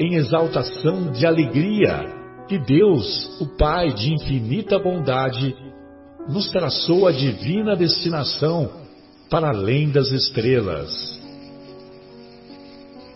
em 0.00 0.14
exaltação 0.14 1.12
de 1.12 1.26
alegria 1.26 2.06
que 2.48 2.58
Deus, 2.58 3.38
o 3.38 3.46
Pai 3.58 3.92
de 3.92 4.14
infinita 4.14 4.78
bondade, 4.78 5.54
nos 6.26 6.50
traçou 6.50 7.06
a 7.06 7.12
divina 7.12 7.76
destinação 7.76 8.72
para 9.28 9.50
além 9.50 9.90
das 9.90 10.10
estrelas. 10.10 11.20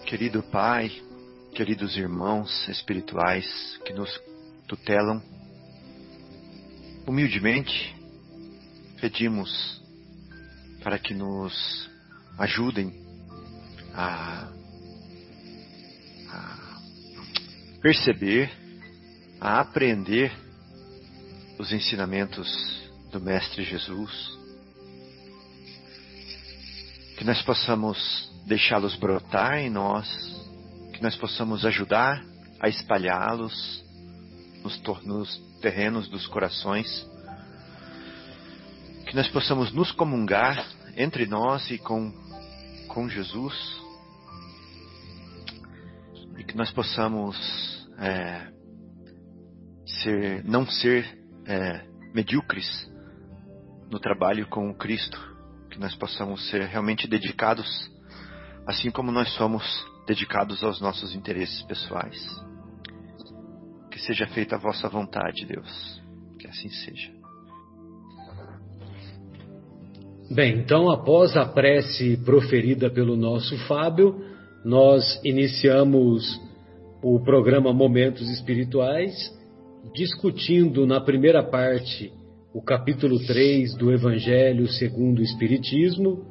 Querido 0.04 0.42
Pai, 0.42 0.92
queridos 1.54 1.96
irmãos 1.96 2.68
espirituais 2.68 3.46
que 3.86 3.94
nos 3.94 4.20
tutelam, 4.68 5.22
humildemente 7.06 7.96
pedimos 9.00 9.82
para 10.82 10.98
que 10.98 11.14
nos 11.14 11.90
ajudem 12.38 12.92
a 13.94 14.53
perceber, 17.84 18.50
a 19.38 19.60
aprender 19.60 20.32
os 21.58 21.70
ensinamentos 21.70 22.48
do 23.12 23.20
Mestre 23.20 23.62
Jesus, 23.62 24.10
que 27.18 27.24
nós 27.24 27.42
possamos 27.42 28.32
deixá-los 28.46 28.96
brotar 28.96 29.58
em 29.58 29.68
nós, 29.68 30.08
que 30.94 31.02
nós 31.02 31.14
possamos 31.14 31.66
ajudar 31.66 32.24
a 32.58 32.70
espalhá-los 32.70 33.84
nos, 34.62 34.80
nos 35.04 35.36
terrenos 35.60 36.08
dos 36.08 36.26
corações, 36.26 36.88
que 39.06 39.14
nós 39.14 39.28
possamos 39.28 39.70
nos 39.72 39.92
comungar 39.92 40.66
entre 40.96 41.26
nós 41.26 41.70
e 41.70 41.76
com, 41.76 42.10
com 42.88 43.10
Jesus, 43.10 43.83
e 46.44 46.46
que 46.46 46.56
nós 46.56 46.70
possamos 46.70 47.36
é, 47.98 48.52
ser, 50.02 50.44
não 50.44 50.66
ser 50.66 51.18
é, 51.46 51.86
medíocres 52.14 52.66
no 53.90 53.98
trabalho 53.98 54.46
com 54.48 54.68
o 54.68 54.74
Cristo, 54.74 55.18
que 55.70 55.80
nós 55.80 55.94
possamos 55.94 56.48
ser 56.50 56.66
realmente 56.66 57.08
dedicados, 57.08 57.66
assim 58.66 58.90
como 58.90 59.10
nós 59.10 59.32
somos 59.34 59.64
dedicados 60.06 60.62
aos 60.62 60.80
nossos 60.82 61.14
interesses 61.14 61.62
pessoais. 61.62 62.20
Que 63.90 63.98
seja 63.98 64.26
feita 64.26 64.56
a 64.56 64.58
vossa 64.58 64.88
vontade, 64.88 65.46
Deus. 65.46 66.02
Que 66.38 66.46
assim 66.46 66.68
seja. 66.68 67.10
Bem, 70.30 70.58
então 70.58 70.90
após 70.90 71.36
a 71.36 71.46
prece 71.46 72.16
proferida 72.18 72.90
pelo 72.90 73.16
nosso 73.16 73.56
Fábio, 73.66 74.33
nós 74.64 75.20
iniciamos 75.22 76.40
o 77.02 77.20
programa 77.20 77.70
Momentos 77.70 78.30
Espirituais, 78.30 79.12
discutindo 79.94 80.86
na 80.86 81.02
primeira 81.02 81.42
parte 81.42 82.10
o 82.54 82.62
capítulo 82.62 83.18
3 83.26 83.74
do 83.76 83.92
Evangelho 83.92 84.66
segundo 84.68 85.18
o 85.18 85.22
Espiritismo, 85.22 86.24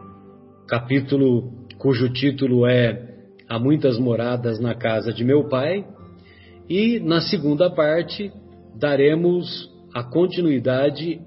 capítulo 0.68 1.52
cujo 1.78 2.10
título 2.12 2.66
é 2.66 3.14
Há 3.48 3.60
muitas 3.60 4.00
moradas 4.00 4.60
na 4.60 4.74
casa 4.74 5.14
de 5.14 5.24
meu 5.24 5.48
pai, 5.48 5.86
e 6.68 7.00
na 7.00 7.22
segunda 7.22 7.70
parte 7.70 8.32
daremos 8.76 9.70
a 9.94 10.02
continuidade 10.02 11.22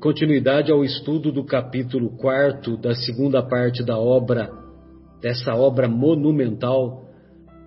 continuidade 0.00 0.70
ao 0.70 0.84
estudo 0.84 1.32
do 1.32 1.44
capítulo 1.44 2.10
4 2.18 2.76
da 2.76 2.94
segunda 2.94 3.42
parte 3.42 3.82
da 3.82 3.98
obra 3.98 4.67
dessa 5.20 5.54
obra 5.54 5.88
monumental 5.88 7.04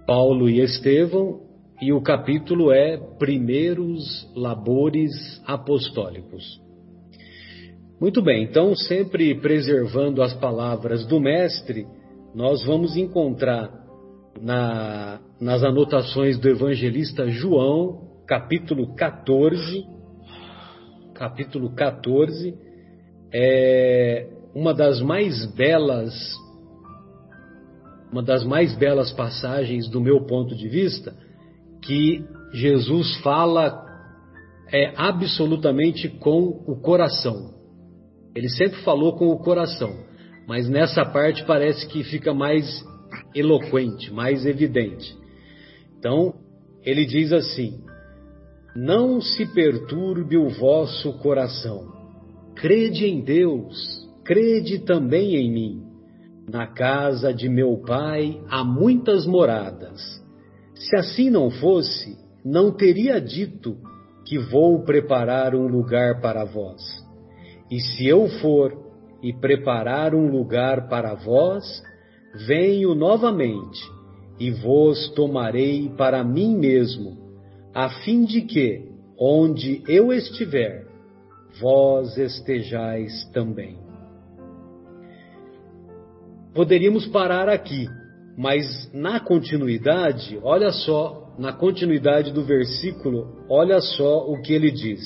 Paulo 0.05 0.49
e 0.49 0.59
Estevão, 0.59 1.41
e 1.81 1.91
o 1.91 2.01
capítulo 2.01 2.71
é 2.71 2.97
Primeiros 3.17 4.29
Labores 4.35 5.11
Apostólicos. 5.45 6.61
Muito 7.99 8.21
bem, 8.21 8.43
então, 8.43 8.75
sempre 8.75 9.33
preservando 9.35 10.21
as 10.21 10.33
palavras 10.33 11.05
do 11.05 11.19
Mestre, 11.19 11.87
nós 12.35 12.63
vamos 12.65 12.95
encontrar 12.95 13.69
na, 14.39 15.19
nas 15.39 15.63
anotações 15.63 16.37
do 16.39 16.49
evangelista 16.49 17.27
João, 17.29 18.09
capítulo 18.27 18.95
14, 18.95 19.85
capítulo 21.13 21.73
14, 21.75 22.55
é 23.33 24.27
uma 24.53 24.73
das 24.73 25.01
mais 25.01 25.45
belas 25.55 26.13
uma 28.11 28.21
das 28.21 28.43
mais 28.43 28.75
belas 28.75 29.13
passagens 29.13 29.87
do 29.87 30.01
meu 30.01 30.25
ponto 30.25 30.55
de 30.55 30.67
vista, 30.67 31.15
que 31.81 32.23
Jesus 32.53 33.17
fala 33.17 33.85
é 34.71 34.93
absolutamente 34.95 36.09
com 36.09 36.63
o 36.67 36.75
coração. 36.81 37.53
Ele 38.35 38.49
sempre 38.49 38.81
falou 38.81 39.15
com 39.15 39.29
o 39.29 39.39
coração, 39.39 39.93
mas 40.47 40.69
nessa 40.69 41.05
parte 41.05 41.43
parece 41.45 41.87
que 41.87 42.03
fica 42.03 42.33
mais 42.33 42.83
eloquente, 43.33 44.11
mais 44.13 44.45
evidente. 44.45 45.15
Então, 45.97 46.33
ele 46.83 47.05
diz 47.05 47.31
assim: 47.31 47.81
Não 48.75 49.21
se 49.21 49.45
perturbe 49.53 50.37
o 50.37 50.49
vosso 50.49 51.13
coração. 51.19 51.91
Crede 52.55 53.05
em 53.05 53.21
Deus, 53.21 54.07
crede 54.23 54.79
também 54.79 55.35
em 55.35 55.51
mim. 55.51 55.90
Na 56.51 56.67
casa 56.67 57.33
de 57.33 57.47
meu 57.47 57.77
pai 57.77 58.41
há 58.49 58.61
muitas 58.61 59.25
moradas. 59.25 60.01
Se 60.75 60.97
assim 60.97 61.29
não 61.29 61.49
fosse, 61.49 62.17
não 62.43 62.73
teria 62.73 63.21
dito 63.21 63.77
que 64.25 64.37
vou 64.37 64.83
preparar 64.83 65.55
um 65.55 65.65
lugar 65.65 66.19
para 66.19 66.43
vós. 66.43 66.81
E 67.71 67.79
se 67.79 68.05
eu 68.05 68.27
for 68.41 68.77
e 69.23 69.31
preparar 69.31 70.13
um 70.13 70.29
lugar 70.29 70.89
para 70.89 71.13
vós, 71.13 71.63
venho 72.45 72.93
novamente 72.93 73.79
e 74.37 74.51
vos 74.51 75.07
tomarei 75.11 75.87
para 75.95 76.21
mim 76.21 76.57
mesmo, 76.57 77.17
a 77.73 77.87
fim 78.03 78.25
de 78.25 78.41
que, 78.41 78.91
onde 79.17 79.83
eu 79.87 80.11
estiver, 80.11 80.85
vós 81.61 82.17
estejais 82.17 83.23
também. 83.31 83.80
Poderíamos 86.53 87.07
parar 87.07 87.47
aqui, 87.47 87.87
mas 88.37 88.91
na 88.93 89.21
continuidade, 89.21 90.37
olha 90.43 90.71
só, 90.71 91.33
na 91.39 91.53
continuidade 91.53 92.33
do 92.33 92.43
versículo, 92.43 93.45
olha 93.49 93.79
só 93.79 94.29
o 94.29 94.41
que 94.41 94.53
ele 94.53 94.69
diz: 94.69 95.01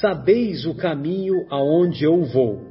Sabeis 0.00 0.66
o 0.66 0.74
caminho 0.74 1.46
aonde 1.50 2.04
eu 2.04 2.24
vou. 2.24 2.62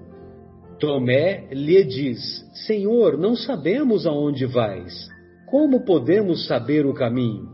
Tomé 0.78 1.48
lhe 1.52 1.84
diz: 1.86 2.20
Senhor, 2.68 3.18
não 3.18 3.36
sabemos 3.36 4.06
aonde 4.06 4.46
vais. 4.46 5.08
Como 5.50 5.86
podemos 5.86 6.48
saber 6.48 6.86
o 6.86 6.94
caminho? 6.94 7.50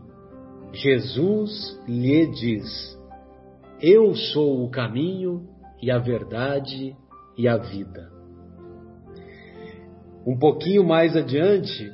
Jesus 0.72 1.80
lhe 1.86 2.26
diz: 2.32 2.98
Eu 3.80 4.12
sou 4.14 4.64
o 4.64 4.70
caminho 4.70 5.46
e 5.80 5.88
a 5.88 5.98
verdade 5.98 6.96
e 7.38 7.46
a 7.46 7.56
vida. 7.56 8.15
Um 10.26 10.36
pouquinho 10.36 10.84
mais 10.84 11.14
adiante, 11.16 11.88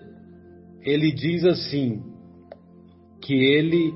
ele 0.80 1.12
diz 1.12 1.44
assim: 1.44 2.02
que 3.20 3.34
ele 3.34 3.94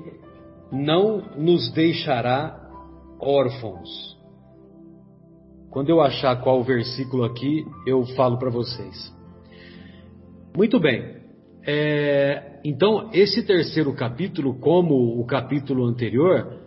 não 0.71 1.35
nos 1.35 1.71
deixará 1.71 2.55
órfãos. 3.19 4.17
Quando 5.69 5.89
eu 5.89 6.01
achar 6.01 6.41
qual 6.41 6.63
versículo 6.63 7.23
aqui, 7.23 7.65
eu 7.85 8.05
falo 8.15 8.37
para 8.37 8.49
vocês. 8.49 9.13
Muito 10.55 10.79
bem. 10.79 11.17
É, 11.65 12.59
então, 12.63 13.09
esse 13.13 13.43
terceiro 13.43 13.93
capítulo, 13.93 14.59
como 14.59 15.19
o 15.19 15.25
capítulo 15.25 15.85
anterior, 15.85 16.57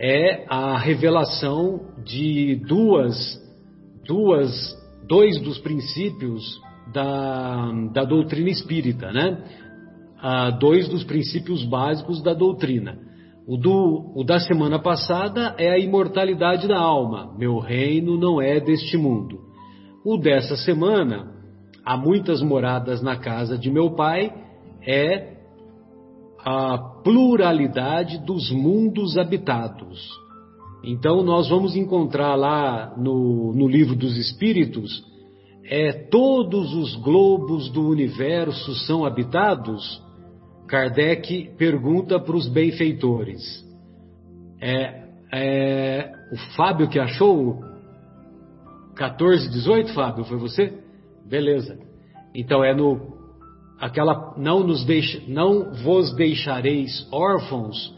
é 0.00 0.44
a 0.48 0.76
revelação 0.78 1.94
de 2.04 2.56
duas, 2.66 3.16
duas, 4.04 4.76
dois 5.06 5.40
dos 5.40 5.58
princípios 5.58 6.60
da, 6.92 7.70
da 7.92 8.04
doutrina 8.04 8.50
espírita, 8.50 9.12
né? 9.12 9.38
Ah, 10.20 10.50
dois 10.50 10.88
dos 10.88 11.04
princípios 11.04 11.64
básicos 11.64 12.22
da 12.22 12.34
doutrina. 12.34 12.98
O, 13.46 13.56
do, 13.56 14.12
o 14.14 14.24
da 14.24 14.38
semana 14.40 14.78
passada 14.78 15.54
é 15.58 15.70
a 15.70 15.78
imortalidade 15.78 16.68
da 16.68 16.78
alma. 16.78 17.34
Meu 17.38 17.58
reino 17.58 18.18
não 18.18 18.42
é 18.42 18.60
deste 18.60 18.96
mundo. 18.96 19.38
O 20.04 20.18
dessa 20.18 20.56
semana, 20.56 21.32
há 21.84 21.96
muitas 21.96 22.42
moradas 22.42 23.00
na 23.02 23.16
casa 23.16 23.56
de 23.56 23.70
meu 23.70 23.92
pai, 23.94 24.32
é 24.86 25.38
a 26.44 26.78
pluralidade 27.02 28.18
dos 28.18 28.50
mundos 28.50 29.16
habitados. 29.16 29.98
Então, 30.84 31.22
nós 31.22 31.48
vamos 31.48 31.74
encontrar 31.74 32.34
lá 32.34 32.94
no, 32.96 33.52
no 33.54 33.66
livro 33.66 33.96
dos 33.96 34.16
Espíritos 34.16 35.07
é, 35.70 35.92
todos 35.92 36.74
os 36.74 36.96
globos 36.96 37.68
do 37.70 37.86
universo 37.86 38.74
são 38.86 39.04
habitados? 39.04 40.02
Kardec 40.66 41.50
pergunta 41.58 42.18
para 42.18 42.36
os 42.36 42.48
benfeitores. 42.48 43.42
É, 44.60 45.04
é, 45.32 46.12
o 46.32 46.36
Fábio 46.56 46.88
que 46.88 46.98
achou 46.98 47.62
14, 48.96 49.50
18, 49.50 49.92
Fábio, 49.92 50.24
foi 50.24 50.38
você? 50.38 50.72
Beleza. 51.26 51.78
Então 52.34 52.64
é 52.64 52.74
no 52.74 53.18
aquela 53.78 54.34
não 54.36 54.60
nos 54.60 54.84
deixa, 54.84 55.22
não 55.28 55.72
vos 55.84 56.14
deixareis 56.16 57.06
órfãos 57.12 57.94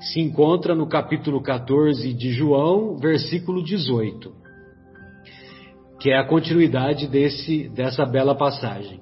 se 0.00 0.20
encontra 0.20 0.74
no 0.74 0.88
capítulo 0.88 1.40
14 1.40 2.12
de 2.14 2.32
João, 2.32 2.96
versículo 2.96 3.62
18 3.62 4.43
que 6.04 6.10
é 6.10 6.18
a 6.18 6.26
continuidade 6.26 7.06
desse, 7.06 7.66
dessa 7.70 8.04
bela 8.04 8.34
passagem. 8.34 9.00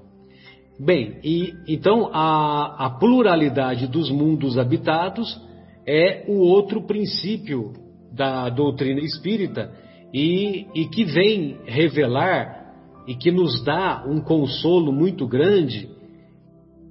Bem, 0.79 1.19
e 1.25 1.53
então 1.67 2.09
a, 2.13 2.87
a 2.87 2.91
pluralidade 2.91 3.89
dos 3.89 4.09
mundos 4.09 4.57
habitados 4.57 5.37
é 5.85 6.25
o 6.29 6.39
outro 6.39 6.87
princípio 6.87 7.73
da 8.13 8.49
doutrina 8.51 9.01
espírita 9.01 9.73
e, 10.15 10.69
e 10.77 10.87
que 10.91 11.03
vem 11.03 11.59
revelar 11.65 12.73
e 13.09 13.17
que 13.17 13.33
nos 13.33 13.65
dá 13.65 14.05
um 14.07 14.21
consolo 14.21 14.93
muito 14.93 15.27
grande, 15.27 15.89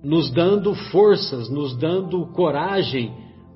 nos 0.03 0.29
dando 0.29 0.75
forças, 0.91 1.49
nos 1.49 1.73
dando 1.77 2.25
coragem 2.33 3.13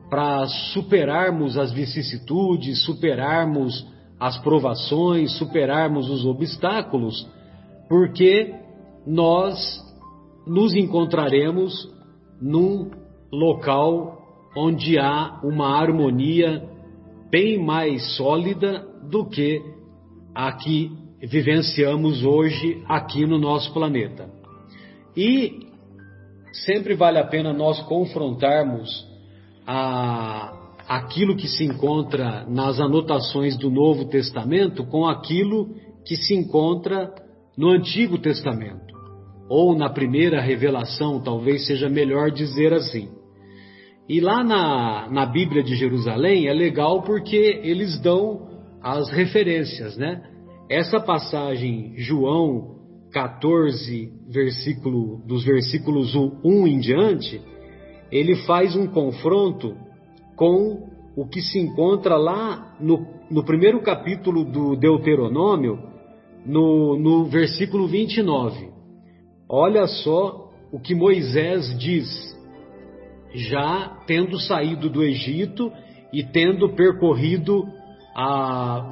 para 0.09 0.47
superarmos 0.71 1.57
as 1.57 1.73
vicissitudes, 1.73 2.81
superarmos 2.85 3.93
as 4.25 4.39
provações, 4.39 5.37
superarmos 5.37 6.09
os 6.09 6.25
obstáculos, 6.25 7.29
porque 7.87 8.55
nós 9.05 9.55
nos 10.47 10.73
encontraremos 10.73 11.87
num 12.41 12.89
local 13.31 14.17
onde 14.57 14.97
há 14.97 15.39
uma 15.43 15.79
harmonia 15.79 16.67
bem 17.29 17.63
mais 17.63 18.15
sólida 18.17 18.83
do 19.03 19.29
que 19.29 19.61
a 20.33 20.51
que 20.53 20.91
vivenciamos 21.21 22.25
hoje 22.25 22.83
aqui 22.87 23.27
no 23.27 23.37
nosso 23.37 23.71
planeta. 23.73 24.27
E 25.15 25.67
sempre 26.65 26.95
vale 26.95 27.19
a 27.19 27.27
pena 27.27 27.53
nós 27.53 27.79
confrontarmos 27.83 29.07
a, 29.67 30.64
aquilo 30.87 31.35
que 31.35 31.47
se 31.47 31.63
encontra 31.63 32.45
nas 32.47 32.79
anotações 32.79 33.57
do 33.57 33.69
Novo 33.69 34.05
Testamento 34.05 34.85
com 34.85 35.07
aquilo 35.07 35.75
que 36.05 36.15
se 36.15 36.35
encontra 36.35 37.11
no 37.57 37.69
Antigo 37.69 38.17
Testamento, 38.17 38.93
ou 39.49 39.75
na 39.75 39.89
primeira 39.89 40.41
revelação, 40.41 41.21
talvez 41.21 41.65
seja 41.65 41.89
melhor 41.89 42.29
dizer 42.29 42.73
assim. 42.73 43.09
E 44.07 44.19
lá 44.19 44.43
na, 44.43 45.09
na 45.09 45.25
Bíblia 45.25 45.63
de 45.63 45.75
Jerusalém 45.75 46.47
é 46.47 46.53
legal 46.53 47.01
porque 47.01 47.59
eles 47.63 47.99
dão 47.99 48.47
as 48.81 49.09
referências, 49.09 49.97
né? 49.97 50.21
Essa 50.69 50.99
passagem, 50.99 51.93
João 51.97 52.75
14, 53.11 54.11
versículo, 54.29 55.25
dos 55.25 55.43
versículos 55.43 56.13
1 56.15 56.67
em 56.67 56.79
diante, 56.79 57.41
ele 58.11 58.35
faz 58.45 58.75
um 58.75 58.87
confronto 58.87 59.75
com 60.35 60.89
o 61.15 61.25
que 61.27 61.41
se 61.41 61.59
encontra 61.59 62.17
lá 62.17 62.75
no, 62.79 63.07
no 63.29 63.43
primeiro 63.43 63.81
capítulo 63.81 64.43
do 64.43 64.75
Deuteronômio, 64.75 65.79
no, 66.45 66.97
no 66.97 67.25
versículo 67.25 67.87
29. 67.87 68.69
Olha 69.49 69.87
só 69.87 70.49
o 70.71 70.79
que 70.79 70.93
Moisés 70.93 71.77
diz, 71.79 72.07
já 73.33 74.01
tendo 74.05 74.39
saído 74.39 74.89
do 74.89 75.03
Egito 75.03 75.71
e 76.11 76.23
tendo 76.23 76.69
percorrido 76.75 77.65
a, 78.15 78.89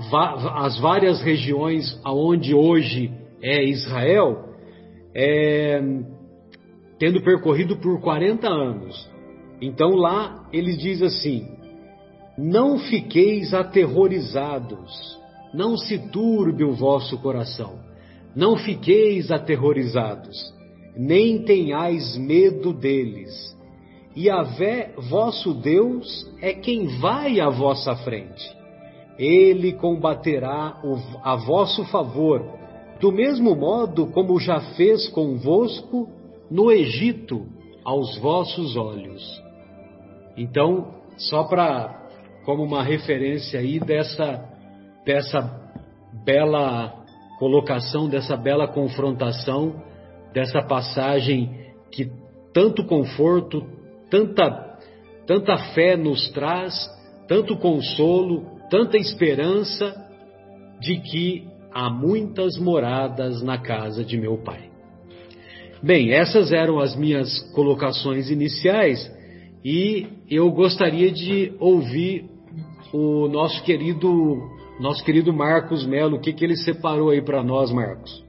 as 0.66 0.80
várias 0.80 1.22
regiões 1.22 2.00
aonde 2.04 2.54
hoje 2.54 3.12
é 3.42 3.64
Israel, 3.64 4.50
é, 5.16 5.82
tendo 6.98 7.22
percorrido 7.22 7.78
por 7.78 8.00
40 8.02 8.48
anos. 8.48 9.13
Então 9.64 9.96
lá 9.96 10.46
ele 10.52 10.76
diz 10.76 11.02
assim: 11.02 11.48
Não 12.38 12.78
fiqueis 12.80 13.54
aterrorizados, 13.54 15.18
não 15.54 15.78
se 15.78 15.98
turbe 16.10 16.66
o 16.66 16.74
vosso 16.74 17.18
coração, 17.20 17.80
não 18.36 18.58
fiqueis 18.58 19.32
aterrorizados, 19.32 20.54
nem 20.98 21.44
tenhais 21.44 22.18
medo 22.18 22.74
deles. 22.74 23.58
E 24.14 24.30
a 24.30 24.44
vé, 24.44 24.94
vosso 24.98 25.54
Deus, 25.54 26.30
é 26.42 26.54
quem 26.54 27.00
vai 27.00 27.40
à 27.40 27.50
vossa 27.50 27.96
frente. 27.96 28.44
Ele 29.18 29.72
combaterá 29.72 30.78
a 31.24 31.38
vosso 31.38 31.86
favor, 31.86 32.44
do 33.00 33.14
mesmo 33.14 33.56
modo 33.56 34.08
como 34.08 34.38
já 34.42 34.60
fez 34.76 35.08
convosco 35.08 36.10
no 36.52 36.70
Egito, 36.70 37.46
aos 37.86 38.18
vossos 38.18 38.76
olhos. 38.76 39.42
Então, 40.38 40.96
só 41.18 41.44
para 41.44 42.02
como 42.46 42.64
uma 42.64 42.84
referência 42.84 43.60
aí 43.60 43.80
dessa 43.80 44.50
dessa 45.06 45.62
bela 46.26 47.04
colocação, 47.40 48.08
dessa 48.08 48.38
bela 48.38 48.68
confrontação, 48.68 49.84
dessa 50.34 50.62
passagem 50.62 51.52
que 51.92 52.10
tanto 52.54 52.86
conforto, 52.86 53.66
tanta 54.10 54.78
tanta 55.26 55.58
fé 55.74 55.96
nos 55.96 56.30
traz, 56.32 56.74
tanto 57.28 57.58
consolo, 57.58 58.46
tanta 58.70 58.98
esperança 58.98 59.96
de 60.80 61.00
que 61.00 61.48
há 61.72 61.90
muitas 61.90 62.58
moradas 62.58 63.42
na 63.42 63.58
casa 63.58 64.04
de 64.04 64.18
meu 64.18 64.38
pai. 64.38 64.70
Bem, 65.82 66.12
essas 66.12 66.52
eram 66.52 66.80
as 66.80 66.96
minhas 66.96 67.40
colocações 67.54 68.30
iniciais 68.30 69.12
e 69.64 70.08
eu 70.30 70.52
gostaria 70.52 71.12
de 71.12 71.56
ouvir 71.60 72.30
o 72.94 73.28
nosso 73.28 73.64
querido, 73.64 74.10
nosso 74.80 75.04
querido 75.04 75.32
Marcos 75.32 75.86
Melo, 75.86 76.18
o 76.18 76.20
que, 76.20 76.34
que 76.34 76.44
ele 76.44 76.58
separou 76.58 77.10
aí 77.10 77.22
para 77.22 77.42
nós, 77.42 77.72
Marcos? 77.72 78.24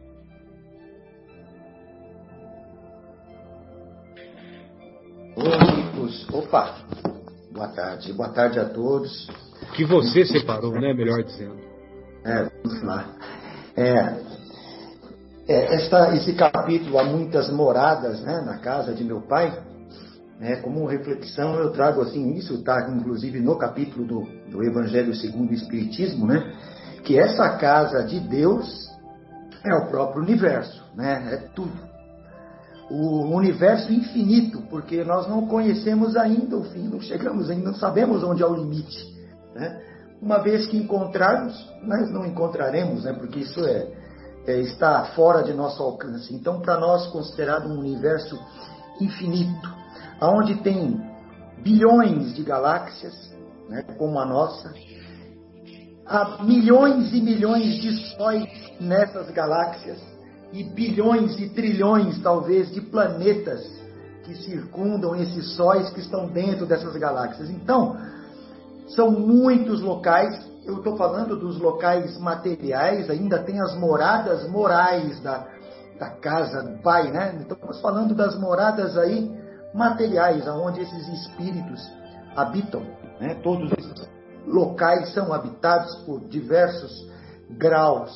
Oi, 5.37 5.53
amigos. 5.53 6.27
Opa, 6.33 6.77
boa 7.53 7.69
tarde. 7.69 8.13
Boa 8.13 8.29
tarde 8.29 8.61
a 8.61 8.67
todos. 8.67 9.29
Que 9.75 9.85
você 9.85 10.25
separou, 10.25 10.73
né? 10.73 10.95
Melhor 10.95 11.23
dizendo. 11.25 11.59
É, 12.25 12.49
vamos 12.63 12.83
lá. 12.85 13.17
É, 13.77 14.35
é, 15.49 15.75
esta, 15.75 16.15
esse 16.15 16.35
capítulo, 16.35 16.99
há 16.99 17.05
muitas 17.05 17.53
moradas 17.53 18.21
né, 18.23 18.41
na 18.47 18.59
casa 18.59 18.95
de 18.95 19.05
meu 19.05 19.21
pai, 19.21 19.61
né, 20.39 20.57
como 20.57 20.87
reflexão, 20.87 21.55
eu 21.55 21.71
trago 21.71 22.01
assim, 22.03 22.35
isso 22.35 22.55
está 22.55 22.89
inclusive 22.91 23.41
no 23.41 23.57
capítulo 23.57 24.05
do, 24.05 24.21
do 24.51 24.65
Evangelho 24.65 25.15
segundo 25.15 25.51
o 25.51 25.55
Espiritismo, 25.55 26.27
né, 26.27 26.53
que 27.05 27.19
essa 27.19 27.57
casa 27.57 28.03
de 28.05 28.21
Deus 28.21 28.91
é 29.65 29.75
o 29.75 29.87
próprio 29.87 30.23
universo, 30.23 30.83
né, 30.95 31.29
é 31.33 31.37
tudo. 31.55 31.73
o 32.91 33.35
universo 33.35 33.93
infinito, 33.93 34.61
porque 34.69 35.05
nós 35.05 35.29
não 35.29 35.47
conhecemos 35.47 36.17
ainda 36.17 36.57
o 36.57 36.65
fim, 36.65 36.89
não 36.89 37.01
chegamos 37.01 37.49
ainda, 37.49 37.71
não 37.71 37.75
sabemos 37.75 38.23
onde 38.23 38.43
é 38.43 38.47
o 38.47 38.55
limite. 38.55 39.15
Né? 39.55 39.81
Uma 40.21 40.39
vez 40.39 40.67
que 40.67 40.77
encontrarmos, 40.77 41.55
nós 41.83 42.11
não 42.11 42.27
encontraremos, 42.27 43.05
né? 43.05 43.13
porque 43.13 43.41
isso 43.41 43.65
é, 43.65 43.89
é 44.47 44.61
está 44.61 45.05
fora 45.15 45.43
de 45.43 45.55
nosso 45.55 45.83
alcance. 45.83 46.35
Então, 46.35 46.61
para 46.61 46.79
nós, 46.79 47.07
considerado 47.07 47.69
um 47.69 47.79
universo 47.79 48.39
infinito, 49.01 49.84
onde 50.29 50.57
tem 50.63 51.01
bilhões 51.63 52.35
de 52.35 52.43
galáxias, 52.43 53.15
né, 53.69 53.83
como 53.97 54.19
a 54.19 54.27
nossa, 54.27 54.73
há 56.07 56.43
milhões 56.43 57.13
e 57.13 57.21
milhões 57.21 57.77
de 57.77 58.15
sóis 58.17 58.49
nessas 58.81 59.31
galáxias 59.31 59.99
e 60.53 60.63
bilhões 60.63 61.39
e 61.41 61.49
trilhões, 61.49 62.23
talvez, 62.23 62.71
de 62.73 62.81
planetas 62.81 63.61
que 64.23 64.35
circundam 64.37 65.17
esses 65.17 65.55
sóis 65.57 65.91
que 65.91 66.01
estão 66.01 66.27
dentro 66.29 66.67
dessas 66.67 66.97
galáxias. 66.97 67.51
Então, 67.51 67.97
são 68.89 69.11
muitos 69.11 69.81
locais. 69.81 70.49
Eu 70.65 70.79
estou 70.79 70.97
falando 70.97 71.37
dos 71.37 71.59
locais 71.59 72.19
materiais, 72.19 73.11
ainda 73.11 73.43
tem 73.43 73.61
as 73.61 73.75
moradas 73.77 74.49
morais 74.49 75.21
da, 75.21 75.47
da 75.99 76.11
casa 76.11 76.63
do 76.63 76.83
Pai, 76.83 77.11
né? 77.11 77.35
Então, 77.41 77.57
estamos 77.57 77.81
falando 77.81 78.15
das 78.15 78.39
moradas 78.39 78.97
aí 78.97 79.44
materiais, 79.75 80.47
aonde 80.47 80.81
esses 80.81 81.09
espíritos 81.09 81.81
habitam. 82.37 82.83
Né? 83.21 83.35
Todos 83.43 83.73
esses 83.73 84.09
locais 84.47 85.13
são 85.13 85.33
habitados 85.33 85.95
por 86.05 86.21
diversos 86.29 87.07
graus 87.51 88.11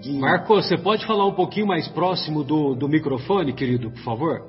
de. 0.00 0.12
Marco, 0.14 0.54
você 0.54 0.76
pode 0.76 1.06
falar 1.06 1.26
um 1.26 1.34
pouquinho 1.34 1.66
mais 1.66 1.86
próximo 1.88 2.42
do, 2.42 2.74
do 2.74 2.88
microfone, 2.88 3.52
querido, 3.52 3.90
por 3.90 4.02
favor? 4.02 4.42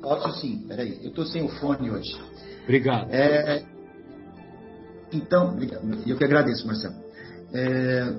Posso 0.00 0.40
sim, 0.40 0.64
peraí, 0.68 0.98
eu 1.02 1.08
estou 1.08 1.26
sem 1.26 1.42
o 1.42 1.48
fone 1.48 1.90
hoje. 1.90 2.16
Obrigado. 2.62 3.08
É, 3.10 3.64
então, 5.12 5.56
eu 6.06 6.16
que 6.16 6.24
agradeço, 6.24 6.66
Marcelo. 6.66 6.94
É, 7.52 8.14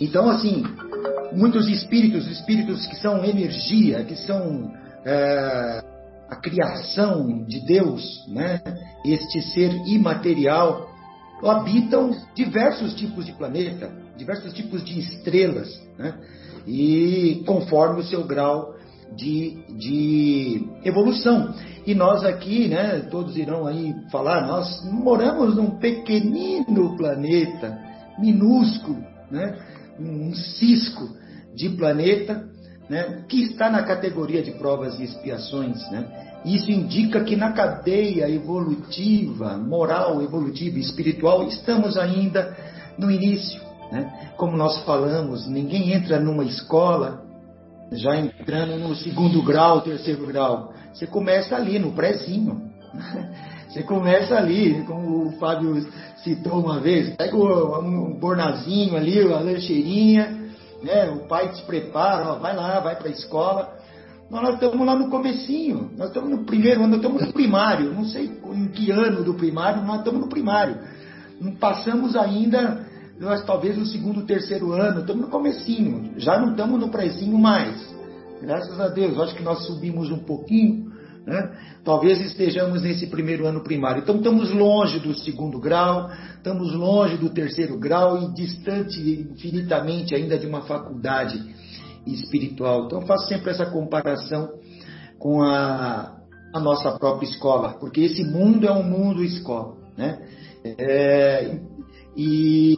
então, 0.00 0.28
assim, 0.28 0.62
muitos 1.32 1.68
espíritos, 1.68 2.26
espíritos 2.30 2.86
que 2.86 2.96
são 2.96 3.24
energia, 3.24 4.04
que 4.04 4.16
são 4.16 4.72
é, 5.04 5.93
a 6.28 6.36
criação 6.36 7.44
de 7.44 7.60
Deus, 7.66 8.24
né? 8.28 8.60
este 9.04 9.42
ser 9.42 9.70
imaterial, 9.86 10.90
habitam 11.42 12.10
diversos 12.34 12.94
tipos 12.94 13.26
de 13.26 13.32
planeta, 13.32 13.92
diversos 14.16 14.52
tipos 14.54 14.84
de 14.84 14.98
estrelas, 14.98 15.68
né? 15.98 16.14
e 16.66 17.42
conforme 17.46 18.00
o 18.00 18.04
seu 18.04 18.24
grau 18.24 18.74
de, 19.16 19.62
de 19.76 20.66
evolução. 20.84 21.54
E 21.86 21.94
nós 21.94 22.24
aqui, 22.24 22.68
né, 22.68 23.00
todos 23.10 23.36
irão 23.36 23.66
aí 23.66 23.94
falar, 24.10 24.46
nós 24.46 24.82
moramos 24.90 25.54
num 25.54 25.78
pequenino 25.78 26.96
planeta, 26.96 27.78
minúsculo, 28.18 29.04
né, 29.30 29.58
um 29.98 30.34
cisco 30.34 31.08
de 31.54 31.68
planeta, 31.70 32.48
né, 32.88 33.24
que 33.28 33.42
está 33.42 33.70
na 33.70 33.82
categoria 33.82 34.42
de 34.42 34.52
provas 34.52 34.98
e 34.98 35.04
expiações. 35.04 35.90
Né? 35.90 36.06
Isso 36.44 36.70
indica 36.70 37.22
que 37.24 37.36
na 37.36 37.52
cadeia 37.52 38.28
evolutiva, 38.28 39.56
moral, 39.56 40.22
evolutiva 40.22 40.76
e 40.76 40.80
espiritual, 40.80 41.46
estamos 41.48 41.96
ainda 41.96 42.56
no 42.98 43.10
início. 43.10 43.60
Né? 43.90 44.32
Como 44.36 44.56
nós 44.56 44.78
falamos, 44.84 45.46
ninguém 45.46 45.92
entra 45.92 46.20
numa 46.20 46.44
escola 46.44 47.22
já 47.92 48.16
entrando 48.16 48.78
no 48.78 48.94
segundo 48.94 49.42
grau, 49.42 49.80
terceiro 49.80 50.26
grau. 50.26 50.72
Você 50.92 51.06
começa 51.06 51.54
ali, 51.54 51.78
no 51.78 51.92
prézinho. 51.92 52.70
Você 53.68 53.82
começa 53.82 54.36
ali, 54.36 54.84
como 54.84 55.26
o 55.26 55.32
Fábio 55.32 55.84
citou 56.22 56.60
uma 56.60 56.78
vez, 56.78 57.16
pega 57.16 57.36
um 57.36 58.16
bornazinho 58.20 58.96
ali, 58.96 59.20
a 59.20 59.40
lancheirinha, 59.40 60.43
né? 60.84 61.10
o 61.10 61.26
pai 61.26 61.52
te 61.52 61.62
prepara, 61.62 62.32
ó, 62.32 62.38
vai 62.38 62.54
lá, 62.54 62.78
vai 62.80 62.96
para 62.96 63.08
a 63.08 63.12
escola. 63.12 63.72
Nós 64.30 64.54
estamos 64.54 64.86
lá 64.86 64.94
no 64.96 65.10
comecinho, 65.10 65.90
nós 65.96 66.08
estamos 66.08 66.30
no 66.30 66.44
primeiro 66.44 66.80
ano, 66.80 66.96
nós 66.96 66.98
estamos 66.98 67.26
no 67.26 67.32
primário, 67.32 67.92
não 67.92 68.04
sei 68.04 68.30
em 68.52 68.68
que 68.68 68.90
ano 68.90 69.22
do 69.22 69.34
primário, 69.34 69.82
nós 69.82 69.98
estamos 69.98 70.20
no 70.20 70.28
primário. 70.28 70.78
Não 71.40 71.52
passamos 71.56 72.16
ainda, 72.16 72.86
nós 73.18 73.44
talvez 73.44 73.76
no 73.76 73.86
segundo, 73.86 74.24
terceiro 74.24 74.72
ano, 74.72 75.00
estamos 75.00 75.22
no 75.22 75.28
comecinho, 75.28 76.14
já 76.16 76.38
não 76.38 76.52
estamos 76.52 76.80
no 76.80 76.88
prézinho 76.88 77.38
mais. 77.38 77.94
Graças 78.40 78.80
a 78.80 78.88
Deus, 78.88 79.18
acho 79.20 79.34
que 79.34 79.42
nós 79.42 79.66
subimos 79.66 80.10
um 80.10 80.18
pouquinho, 80.18 80.92
né? 81.26 81.56
Talvez 81.84 82.20
estejamos 82.20 82.82
nesse 82.82 83.06
primeiro 83.06 83.46
ano 83.46 83.62
primário. 83.62 84.02
Então 84.02 84.16
estamos 84.16 84.50
longe 84.50 84.98
do 84.98 85.14
segundo 85.14 85.58
grau, 85.58 86.10
estamos 86.36 86.72
longe 86.74 87.16
do 87.16 87.30
terceiro 87.30 87.78
grau 87.78 88.22
e 88.22 88.34
distante 88.34 89.00
infinitamente 89.32 90.14
ainda 90.14 90.38
de 90.38 90.46
uma 90.46 90.62
faculdade 90.62 91.38
espiritual. 92.06 92.84
Então 92.84 93.02
faço 93.02 93.26
sempre 93.28 93.50
essa 93.50 93.66
comparação 93.66 94.52
com 95.18 95.42
a, 95.42 96.16
a 96.52 96.60
nossa 96.60 96.92
própria 96.98 97.26
escola, 97.26 97.74
porque 97.80 98.02
esse 98.02 98.22
mundo 98.22 98.66
é 98.66 98.72
um 98.72 98.82
mundo 98.82 99.24
escola, 99.24 99.76
né? 99.96 100.20
É, 100.64 101.58
e 102.16 102.76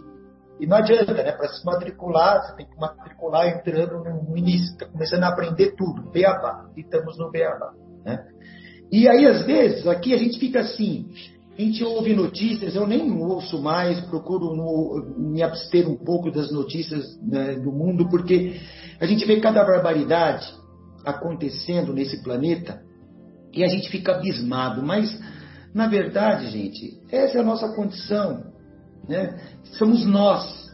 e 0.59 0.67
não 0.67 0.79
adianta, 0.79 1.13
né? 1.13 1.33
Para 1.33 1.49
se 1.49 1.65
matricular, 1.67 2.43
você 2.43 2.57
tem 2.57 2.67
que 2.67 2.81
matricular 2.81 3.47
entrando 3.49 4.03
no 4.03 4.37
início, 4.37 4.73
está 4.73 4.87
começando 4.87 5.25
a 5.25 5.29
aprender 5.29 5.75
tudo, 5.77 6.11
beabá. 6.11 6.67
E 6.75 6.81
estamos 6.81 7.19
no 7.19 7.31
beabá, 7.31 7.75
né? 8.07 8.25
E 8.91 9.09
aí, 9.09 9.27
às 9.27 9.45
vezes, 9.45 9.87
aqui 9.87 10.15
a 10.15 10.17
gente 10.17 10.39
fica 10.39 10.61
assim, 10.61 11.09
a 11.59 11.61
gente 11.61 11.83
ouve 11.83 12.15
notícias, 12.15 12.77
eu 12.77 12.87
nem 12.87 13.11
ouço 13.19 13.61
mais, 13.61 14.01
procuro 14.03 14.55
no, 14.55 15.33
me 15.33 15.43
abster 15.43 15.89
um 15.89 15.97
pouco 15.97 16.31
das 16.31 16.53
notícias 16.53 17.19
né, 17.21 17.55
do 17.55 17.73
mundo, 17.73 18.09
porque 18.09 18.61
a 19.01 19.07
gente 19.07 19.27
vê 19.27 19.41
cada 19.41 19.65
barbaridade 19.65 20.47
acontecendo 21.05 21.93
nesse 21.93 22.23
planeta 22.23 22.81
e 23.53 23.65
a 23.65 23.69
gente 23.69 23.89
fica 23.89 24.13
abismado. 24.13 24.83
Mas, 24.83 25.19
na 25.75 25.89
verdade, 25.89 26.49
gente, 26.51 27.01
essa 27.11 27.39
é 27.39 27.41
a 27.41 27.45
nossa 27.45 27.75
condição. 27.75 28.45
Né? 29.09 29.41
Somos 29.79 30.05
nós. 30.07 30.67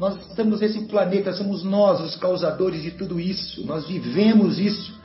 Nós 0.00 0.16
estamos 0.28 0.60
nesse 0.60 0.86
planeta, 0.86 1.32
somos 1.32 1.62
nós 1.62 2.00
os 2.00 2.16
causadores 2.16 2.82
de 2.82 2.92
tudo 2.92 3.20
isso. 3.20 3.64
Nós 3.64 3.86
vivemos 3.86 4.58
isso. 4.58 5.03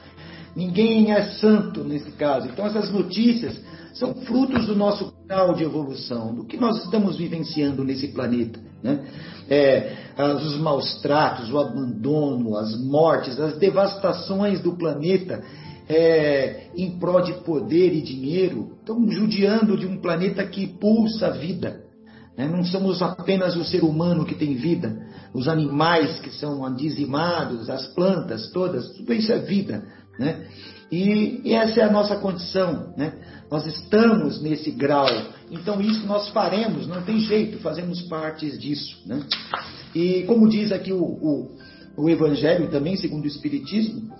Ninguém 0.59 1.13
é 1.13 1.23
santo 1.35 1.85
nesse 1.85 2.11
caso. 2.11 2.49
Então, 2.49 2.65
essas 2.65 2.91
notícias 2.91 3.57
são 3.93 4.13
frutos 4.13 4.65
do 4.65 4.75
nosso 4.75 5.13
grau 5.25 5.53
de 5.53 5.63
evolução, 5.63 6.35
do 6.35 6.43
que 6.43 6.57
nós 6.57 6.83
estamos 6.83 7.15
vivenciando 7.15 7.81
nesse 7.81 8.09
planeta. 8.09 8.59
Né? 8.83 9.05
É, 9.49 9.95
os 10.35 10.59
maus 10.59 11.01
tratos, 11.01 11.49
o 11.49 11.57
abandono, 11.57 12.57
as 12.57 12.77
mortes, 12.77 13.39
as 13.39 13.57
devastações 13.57 14.59
do 14.59 14.75
planeta 14.75 15.41
é, 15.87 16.67
em 16.75 16.99
prol 16.99 17.21
de 17.21 17.35
poder 17.35 17.93
e 17.93 18.01
dinheiro, 18.01 18.75
estão 18.81 19.09
judiando 19.09 19.77
de 19.77 19.87
um 19.87 20.01
planeta 20.01 20.45
que 20.45 20.67
pulsa 20.67 21.31
vida. 21.31 21.85
Né? 22.37 22.49
Não 22.49 22.65
somos 22.65 23.01
apenas 23.01 23.55
o 23.55 23.63
ser 23.63 23.85
humano 23.85 24.25
que 24.25 24.35
tem 24.35 24.55
vida, 24.55 25.07
os 25.33 25.47
animais 25.47 26.19
que 26.19 26.31
são 26.31 26.75
dizimados, 26.75 27.69
as 27.69 27.87
plantas 27.93 28.51
todas, 28.51 28.89
tudo 28.97 29.13
isso 29.13 29.31
é 29.31 29.39
vida. 29.39 29.85
Né? 30.19 30.45
E, 30.91 31.53
essa 31.53 31.79
é 31.79 31.83
a 31.83 31.91
nossa 31.91 32.17
condição. 32.17 32.93
Né? 32.97 33.13
Nós 33.49 33.65
estamos 33.65 34.41
nesse 34.41 34.71
grau. 34.71 35.07
Então, 35.49 35.79
isso 35.81 36.05
nós 36.05 36.29
faremos, 36.29 36.85
não 36.87 37.01
tem 37.01 37.19
jeito, 37.19 37.59
fazemos 37.59 38.01
parte 38.03 38.55
disso. 38.57 39.01
Né? 39.05 39.23
E 39.95 40.23
como 40.23 40.49
diz 40.49 40.71
aqui 40.71 40.91
o, 40.91 41.01
o, 41.01 41.57
o 41.97 42.09
Evangelho 42.09 42.69
também, 42.69 42.95
segundo 42.97 43.23
o 43.23 43.27
Espiritismo, 43.27 44.11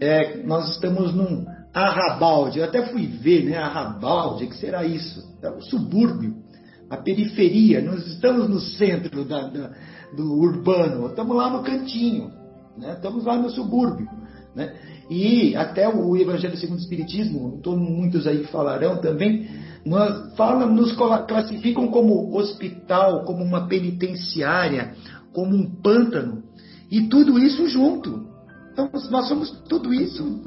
é, 0.00 0.42
nós 0.44 0.70
estamos 0.70 1.12
num 1.12 1.44
arrabalde. 1.74 2.60
Eu 2.60 2.64
até 2.64 2.86
fui 2.86 3.06
ver, 3.06 3.44
né? 3.44 3.58
Arrabalde, 3.58 4.46
que 4.46 4.56
será 4.56 4.84
isso? 4.84 5.28
É 5.42 5.50
um 5.50 5.60
subúrbio 5.60 6.48
a 6.90 6.96
periferia, 6.96 7.82
nós 7.82 8.06
estamos 8.06 8.48
no 8.48 8.60
centro 8.60 9.24
da, 9.24 9.42
da, 9.48 9.70
do 10.16 10.32
urbano, 10.38 11.06
estamos 11.06 11.36
lá 11.36 11.50
no 11.50 11.62
cantinho, 11.62 12.32
né? 12.76 12.94
estamos 12.94 13.24
lá 13.24 13.36
no 13.36 13.50
subúrbio. 13.50 14.08
Né? 14.54 14.74
E 15.10 15.54
até 15.56 15.88
o 15.88 16.16
Evangelho 16.16 16.56
segundo 16.56 16.78
o 16.78 16.82
Espiritismo, 16.82 17.60
muitos 17.76 18.26
aí 18.26 18.44
falarão 18.44 19.00
também, 19.00 19.48
nós, 19.84 20.34
falam, 20.36 20.72
nos 20.72 20.94
classificam 21.26 21.88
como 21.88 22.36
hospital, 22.36 23.24
como 23.24 23.42
uma 23.42 23.66
penitenciária, 23.66 24.94
como 25.32 25.54
um 25.54 25.70
pântano, 25.82 26.42
e 26.90 27.08
tudo 27.08 27.38
isso 27.38 27.68
junto. 27.68 28.26
Então, 28.72 28.90
nós 29.10 29.28
somos 29.28 29.50
tudo 29.68 29.92
isso 29.92 30.42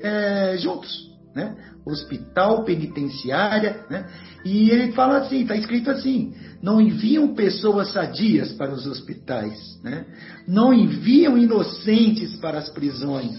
é, 0.00 0.56
juntos. 0.58 1.12
Né? 1.34 1.56
Hospital, 1.86 2.64
penitenciária, 2.64 3.84
né? 3.90 4.08
E 4.44 4.70
ele 4.70 4.92
fala 4.92 5.18
assim, 5.18 5.42
está 5.42 5.54
escrito 5.54 5.90
assim: 5.90 6.34
não 6.62 6.80
enviam 6.80 7.34
pessoas 7.34 7.92
sadias 7.92 8.52
para 8.52 8.72
os 8.72 8.86
hospitais, 8.86 9.78
né? 9.82 10.06
não 10.48 10.72
enviam 10.72 11.36
inocentes 11.36 12.36
para 12.36 12.58
as 12.58 12.70
prisões. 12.70 13.38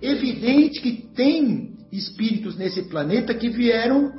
evidente 0.00 0.80
que 0.80 1.08
tem 1.14 1.74
espíritos 1.92 2.56
nesse 2.56 2.82
planeta 2.82 3.34
que 3.34 3.48
vieram 3.48 4.12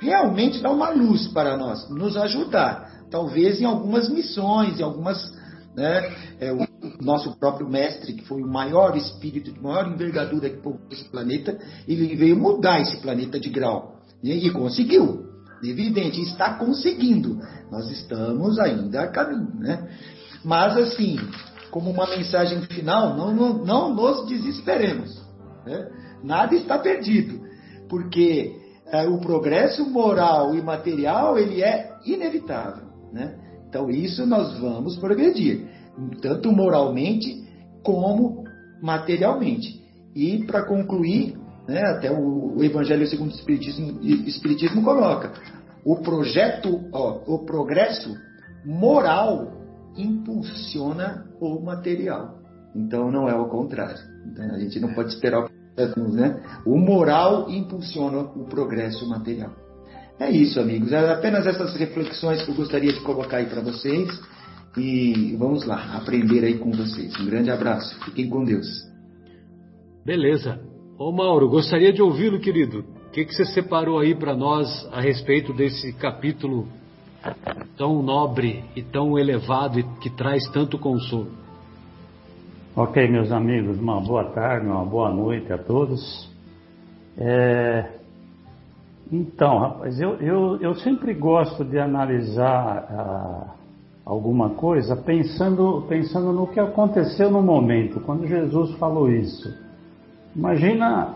realmente 0.00 0.62
dar 0.62 0.70
uma 0.70 0.90
luz 0.90 1.28
para 1.28 1.56
nós, 1.56 1.88
nos 1.90 2.16
ajudar. 2.16 2.90
Talvez 3.10 3.60
em 3.60 3.64
algumas 3.64 4.08
missões, 4.08 4.80
em 4.80 4.82
algumas. 4.82 5.30
Né, 5.76 6.14
é, 6.40 6.69
nosso 7.04 7.38
próprio 7.38 7.68
mestre, 7.68 8.12
que 8.12 8.24
foi 8.24 8.42
o 8.42 8.46
maior 8.46 8.96
espírito, 8.96 9.52
de 9.52 9.60
maior 9.60 9.88
envergadura 9.88 10.50
que 10.50 10.56
povoou 10.56 10.80
esse 10.90 11.04
planeta, 11.04 11.58
ele 11.86 12.14
veio 12.16 12.36
mudar 12.36 12.80
esse 12.80 12.96
planeta 12.98 13.38
de 13.38 13.48
grau. 13.48 13.96
E, 14.22 14.50
conseguiu. 14.50 15.26
Evidente, 15.62 16.20
está 16.22 16.54
conseguindo. 16.54 17.38
Nós 17.70 17.90
estamos 17.90 18.58
ainda 18.58 19.02
a 19.02 19.08
caminho. 19.08 19.54
Né? 19.58 19.88
Mas, 20.44 20.76
assim, 20.76 21.18
como 21.70 21.90
uma 21.90 22.06
mensagem 22.06 22.60
final, 22.62 23.16
não, 23.16 23.34
não, 23.34 23.64
não 23.64 23.94
nos 23.94 24.26
desesperemos. 24.26 25.22
Né? 25.64 25.88
Nada 26.22 26.54
está 26.54 26.78
perdido, 26.78 27.40
porque 27.88 28.54
é, 28.86 29.06
o 29.06 29.18
progresso 29.20 29.88
moral 29.88 30.54
e 30.54 30.62
material 30.62 31.38
ele 31.38 31.62
é 31.62 31.96
inevitável. 32.04 32.84
Né? 33.12 33.38
Então, 33.68 33.88
isso 33.90 34.26
nós 34.26 34.58
vamos 34.58 34.98
progredir, 34.98 35.68
tanto 36.20 36.52
moralmente 36.52 37.44
como 37.82 38.44
materialmente. 38.82 39.80
E, 40.14 40.44
para 40.44 40.64
concluir, 40.64 41.38
né, 41.68 41.82
até 41.82 42.10
o, 42.10 42.56
o, 42.56 42.64
Evangelho 42.64 43.06
segundo 43.06 43.30
o 43.30 43.34
Espiritismo, 43.34 44.00
Espiritismo 44.02 44.82
coloca, 44.82 45.32
o 45.84 45.96
projeto, 45.96 46.80
ó, 46.92 47.22
o 47.26 47.44
progresso 47.44 48.16
moral 48.64 49.52
impulsiona 49.96 51.26
o 51.40 51.60
material. 51.60 52.38
Então 52.74 53.10
não 53.10 53.28
é 53.28 53.34
o 53.34 53.48
contrário. 53.48 53.98
Então, 54.26 54.44
a 54.54 54.58
gente 54.58 54.78
não 54.78 54.92
pode 54.94 55.10
esperar 55.10 55.48
né? 55.96 56.42
o 56.66 56.76
moral 56.76 57.48
impulsiona 57.50 58.18
o 58.20 58.44
progresso 58.44 59.08
material. 59.08 59.50
É 60.18 60.30
isso, 60.30 60.60
amigos. 60.60 60.92
É 60.92 61.12
apenas 61.12 61.46
essas 61.46 61.74
reflexões 61.76 62.42
que 62.42 62.50
eu 62.50 62.54
gostaria 62.54 62.92
de 62.92 63.00
colocar 63.00 63.38
aí 63.38 63.46
para 63.46 63.62
vocês. 63.62 64.08
E 64.76 65.36
vamos 65.36 65.66
lá, 65.66 65.96
aprender 65.96 66.44
aí 66.44 66.58
com 66.58 66.70
vocês. 66.70 67.18
Um 67.20 67.26
grande 67.26 67.50
abraço. 67.50 67.98
Fiquem 68.04 68.28
com 68.28 68.44
Deus. 68.44 68.66
Beleza. 70.04 70.60
Ô 70.98 71.10
Mauro, 71.10 71.48
gostaria 71.48 71.92
de 71.92 72.02
ouvi-lo, 72.02 72.38
querido. 72.38 72.84
O 73.08 73.10
que, 73.10 73.24
que 73.24 73.34
você 73.34 73.44
separou 73.46 73.98
aí 73.98 74.14
para 74.14 74.36
nós 74.36 74.68
a 74.92 75.00
respeito 75.00 75.52
desse 75.52 75.92
capítulo 75.94 76.68
tão 77.76 78.02
nobre 78.02 78.64
e 78.76 78.82
tão 78.82 79.18
elevado 79.18 79.80
e 79.80 79.82
que 80.00 80.10
traz 80.10 80.48
tanto 80.50 80.78
consolo? 80.78 81.28
Ok, 82.76 83.10
meus 83.10 83.32
amigos, 83.32 83.78
uma 83.78 84.00
boa 84.00 84.24
tarde, 84.30 84.66
uma 84.66 84.84
boa 84.84 85.10
noite 85.10 85.52
a 85.52 85.58
todos. 85.58 86.30
É... 87.18 87.98
Então, 89.10 89.58
rapaz, 89.58 90.00
eu, 90.00 90.14
eu, 90.20 90.56
eu 90.60 90.74
sempre 90.76 91.12
gosto 91.12 91.64
de 91.64 91.78
analisar 91.78 92.86
ah, 92.88 93.54
alguma 94.10 94.50
coisa 94.50 94.96
pensando, 94.96 95.84
pensando 95.88 96.32
no 96.32 96.48
que 96.48 96.58
aconteceu 96.58 97.30
no 97.30 97.40
momento, 97.40 98.00
quando 98.00 98.26
Jesus 98.26 98.72
falou 98.72 99.08
isso. 99.08 99.56
Imagina 100.34 101.14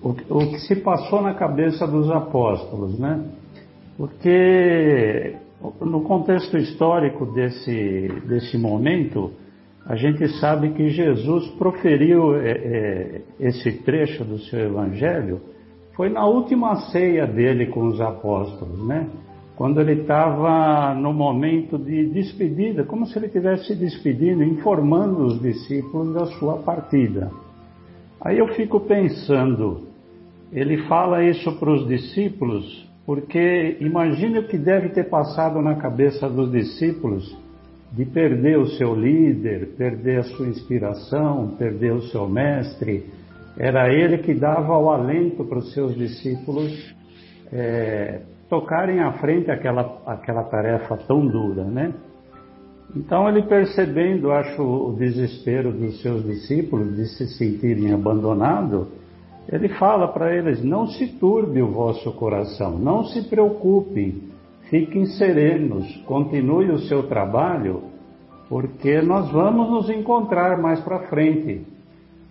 o, 0.00 0.10
o 0.10 0.48
que 0.48 0.60
se 0.60 0.76
passou 0.76 1.20
na 1.20 1.34
cabeça 1.34 1.88
dos 1.88 2.08
apóstolos, 2.08 2.96
né? 3.00 3.24
Porque 3.96 5.34
no 5.80 6.02
contexto 6.02 6.56
histórico 6.56 7.26
desse, 7.32 8.08
desse 8.28 8.56
momento, 8.56 9.32
a 9.84 9.96
gente 9.96 10.28
sabe 10.38 10.70
que 10.74 10.90
Jesus 10.90 11.48
proferiu 11.58 12.36
é, 12.36 12.50
é, 12.50 13.22
esse 13.40 13.72
trecho 13.82 14.24
do 14.24 14.38
seu 14.38 14.60
evangelho 14.60 15.40
foi 15.96 16.08
na 16.10 16.24
última 16.24 16.76
ceia 16.92 17.26
dele 17.26 17.66
com 17.66 17.88
os 17.88 18.00
apóstolos, 18.00 18.86
né? 18.86 19.08
Quando 19.58 19.80
ele 19.80 20.02
estava 20.02 20.94
no 20.94 21.12
momento 21.12 21.76
de 21.76 22.08
despedida, 22.10 22.84
como 22.84 23.04
se 23.04 23.18
ele 23.18 23.26
estivesse 23.26 23.66
se 23.66 23.74
despedindo, 23.74 24.44
informando 24.44 25.26
os 25.26 25.42
discípulos 25.42 26.14
da 26.14 26.26
sua 26.38 26.58
partida. 26.58 27.28
Aí 28.20 28.38
eu 28.38 28.46
fico 28.54 28.78
pensando, 28.78 29.88
ele 30.52 30.86
fala 30.86 31.24
isso 31.24 31.58
para 31.58 31.72
os 31.72 31.88
discípulos 31.88 32.88
porque 33.08 33.78
imagine 33.80 34.38
o 34.38 34.46
que 34.46 34.58
deve 34.58 34.90
ter 34.90 35.08
passado 35.08 35.62
na 35.62 35.76
cabeça 35.76 36.28
dos 36.28 36.52
discípulos 36.52 37.34
de 37.90 38.04
perder 38.04 38.58
o 38.58 38.66
seu 38.66 38.94
líder, 38.94 39.70
perder 39.78 40.20
a 40.20 40.24
sua 40.24 40.46
inspiração, 40.46 41.56
perder 41.58 41.94
o 41.94 42.02
seu 42.02 42.28
mestre. 42.28 43.06
Era 43.58 43.92
ele 43.92 44.18
que 44.18 44.34
dava 44.34 44.76
o 44.76 44.90
alento 44.90 45.42
para 45.42 45.56
os 45.56 45.72
seus 45.72 45.96
discípulos 45.96 46.94
é, 47.50 48.20
tocarem 48.48 49.00
à 49.00 49.12
frente 49.14 49.50
aquela, 49.50 50.00
aquela 50.06 50.44
tarefa 50.44 50.96
tão 50.96 51.26
dura, 51.26 51.64
né? 51.64 51.92
Então 52.96 53.28
ele 53.28 53.42
percebendo, 53.42 54.32
acho, 54.32 54.62
o 54.62 54.96
desespero 54.96 55.72
dos 55.72 56.00
seus 56.00 56.24
discípulos 56.24 56.96
de 56.96 57.06
se 57.06 57.28
sentirem 57.36 57.92
abandonados, 57.92 58.88
ele 59.50 59.68
fala 59.70 60.08
para 60.08 60.34
eles: 60.34 60.64
não 60.64 60.86
se 60.86 61.06
turbe 61.18 61.62
o 61.62 61.70
vosso 61.70 62.10
coração, 62.12 62.78
não 62.78 63.04
se 63.04 63.28
preocupem, 63.28 64.22
fiquem 64.70 65.04
serenos, 65.04 65.96
continue 66.06 66.70
o 66.70 66.78
seu 66.78 67.06
trabalho, 67.08 67.82
porque 68.48 69.02
nós 69.02 69.30
vamos 69.30 69.70
nos 69.70 69.90
encontrar 69.90 70.58
mais 70.58 70.80
para 70.80 71.08
frente. 71.08 71.66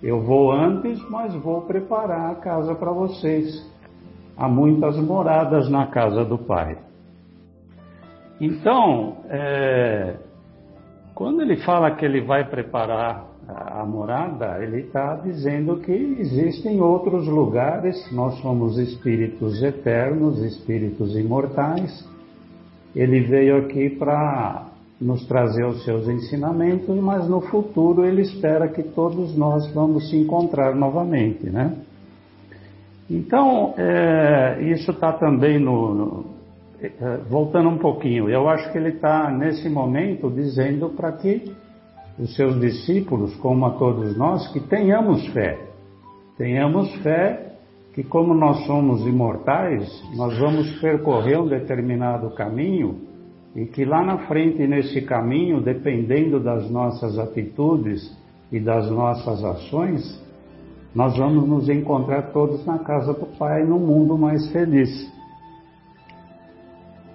Eu 0.01 0.21
vou 0.21 0.51
antes, 0.51 0.99
mas 1.09 1.33
vou 1.35 1.61
preparar 1.61 2.31
a 2.31 2.35
casa 2.35 2.75
para 2.75 2.91
vocês. 2.91 3.65
Há 4.37 4.47
muitas 4.47 4.97
moradas 4.97 5.69
na 5.69 5.87
casa 5.87 6.23
do 6.23 6.37
Pai. 6.37 6.77
Então, 8.39 9.17
é, 9.29 10.15
quando 11.15 11.41
ele 11.41 11.57
fala 11.57 11.95
que 11.95 12.05
ele 12.05 12.21
vai 12.21 12.47
preparar 12.47 13.25
a, 13.47 13.83
morada, 13.83 14.63
ele 14.63 14.81
está 14.81 15.15
dizendo 15.15 15.77
que 15.77 15.91
existem 15.91 16.79
outros 16.79 17.27
lugares, 17.27 17.95
nós 18.11 18.39
somos 18.41 18.77
espíritos 18.77 19.63
eternos, 19.63 20.39
espíritos 20.43 21.15
imortais. 21.15 22.07
Ele 22.95 23.21
veio 23.21 23.57
aqui 23.57 23.89
para 23.89 24.67
nos 24.99 25.25
trazer 25.27 25.65
os 25.65 25.83
seus 25.83 26.07
ensinamentos, 26.07 26.95
mas 26.97 27.27
no 27.27 27.41
futuro 27.41 28.05
ele 28.05 28.21
espera 28.21 28.67
que 28.67 28.83
todos 28.83 29.35
nós 29.35 29.71
vamos 29.73 30.09
se 30.09 30.17
encontrar 30.17 30.75
novamente, 30.75 31.49
né? 31.49 31.75
Então, 33.09 33.73
é, 33.77 34.61
isso 34.73 34.91
está 34.91 35.13
também 35.13 35.57
no, 35.59 35.93
no, 35.93 36.25
é, 36.81 37.17
Voltando 37.29 37.69
um 37.69 37.77
pouquinho, 37.77 38.29
eu 38.29 38.47
acho 38.49 38.71
que 38.71 38.77
ele 38.77 38.89
está 38.89 39.31
nesse 39.31 39.69
momento 39.69 40.29
dizendo 40.29 40.89
para 40.89 41.13
que 41.13 41.51
os 42.19 42.35
seus 42.35 42.59
discípulos, 42.59 43.35
como 43.37 43.65
a 43.65 43.71
todos 43.71 44.17
nós, 44.17 44.47
que 44.51 44.59
tenhamos 44.59 45.25
fé. 45.27 45.57
Tenhamos 46.37 46.93
fé 46.97 47.53
que, 47.93 48.03
como 48.03 48.33
nós 48.33 48.65
somos 48.65 49.01
imortais, 49.07 50.03
nós 50.15 50.37
vamos 50.37 50.69
percorrer 50.79 51.39
um 51.39 51.47
determinado 51.47 52.29
caminho 52.31 53.01
e 53.55 53.65
que 53.65 53.85
lá 53.85 54.03
na 54.03 54.19
frente, 54.27 54.67
nesse 54.67 55.01
caminho, 55.01 55.61
dependendo 55.61 56.39
das 56.39 56.69
nossas 56.69 57.17
atitudes 57.17 58.15
e 58.51 58.59
das 58.59 58.89
nossas 58.91 59.43
ações, 59.43 60.23
nós 60.97 61.15
vamos 61.15 61.47
nos 61.47 61.69
encontrar 61.69 62.31
todos 62.31 62.65
na 62.65 62.79
casa 62.79 63.13
do 63.13 63.27
Pai, 63.37 63.63
num 63.63 63.77
mundo 63.77 64.17
mais 64.17 64.51
feliz. 64.51 64.89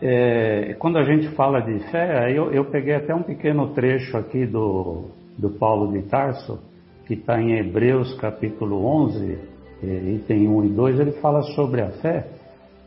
É, 0.00 0.76
quando 0.78 0.98
a 0.98 1.02
gente 1.02 1.26
fala 1.30 1.58
de 1.58 1.80
fé, 1.90 2.30
eu, 2.30 2.52
eu, 2.52 2.64
peguei 2.66 2.94
até 2.94 3.12
um 3.12 3.24
pequeno 3.24 3.70
trecho 3.74 4.16
aqui 4.16 4.46
do, 4.46 5.06
do 5.36 5.50
Paulo 5.50 5.90
de 5.90 6.02
Tarso, 6.02 6.60
que 7.06 7.14
está 7.14 7.42
em 7.42 7.58
Hebreus 7.58 8.14
capítulo 8.20 8.86
11, 8.86 9.38
é, 9.82 9.86
item 10.12 10.46
1 10.46 10.64
e 10.64 10.68
2, 10.68 11.00
ele 11.00 11.12
fala 11.14 11.42
sobre 11.42 11.80
a 11.80 11.90
fé. 11.90 12.28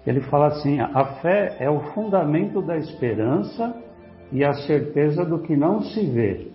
Ele 0.08 0.22
fala 0.22 0.48
assim: 0.48 0.80
a 0.80 1.20
fé 1.22 1.58
é 1.60 1.70
o 1.70 1.82
fundamento 1.94 2.62
da 2.62 2.78
esperança 2.78 3.76
e 4.32 4.46
a 4.46 4.54
certeza 4.54 5.26
do 5.26 5.40
que 5.40 5.58
não 5.58 5.82
se 5.82 6.06
vê. 6.06 6.48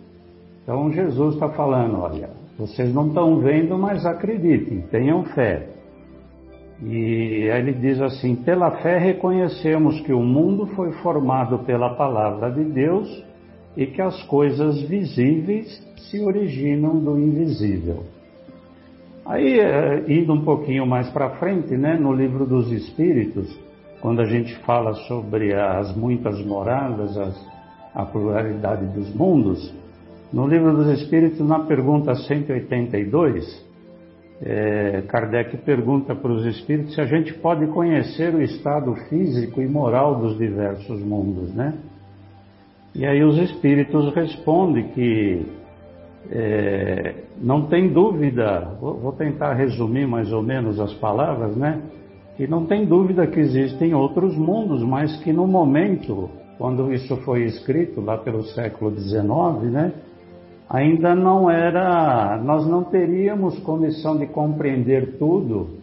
Então 0.63 0.91
Jesus 0.91 1.35
está 1.35 1.51
falando: 1.51 2.01
olha, 2.01 2.40
vocês 2.61 2.93
não 2.93 3.09
estão 3.09 3.39
vendo, 3.39 3.79
mas 3.79 4.05
acreditem, 4.05 4.83
tenham 4.91 5.25
fé. 5.25 5.67
E 6.83 7.49
ele 7.51 7.73
diz 7.73 8.01
assim: 8.03 8.37
pela 8.37 8.83
fé 8.83 8.99
reconhecemos 8.99 9.99
que 10.03 10.13
o 10.13 10.23
mundo 10.23 10.67
foi 10.77 10.93
formado 11.03 11.61
pela 11.61 11.95
palavra 11.95 12.51
de 12.51 12.65
Deus 12.65 13.25
e 13.75 13.87
que 13.87 14.03
as 14.03 14.23
coisas 14.25 14.83
visíveis 14.83 15.67
se 15.97 16.21
originam 16.21 16.99
do 16.99 17.19
invisível. 17.19 18.05
Aí, 19.25 19.59
eh, 19.59 20.05
indo 20.09 20.35
um 20.35 20.45
pouquinho 20.45 20.87
mais 20.87 21.09
para 21.11 21.31
frente, 21.39 21.75
né, 21.77 21.97
no 21.99 22.13
livro 22.13 22.45
dos 22.45 22.71
Espíritos, 22.73 23.59
quando 24.03 24.21
a 24.21 24.27
gente 24.27 24.55
fala 24.67 24.95
sobre 25.07 25.55
as 25.55 25.97
muitas 25.97 26.45
moradas, 26.45 27.17
as, 27.17 27.49
a 27.95 28.05
pluralidade 28.05 28.87
dos 28.87 29.15
mundos, 29.15 29.73
no 30.33 30.47
livro 30.47 30.77
dos 30.77 31.01
Espíritos, 31.01 31.41
na 31.41 31.61
pergunta 31.61 32.15
182, 32.15 33.69
é, 34.43 35.03
Kardec 35.09 35.57
pergunta 35.59 36.15
para 36.15 36.33
os 36.33 36.47
espíritos 36.47 36.95
se 36.95 37.01
a 37.01 37.05
gente 37.05 37.35
pode 37.35 37.67
conhecer 37.67 38.35
o 38.35 38.41
estado 38.41 38.95
físico 39.09 39.61
e 39.61 39.69
moral 39.69 40.19
dos 40.19 40.39
diversos 40.39 40.99
mundos, 41.03 41.53
né? 41.55 41.75
E 42.95 43.05
aí 43.05 43.23
os 43.23 43.37
espíritos 43.37 44.15
respondem 44.15 44.89
que 44.89 45.47
é, 46.31 47.15
não 47.41 47.67
tem 47.67 47.93
dúvida, 47.93 48.77
vou, 48.81 48.95
vou 48.99 49.13
tentar 49.13 49.55
resumir 49.55 50.07
mais 50.07 50.33
ou 50.33 50.43
menos 50.43 50.81
as 50.81 50.95
palavras, 50.95 51.55
né? 51.55 51.83
Que 52.37 52.47
não 52.47 52.65
tem 52.65 52.87
dúvida 52.87 53.27
que 53.27 53.39
existem 53.39 53.95
outros 53.95 54.35
mundos, 54.37 54.83
mas 54.83 55.23
que 55.23 55.33
no 55.35 55.47
momento, 55.47 56.31
quando 56.57 56.93
isso 56.93 57.15
foi 57.19 57.45
escrito, 57.45 58.01
lá 58.01 58.17
pelo 58.17 58.43
século 58.45 58.91
XIX, 58.99 59.71
né? 59.71 59.93
Ainda 60.71 61.17
não 61.17 61.51
era, 61.51 62.41
nós 62.41 62.65
não 62.65 62.85
teríamos 62.85 63.59
condição 63.59 64.17
de 64.17 64.27
compreender 64.27 65.19
tudo 65.19 65.81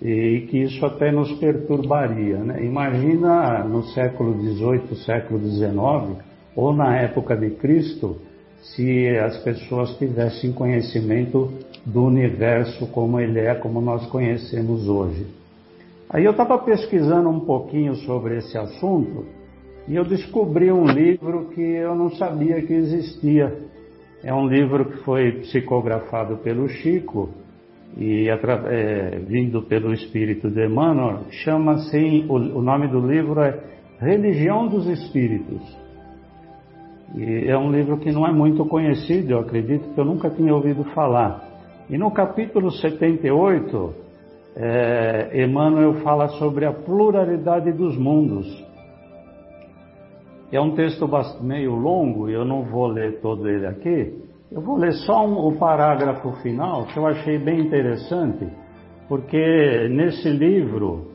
e 0.00 0.46
que 0.48 0.58
isso 0.58 0.86
até 0.86 1.10
nos 1.10 1.32
perturbaria. 1.40 2.36
Né? 2.36 2.64
Imagina 2.64 3.64
no 3.64 3.82
século 3.82 4.40
XVIII, 4.40 5.04
século 5.04 5.40
XIX, 5.40 6.22
ou 6.54 6.72
na 6.72 6.96
época 6.96 7.36
de 7.36 7.50
Cristo, 7.50 8.18
se 8.60 9.08
as 9.18 9.36
pessoas 9.38 9.96
tivessem 9.98 10.52
conhecimento 10.52 11.52
do 11.84 12.04
universo 12.04 12.86
como 12.88 13.18
ele 13.18 13.40
é, 13.40 13.54
como 13.56 13.80
nós 13.80 14.06
conhecemos 14.06 14.88
hoje. 14.88 15.26
Aí 16.08 16.24
eu 16.24 16.30
estava 16.30 16.56
pesquisando 16.58 17.28
um 17.28 17.40
pouquinho 17.40 17.96
sobre 17.96 18.38
esse 18.38 18.56
assunto 18.56 19.26
e 19.88 19.96
eu 19.96 20.04
descobri 20.04 20.70
um 20.70 20.86
livro 20.86 21.46
que 21.54 21.60
eu 21.60 21.94
não 21.94 22.10
sabia 22.10 22.62
que 22.62 22.72
existia 22.72 23.67
é 24.22 24.34
um 24.34 24.46
livro 24.46 24.84
que 24.86 24.98
foi 25.04 25.32
psicografado 25.40 26.38
pelo 26.38 26.68
Chico 26.68 27.30
e 27.96 28.28
é, 28.28 29.18
vindo 29.26 29.62
pelo 29.62 29.92
espírito 29.92 30.50
de 30.50 30.66
Emmanuel, 30.66 31.24
chama-se, 31.30 32.26
o, 32.28 32.34
o 32.34 32.62
nome 32.62 32.88
do 32.88 33.00
livro 33.00 33.40
é 33.40 33.58
Religião 34.00 34.68
dos 34.68 34.86
Espíritos. 34.86 35.60
E 37.16 37.48
é 37.48 37.56
um 37.56 37.72
livro 37.72 37.98
que 37.98 38.12
não 38.12 38.26
é 38.26 38.32
muito 38.32 38.64
conhecido, 38.66 39.32
eu 39.32 39.40
acredito 39.40 39.94
que 39.94 40.00
eu 40.00 40.04
nunca 40.04 40.30
tinha 40.30 40.54
ouvido 40.54 40.84
falar. 40.94 41.42
E 41.88 41.96
no 41.96 42.10
capítulo 42.10 42.70
78, 42.70 43.94
é, 44.54 45.44
Emmanuel 45.44 45.94
fala 46.02 46.28
sobre 46.38 46.66
a 46.66 46.72
pluralidade 46.72 47.72
dos 47.72 47.96
mundos. 47.96 48.46
É 50.50 50.60
um 50.60 50.74
texto 50.74 51.08
meio 51.42 51.74
longo 51.74 52.28
eu 52.28 52.44
não 52.44 52.62
vou 52.62 52.86
ler 52.86 53.20
todo 53.20 53.48
ele 53.48 53.66
aqui. 53.66 54.14
Eu 54.50 54.62
vou 54.62 54.78
ler 54.78 54.94
só 54.94 55.26
um, 55.26 55.46
o 55.46 55.58
parágrafo 55.58 56.32
final 56.40 56.86
que 56.86 56.98
eu 56.98 57.06
achei 57.06 57.38
bem 57.38 57.60
interessante, 57.60 58.48
porque 59.08 59.88
nesse 59.90 60.30
livro 60.30 61.08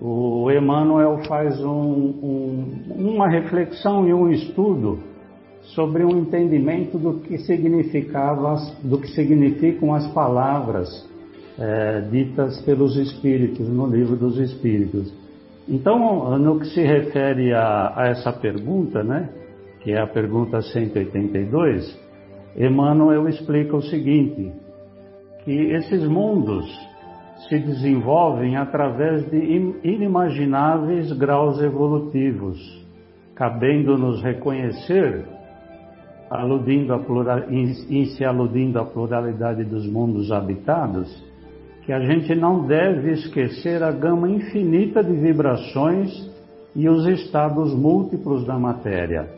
o 0.00 0.50
Emmanuel 0.50 1.18
faz 1.28 1.62
um, 1.62 1.70
um, 1.70 2.66
uma 2.96 3.28
reflexão 3.28 4.08
e 4.08 4.14
um 4.14 4.30
estudo 4.30 5.00
sobre 5.74 6.02
um 6.02 6.18
entendimento 6.18 6.98
do 6.98 7.20
que 7.20 7.38
significava, 7.38 8.56
do 8.82 8.98
que 8.98 9.08
significam 9.08 9.94
as 9.94 10.06
palavras 10.08 11.08
é, 11.58 12.00
ditas 12.10 12.60
pelos 12.62 12.96
Espíritos 12.96 13.68
no 13.68 13.86
livro 13.86 14.16
dos 14.16 14.38
Espíritos. 14.38 15.12
Então, 15.68 16.38
no 16.38 16.58
que 16.58 16.66
se 16.66 16.82
refere 16.82 17.54
a, 17.54 17.92
a 17.94 18.08
essa 18.08 18.32
pergunta, 18.32 19.02
né, 19.02 19.28
que 19.80 19.92
é 19.92 20.00
a 20.00 20.06
pergunta 20.06 20.60
182, 20.60 22.00
Emmanuel 22.56 23.28
explica 23.28 23.76
o 23.76 23.82
seguinte, 23.82 24.52
que 25.44 25.72
esses 25.72 26.06
mundos 26.06 26.66
se 27.48 27.58
desenvolvem 27.58 28.56
através 28.56 29.28
de 29.30 29.36
inimagináveis 29.82 31.12
graus 31.12 31.60
evolutivos, 31.60 32.58
cabendo-nos 33.34 34.22
reconhecer, 34.22 35.24
aludindo 36.30 36.94
a 36.94 36.98
plural, 36.98 37.50
em, 37.50 37.72
em 37.90 38.04
se 38.06 38.24
aludindo 38.24 38.78
à 38.78 38.84
pluralidade 38.84 39.64
dos 39.64 39.86
mundos 39.86 40.30
habitados, 40.30 41.08
que 41.84 41.92
a 41.92 42.00
gente 42.00 42.34
não 42.34 42.66
deve 42.66 43.12
esquecer 43.12 43.82
a 43.82 43.90
gama 43.90 44.30
infinita 44.30 45.02
de 45.02 45.12
vibrações 45.12 46.30
e 46.74 46.88
os 46.88 47.06
estados 47.06 47.74
múltiplos 47.74 48.46
da 48.46 48.58
matéria. 48.58 49.28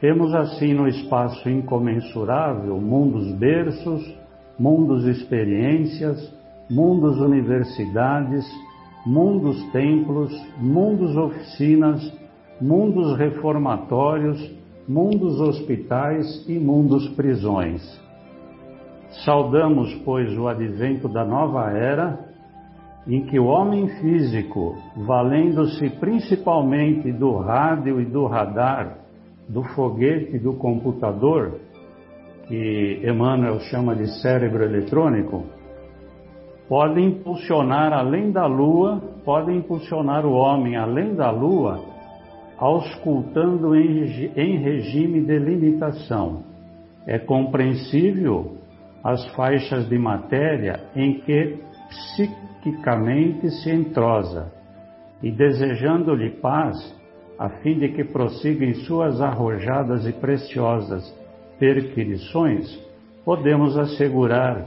Temos 0.00 0.32
assim 0.34 0.72
no 0.72 0.86
espaço 0.86 1.48
incomensurável 1.50 2.80
mundos 2.80 3.32
berços, 3.32 4.02
mundos 4.58 5.04
experiências, 5.04 6.32
mundos 6.70 7.18
universidades, 7.18 8.46
mundos 9.04 9.60
templos, 9.72 10.32
mundos 10.58 11.16
oficinas, 11.16 12.12
mundos 12.60 13.16
reformatórios, 13.16 14.38
mundos 14.86 15.40
hospitais 15.40 16.44
e 16.48 16.58
mundos 16.58 17.08
prisões. 17.10 18.07
Saudamos, 19.24 19.92
pois, 20.04 20.36
o 20.38 20.46
advento 20.46 21.08
da 21.08 21.24
nova 21.24 21.70
era, 21.70 22.18
em 23.06 23.24
que 23.24 23.38
o 23.38 23.46
homem 23.46 23.88
físico, 24.00 24.76
valendo-se 24.96 25.90
principalmente 25.98 27.10
do 27.10 27.36
rádio 27.38 28.00
e 28.00 28.04
do 28.04 28.26
radar, 28.26 28.98
do 29.48 29.64
foguete 29.74 30.36
e 30.36 30.38
do 30.38 30.54
computador, 30.54 31.58
que 32.46 33.02
Emmanuel 33.02 33.58
chama 33.60 33.96
de 33.96 34.06
cérebro 34.20 34.62
eletrônico, 34.62 35.44
pode 36.68 37.00
impulsionar 37.00 37.92
além 37.92 38.30
da 38.30 38.46
Lua, 38.46 39.02
pode 39.24 39.52
impulsionar 39.52 40.24
o 40.24 40.32
homem 40.32 40.76
além 40.76 41.14
da 41.14 41.30
Lua, 41.30 41.80
auscultando 42.56 43.74
em 43.74 44.58
regime 44.58 45.22
de 45.22 45.38
limitação. 45.38 46.42
É 47.06 47.18
compreensível 47.18 48.58
as 49.02 49.24
faixas 49.34 49.88
de 49.88 49.98
matéria 49.98 50.80
em 50.94 51.20
que 51.20 51.58
psiquicamente 51.88 53.50
se 53.62 53.70
entrosa, 53.70 54.52
e 55.22 55.30
desejando-lhe 55.30 56.30
paz, 56.40 56.76
a 57.38 57.48
fim 57.48 57.78
de 57.78 57.88
que 57.90 58.04
prossiga 58.04 58.64
em 58.64 58.74
suas 58.74 59.20
arrojadas 59.20 60.06
e 60.06 60.12
preciosas 60.12 61.04
perquirições, 61.58 62.66
podemos 63.24 63.76
assegurar 63.76 64.66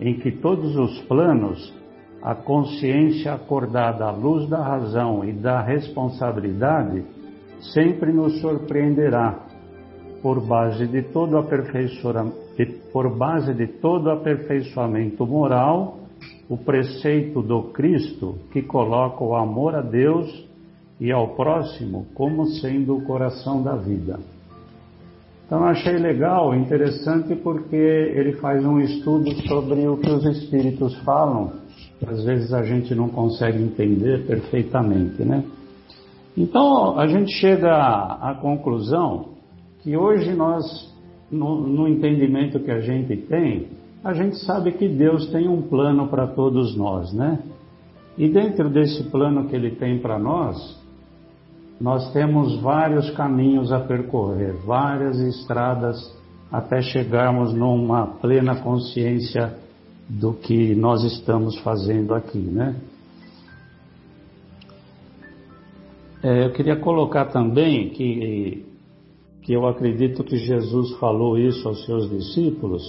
em 0.00 0.14
que 0.18 0.32
todos 0.32 0.76
os 0.76 1.00
planos 1.02 1.72
a 2.22 2.34
consciência 2.34 3.34
acordada 3.34 4.06
à 4.06 4.10
luz 4.10 4.48
da 4.48 4.62
razão 4.62 5.24
e 5.24 5.32
da 5.32 5.60
responsabilidade 5.60 7.04
sempre 7.72 8.12
nos 8.12 8.40
surpreenderá 8.40 9.43
por 10.24 10.40
base 10.40 10.86
de 10.86 11.02
todo 11.02 11.36
aperfeiçoamento 11.36 12.34
por 12.90 13.14
base 13.14 13.52
de 13.52 13.66
todo 13.66 14.10
aperfeiçoamento 14.10 15.26
moral, 15.26 15.98
o 16.48 16.56
preceito 16.56 17.42
do 17.42 17.64
Cristo 17.64 18.36
que 18.50 18.62
coloca 18.62 19.22
o 19.22 19.36
amor 19.36 19.74
a 19.74 19.82
Deus 19.82 20.48
e 20.98 21.12
ao 21.12 21.34
próximo 21.34 22.06
como 22.14 22.46
sendo 22.46 22.96
o 22.96 23.02
coração 23.02 23.62
da 23.62 23.76
vida. 23.76 24.18
Então 25.44 25.62
achei 25.64 25.98
legal, 25.98 26.54
interessante 26.54 27.34
porque 27.34 27.76
ele 27.76 28.32
faz 28.34 28.64
um 28.64 28.80
estudo 28.80 29.30
sobre 29.46 29.86
o 29.86 29.98
que 29.98 30.10
os 30.10 30.24
espíritos 30.24 30.96
falam, 31.00 31.52
às 32.06 32.24
vezes 32.24 32.50
a 32.54 32.62
gente 32.62 32.94
não 32.94 33.10
consegue 33.10 33.62
entender 33.62 34.26
perfeitamente, 34.26 35.22
né? 35.22 35.44
Então 36.34 36.98
a 36.98 37.06
gente 37.06 37.30
chega 37.32 37.76
à 37.76 38.34
conclusão 38.40 39.33
que 39.84 39.94
hoje 39.98 40.32
nós 40.32 40.64
no, 41.30 41.66
no 41.66 41.86
entendimento 41.86 42.58
que 42.58 42.70
a 42.70 42.80
gente 42.80 43.16
tem, 43.16 43.68
a 44.02 44.14
gente 44.14 44.38
sabe 44.38 44.72
que 44.72 44.88
Deus 44.88 45.26
tem 45.30 45.46
um 45.46 45.60
plano 45.60 46.08
para 46.08 46.26
todos 46.26 46.74
nós, 46.74 47.12
né? 47.12 47.38
E 48.16 48.28
dentro 48.28 48.70
desse 48.70 49.04
plano 49.04 49.46
que 49.46 49.54
Ele 49.54 49.72
tem 49.72 49.98
para 49.98 50.18
nós, 50.18 50.82
nós 51.78 52.10
temos 52.12 52.60
vários 52.62 53.10
caminhos 53.10 53.72
a 53.72 53.80
percorrer, 53.80 54.54
várias 54.64 55.20
estradas 55.20 55.96
até 56.50 56.80
chegarmos 56.80 57.52
numa 57.52 58.06
plena 58.06 58.56
consciência 58.62 59.54
do 60.08 60.32
que 60.32 60.74
nós 60.74 61.04
estamos 61.04 61.58
fazendo 61.58 62.14
aqui, 62.14 62.38
né? 62.38 62.76
É, 66.22 66.46
eu 66.46 66.52
queria 66.52 66.76
colocar 66.76 67.26
também 67.26 67.90
que 67.90 68.64
que 69.44 69.52
eu 69.52 69.66
acredito 69.66 70.24
que 70.24 70.36
Jesus 70.38 70.96
falou 70.98 71.38
isso 71.38 71.68
aos 71.68 71.84
seus 71.84 72.08
discípulos, 72.08 72.82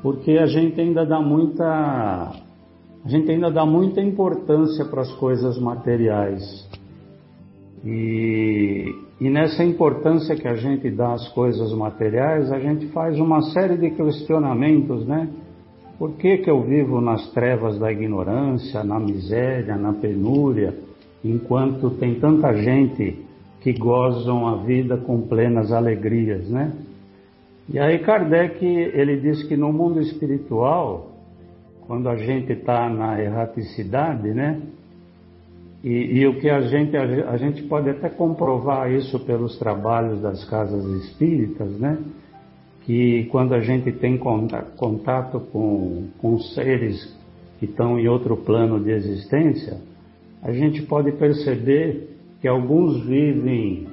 porque 0.00 0.32
a 0.32 0.46
gente 0.46 0.80
ainda 0.80 1.04
dá 1.04 1.20
muita 1.20 2.32
a 3.04 3.08
gente 3.08 3.28
ainda 3.32 3.50
dá 3.50 3.66
muita 3.66 4.00
importância 4.00 4.84
para 4.84 5.02
as 5.02 5.12
coisas 5.16 5.58
materiais. 5.58 6.40
E, 7.84 8.94
e 9.20 9.28
nessa 9.28 9.64
importância 9.64 10.36
que 10.36 10.46
a 10.46 10.54
gente 10.54 10.88
dá 10.88 11.14
às 11.14 11.28
coisas 11.30 11.72
materiais, 11.72 12.52
a 12.52 12.60
gente 12.60 12.86
faz 12.92 13.18
uma 13.18 13.42
série 13.50 13.76
de 13.76 13.90
questionamentos, 13.90 15.04
né? 15.04 15.28
Por 15.98 16.12
que, 16.12 16.38
que 16.38 16.50
eu 16.50 16.62
vivo 16.62 17.00
nas 17.00 17.28
trevas 17.32 17.76
da 17.76 17.90
ignorância, 17.90 18.84
na 18.84 19.00
miséria, 19.00 19.76
na 19.76 19.92
penúria, 19.92 20.72
enquanto 21.24 21.90
tem 21.90 22.20
tanta 22.20 22.52
gente 22.54 23.31
que 23.62 23.72
gozam 23.72 24.46
a 24.48 24.56
vida 24.56 24.96
com 24.96 25.20
plenas 25.22 25.72
alegrias, 25.72 26.48
né? 26.48 26.72
E 27.68 27.78
aí 27.78 28.00
Kardec, 28.00 28.64
ele 28.64 29.18
diz 29.20 29.44
que 29.44 29.56
no 29.56 29.72
mundo 29.72 30.00
espiritual, 30.00 31.12
quando 31.86 32.08
a 32.08 32.16
gente 32.16 32.52
está 32.52 32.88
na 32.90 33.22
erraticidade, 33.22 34.34
né? 34.34 34.60
E, 35.82 36.20
e, 36.20 36.26
o 36.26 36.38
que 36.38 36.48
a 36.48 36.60
gente, 36.60 36.96
a, 36.96 37.36
gente 37.36 37.62
pode 37.64 37.90
até 37.90 38.08
comprovar 38.08 38.90
isso 38.92 39.18
pelos 39.20 39.58
trabalhos 39.58 40.20
das 40.20 40.44
casas 40.48 40.84
espíritas, 41.04 41.70
né? 41.78 41.98
Que 42.82 43.24
quando 43.30 43.54
a 43.54 43.60
gente 43.60 43.90
tem 43.92 44.16
contato 44.16 45.40
com, 45.52 46.08
com 46.18 46.38
seres 46.38 47.16
que 47.58 47.64
estão 47.64 47.98
em 47.98 48.06
outro 48.06 48.36
plano 48.36 48.78
de 48.78 48.90
existência, 48.90 49.78
a 50.40 50.52
gente 50.52 50.82
pode 50.82 51.12
perceber 51.12 52.11
que 52.42 52.48
alguns 52.48 53.04
vivem 53.04 53.86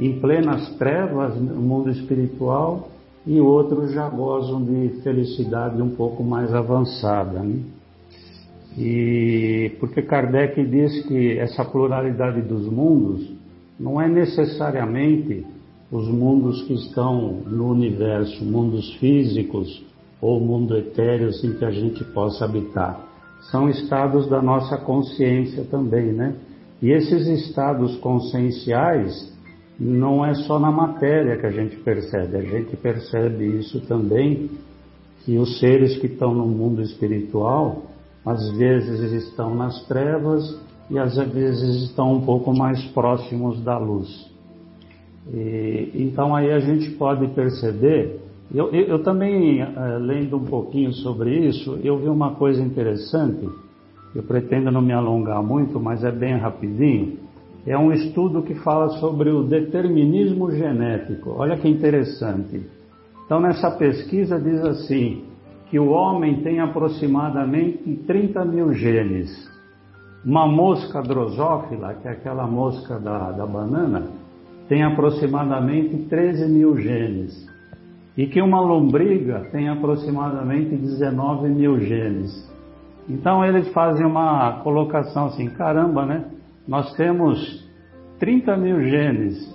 em 0.00 0.18
plenas 0.18 0.76
trevas 0.76 1.40
no 1.40 1.62
mundo 1.62 1.88
espiritual 1.88 2.88
e 3.24 3.40
outros 3.40 3.92
já 3.92 4.08
gozam 4.08 4.64
de 4.64 5.00
felicidade 5.02 5.80
um 5.80 5.90
pouco 5.90 6.24
mais 6.24 6.52
avançada. 6.52 7.38
Né? 7.38 7.60
E 8.76 9.76
porque 9.78 10.02
Kardec 10.02 10.64
diz 10.64 11.06
que 11.06 11.38
essa 11.38 11.64
pluralidade 11.64 12.42
dos 12.42 12.66
mundos 12.68 13.32
não 13.78 14.00
é 14.00 14.08
necessariamente 14.08 15.46
os 15.90 16.08
mundos 16.08 16.62
que 16.62 16.74
estão 16.74 17.42
no 17.46 17.70
universo, 17.70 18.44
mundos 18.44 18.94
físicos 18.94 19.84
ou 20.20 20.40
mundo 20.40 20.76
etéreo 20.76 21.30
em 21.44 21.52
que 21.52 21.64
a 21.64 21.70
gente 21.70 22.02
possa 22.06 22.46
habitar. 22.46 23.00
São 23.52 23.68
estados 23.68 24.28
da 24.28 24.42
nossa 24.42 24.76
consciência 24.78 25.64
também, 25.64 26.12
né? 26.12 26.34
E 26.82 26.90
esses 26.90 27.28
estados 27.28 27.96
conscienciais 27.98 29.32
não 29.78 30.26
é 30.26 30.34
só 30.34 30.58
na 30.58 30.70
matéria 30.70 31.38
que 31.38 31.46
a 31.46 31.50
gente 31.50 31.76
percebe, 31.76 32.36
a 32.36 32.42
gente 32.42 32.76
percebe 32.76 33.46
isso 33.58 33.80
também, 33.86 34.50
que 35.24 35.38
os 35.38 35.60
seres 35.60 35.96
que 35.98 36.08
estão 36.08 36.34
no 36.34 36.46
mundo 36.46 36.82
espiritual, 36.82 37.84
às 38.26 38.50
vezes 38.56 39.12
estão 39.24 39.54
nas 39.54 39.86
trevas 39.86 40.60
e 40.90 40.98
às 40.98 41.16
vezes 41.16 41.84
estão 41.84 42.14
um 42.14 42.22
pouco 42.22 42.52
mais 42.52 42.84
próximos 42.86 43.62
da 43.62 43.78
luz. 43.78 44.08
E, 45.32 45.90
então 45.94 46.34
aí 46.34 46.50
a 46.50 46.58
gente 46.58 46.90
pode 46.92 47.28
perceber, 47.28 48.20
eu, 48.52 48.72
eu, 48.72 48.86
eu 48.88 49.02
também, 49.04 49.60
é, 49.60 49.98
lendo 49.98 50.36
um 50.36 50.44
pouquinho 50.44 50.92
sobre 50.92 51.46
isso, 51.46 51.78
eu 51.84 51.96
vi 51.98 52.08
uma 52.08 52.34
coisa 52.34 52.60
interessante, 52.60 53.48
eu 54.14 54.22
pretendo 54.22 54.70
não 54.70 54.82
me 54.82 54.92
alongar 54.92 55.42
muito, 55.42 55.80
mas 55.80 56.04
é 56.04 56.10
bem 56.10 56.36
rapidinho, 56.36 57.18
é 57.66 57.78
um 57.78 57.92
estudo 57.92 58.42
que 58.42 58.54
fala 58.56 58.88
sobre 58.98 59.30
o 59.30 59.44
determinismo 59.44 60.50
genético. 60.50 61.30
Olha 61.36 61.56
que 61.56 61.68
interessante. 61.68 62.60
Então, 63.24 63.40
nessa 63.40 63.70
pesquisa 63.70 64.38
diz 64.40 64.60
assim, 64.64 65.24
que 65.70 65.78
o 65.78 65.88
homem 65.88 66.42
tem 66.42 66.60
aproximadamente 66.60 67.96
30 68.06 68.44
mil 68.44 68.74
genes. 68.74 69.50
Uma 70.24 70.46
mosca 70.46 71.00
drosófila, 71.00 71.94
que 71.94 72.06
é 72.06 72.10
aquela 72.10 72.46
mosca 72.46 72.98
da, 72.98 73.30
da 73.30 73.46
banana, 73.46 74.08
tem 74.68 74.82
aproximadamente 74.82 75.96
13 76.08 76.52
mil 76.52 76.76
genes. 76.76 77.48
E 78.16 78.26
que 78.26 78.42
uma 78.42 78.60
lombriga 78.60 79.48
tem 79.50 79.68
aproximadamente 79.68 80.76
19 80.76 81.48
mil 81.48 81.80
genes. 81.80 82.51
Então 83.08 83.44
eles 83.44 83.68
fazem 83.72 84.06
uma 84.06 84.60
colocação 84.62 85.26
assim, 85.26 85.48
caramba, 85.50 86.06
né? 86.06 86.24
nós 86.66 86.94
temos 86.94 87.68
30 88.18 88.56
mil 88.56 88.82
genes 88.82 89.52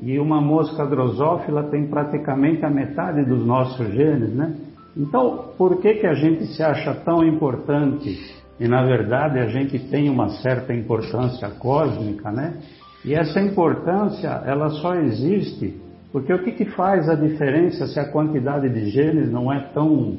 e 0.00 0.18
uma 0.18 0.40
mosca 0.40 0.86
drosófila 0.86 1.64
tem 1.64 1.86
praticamente 1.88 2.64
a 2.64 2.70
metade 2.70 3.24
dos 3.24 3.44
nossos 3.44 3.88
genes, 3.92 4.32
né? 4.34 4.54
Então, 4.96 5.50
por 5.58 5.80
que, 5.80 5.94
que 5.94 6.06
a 6.06 6.14
gente 6.14 6.46
se 6.46 6.62
acha 6.62 6.94
tão 6.94 7.24
importante? 7.24 8.34
E 8.58 8.68
na 8.68 8.84
verdade 8.84 9.38
a 9.38 9.46
gente 9.48 9.78
tem 9.90 10.08
uma 10.08 10.28
certa 10.28 10.72
importância 10.72 11.48
cósmica, 11.50 12.30
né? 12.30 12.58
E 13.04 13.14
essa 13.14 13.40
importância, 13.40 14.28
ela 14.46 14.70
só 14.70 14.94
existe 14.94 15.86
porque 16.12 16.32
o 16.32 16.42
que, 16.42 16.52
que 16.52 16.64
faz 16.64 17.08
a 17.10 17.14
diferença 17.14 17.86
se 17.86 18.00
a 18.00 18.10
quantidade 18.10 18.68
de 18.70 18.88
genes 18.88 19.30
não 19.30 19.52
é 19.52 19.60
tão, 19.74 20.16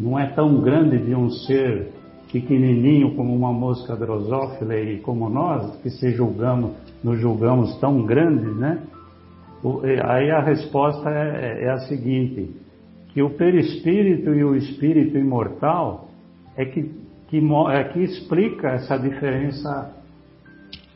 não 0.00 0.18
é 0.18 0.26
tão 0.28 0.62
grande 0.62 0.96
de 0.96 1.14
um 1.14 1.28
ser 1.28 1.92
pequenininho 2.32 3.14
como 3.14 3.36
uma 3.36 3.52
mosca 3.52 3.94
drosófila 3.94 4.74
e 4.76 4.98
como 5.00 5.28
nós, 5.28 5.76
que 5.82 5.90
se 5.90 6.12
julgamos, 6.12 6.72
nos 7.04 7.20
julgamos 7.20 7.78
tão 7.80 8.06
grandes, 8.06 8.56
né? 8.56 8.82
Aí 10.04 10.30
a 10.30 10.40
resposta 10.40 11.10
é, 11.10 11.64
é 11.64 11.70
a 11.70 11.80
seguinte, 11.80 12.50
que 13.12 13.22
o 13.22 13.30
perispírito 13.30 14.32
e 14.32 14.42
o 14.42 14.56
espírito 14.56 15.18
imortal 15.18 16.08
é 16.56 16.64
que, 16.64 16.90
que, 17.28 17.42
é 17.70 17.84
que 17.84 18.00
explica 18.00 18.68
essa 18.68 18.96
diferença 18.96 19.94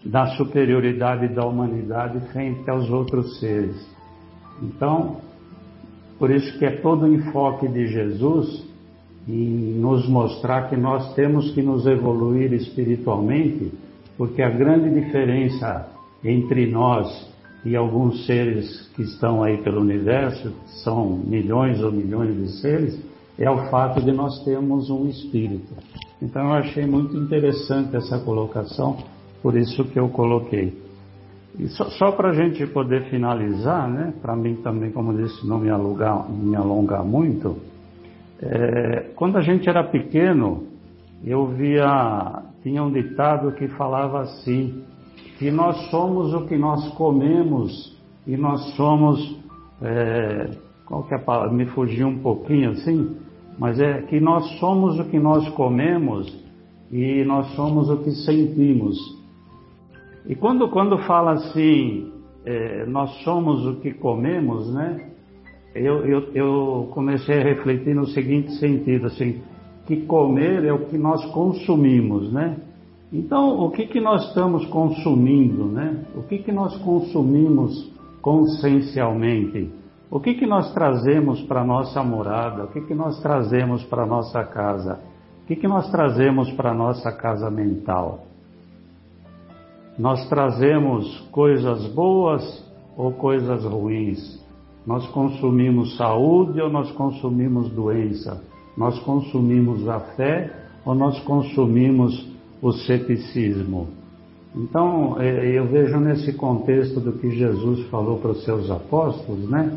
da 0.03 0.29
superioridade 0.37 1.29
da 1.29 1.45
humanidade 1.45 2.21
frente 2.33 2.69
aos 2.71 2.89
outros 2.89 3.39
seres. 3.39 3.87
Então, 4.63 5.19
por 6.19 6.31
isso 6.31 6.59
que 6.59 6.65
é 6.65 6.77
todo 6.81 7.05
o 7.05 7.15
enfoque 7.15 7.69
de 7.69 7.87
Jesus 7.89 8.74
e 9.27 9.77
nos 9.81 10.09
mostrar 10.09 10.69
que 10.69 10.77
nós 10.77 11.15
temos 11.15 11.51
que 11.53 11.63
nos 11.63 11.87
evoluir 11.87 12.53
espiritualmente, 12.53 13.73
porque 14.17 14.43
a 14.43 14.51
grande 14.51 14.91
diferença 14.91 15.89
entre 16.23 16.71
nós 16.71 17.33
e 17.65 17.75
alguns 17.75 18.27
seres 18.27 18.91
que 18.95 19.03
estão 19.03 19.43
aí 19.43 19.59
pelo 19.59 19.81
universo, 19.81 20.53
são 20.83 21.09
milhões 21.11 21.83
ou 21.83 21.91
milhões 21.91 22.37
de 22.37 22.61
seres, 22.61 23.01
é 23.39 23.51
o 23.51 23.71
fato 23.71 24.03
de 24.03 24.13
nós 24.13 24.45
termos 24.45 24.91
um 24.91 25.07
espírito. 25.09 25.73
Então 26.21 26.43
eu 26.49 26.53
achei 26.55 26.87
muito 26.87 27.17
interessante 27.17 27.97
essa 27.97 28.19
colocação, 28.19 28.99
por 29.43 29.57
isso 29.57 29.85
que 29.87 29.99
eu 29.99 30.09
coloquei. 30.11 30.85
E 31.59 31.69
só, 31.69 31.85
só 31.91 32.13
para 32.13 32.31
a 32.31 32.35
gente 32.35 32.67
poder 32.67 33.05
finalizar, 33.11 33.89
né, 33.89 34.13
para 34.21 34.37
mim 34.37 34.57
também, 34.57 34.91
como 34.91 35.15
disse, 35.15 35.47
não 35.47 35.59
me, 35.59 35.71
alugar, 35.71 36.31
me 36.31 36.55
alongar 36.57 37.05
muito, 37.05 37.57
é, 38.43 39.13
quando 39.15 39.39
a 39.39 39.41
gente 39.41 39.69
era 39.69 39.85
pequeno, 39.85 40.65
eu 41.25 41.47
via, 41.47 42.43
tinha 42.63 42.83
um 42.83 42.93
ditado 42.93 43.53
que 43.53 43.69
falava 43.69 44.21
assim, 44.21 44.83
que 45.39 45.51
nós 45.51 45.91
somos 45.91 46.35
o 46.35 46.47
que 46.47 46.57
nós 46.57 46.87
comemos 46.95 47.99
e 48.27 48.37
nós 48.37 48.61
somos, 48.75 49.39
é, 49.83 50.51
qual 50.85 51.05
que 51.05 51.15
é 51.15 51.17
a 51.17 51.21
palavra? 51.21 51.53
Me 51.53 51.67
fugiu 51.67 52.09
um 52.09 52.19
pouquinho 52.19 52.73
assim, 52.73 53.17
mas 53.59 53.81
é 53.81 54.03
que 54.03 54.21
nós 54.21 54.45
somos 54.59 54.99
o 54.99 55.05
que 55.05 55.19
nós 55.19 55.49
comemos 55.51 56.45
e 56.91 57.25
nós 57.25 57.47
somos 57.55 57.89
o 57.89 57.99
que 57.99 58.11
sentimos. 58.11 58.97
E 60.27 60.35
quando, 60.35 60.69
quando 60.69 60.99
fala 60.99 61.33
assim, 61.33 62.13
é, 62.45 62.85
nós 62.87 63.11
somos 63.23 63.67
o 63.67 63.81
que 63.81 63.93
comemos, 63.93 64.73
né? 64.73 65.14
Eu, 65.75 66.07
eu, 66.07 66.21
eu 66.35 66.89
comecei 66.93 67.41
a 67.41 67.43
refletir 67.43 67.95
no 67.95 68.07
seguinte 68.07 68.53
sentido, 68.53 69.07
assim, 69.07 69.43
que 69.87 70.07
comer 70.07 70.65
é 70.65 70.73
o 70.73 70.87
que 70.87 70.97
nós 70.97 71.25
consumimos, 71.33 72.33
né? 72.33 72.57
Então, 73.13 73.61
o 73.61 73.71
que, 73.71 73.87
que 73.87 74.01
nós 74.01 74.29
estamos 74.29 74.65
consumindo, 74.67 75.67
né? 75.67 76.05
O 76.17 76.23
que, 76.23 76.39
que 76.39 76.53
nós 76.53 76.77
consumimos 76.79 77.93
consciencialmente? 78.23 79.71
O 80.11 80.21
que, 80.21 80.35
que 80.35 80.47
nós 80.47 80.73
trazemos 80.73 81.43
para 81.43 81.63
a 81.63 81.65
nossa 81.65 82.03
morada? 82.03 82.65
O 82.65 82.69
que, 82.69 82.81
que 82.83 82.95
nós 82.95 83.21
trazemos 83.21 83.85
para 83.85 84.05
a 84.05 84.07
nossa 84.07 84.45
casa? 84.45 85.01
O 85.43 85.47
que, 85.47 85.57
que 85.57 85.69
nós 85.69 85.91
trazemos 85.91 86.51
para 86.53 86.71
a 86.71 86.75
nossa 86.75 87.13
casa 87.13 87.51
mental? 87.51 88.27
Nós 89.99 90.29
trazemos 90.29 91.21
coisas 91.31 91.87
boas 91.95 92.43
ou 92.97 93.13
coisas 93.13 93.65
ruins? 93.65 94.44
Nós 94.87 95.07
consumimos 95.09 95.97
saúde 95.97 96.61
ou 96.61 96.71
nós 96.71 96.91
consumimos 96.93 97.71
doença? 97.71 98.43
Nós 98.77 98.99
consumimos 99.01 99.89
a 99.89 100.01
fé 100.01 100.53
ou 100.85 100.95
nós 100.95 101.19
consumimos 101.21 102.29
o 102.61 102.73
ceticismo? 102.73 103.89
Então, 104.55 105.21
é, 105.21 105.59
eu 105.59 105.67
vejo 105.67 105.99
nesse 105.99 106.33
contexto 106.35 107.01
do 107.01 107.13
que 107.13 107.31
Jesus 107.31 107.87
falou 107.89 108.19
para 108.19 108.33
os 108.33 108.45
seus 108.45 108.71
apóstolos, 108.71 109.49
né? 109.49 109.77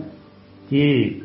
Que 0.69 1.23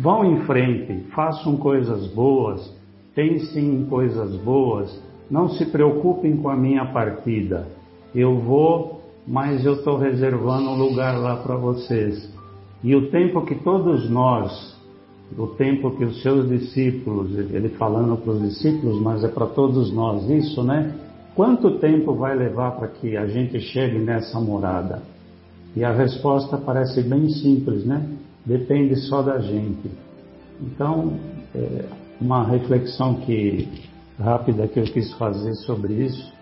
vão 0.00 0.24
em 0.24 0.40
frente, 0.44 1.04
façam 1.14 1.56
coisas 1.56 2.08
boas, 2.08 2.74
pensem 3.14 3.74
em 3.74 3.84
coisas 3.84 4.34
boas, 4.36 5.00
não 5.30 5.48
se 5.50 5.66
preocupem 5.66 6.36
com 6.38 6.48
a 6.48 6.56
minha 6.56 6.86
partida. 6.86 7.68
Eu 8.14 8.38
vou, 8.38 9.02
mas 9.26 9.64
eu 9.64 9.74
estou 9.74 9.98
reservando 9.98 10.70
um 10.70 10.76
lugar 10.76 11.18
lá 11.18 11.36
para 11.36 11.56
vocês. 11.56 12.37
E 12.82 12.94
o 12.94 13.10
tempo 13.10 13.44
que 13.44 13.56
todos 13.56 14.08
nós 14.08 14.78
o 15.36 15.46
tempo 15.48 15.90
que 15.96 16.04
os 16.04 16.22
seus 16.22 16.48
discípulos, 16.48 17.36
ele 17.36 17.68
falando 17.70 18.16
para 18.16 18.32
os 18.32 18.40
discípulos, 18.40 19.00
mas 19.02 19.22
é 19.24 19.28
para 19.28 19.46
todos 19.46 19.92
nós 19.92 20.28
isso, 20.30 20.62
né? 20.62 20.94
Quanto 21.34 21.78
tempo 21.78 22.14
vai 22.14 22.36
levar 22.36 22.72
para 22.72 22.88
que 22.88 23.16
a 23.16 23.26
gente 23.26 23.60
chegue 23.60 23.98
nessa 23.98 24.40
morada? 24.40 25.02
E 25.76 25.84
a 25.84 25.92
resposta 25.92 26.56
parece 26.56 27.02
bem 27.02 27.28
simples, 27.28 27.84
né? 27.84 28.08
Depende 28.44 28.96
só 28.96 29.22
da 29.22 29.38
gente. 29.38 29.90
Então, 30.60 31.12
é 31.54 31.84
uma 32.20 32.44
reflexão 32.44 33.14
que 33.16 33.68
rápida 34.18 34.66
que 34.66 34.80
eu 34.80 34.84
quis 34.84 35.12
fazer 35.12 35.54
sobre 35.66 35.92
isso, 35.94 36.32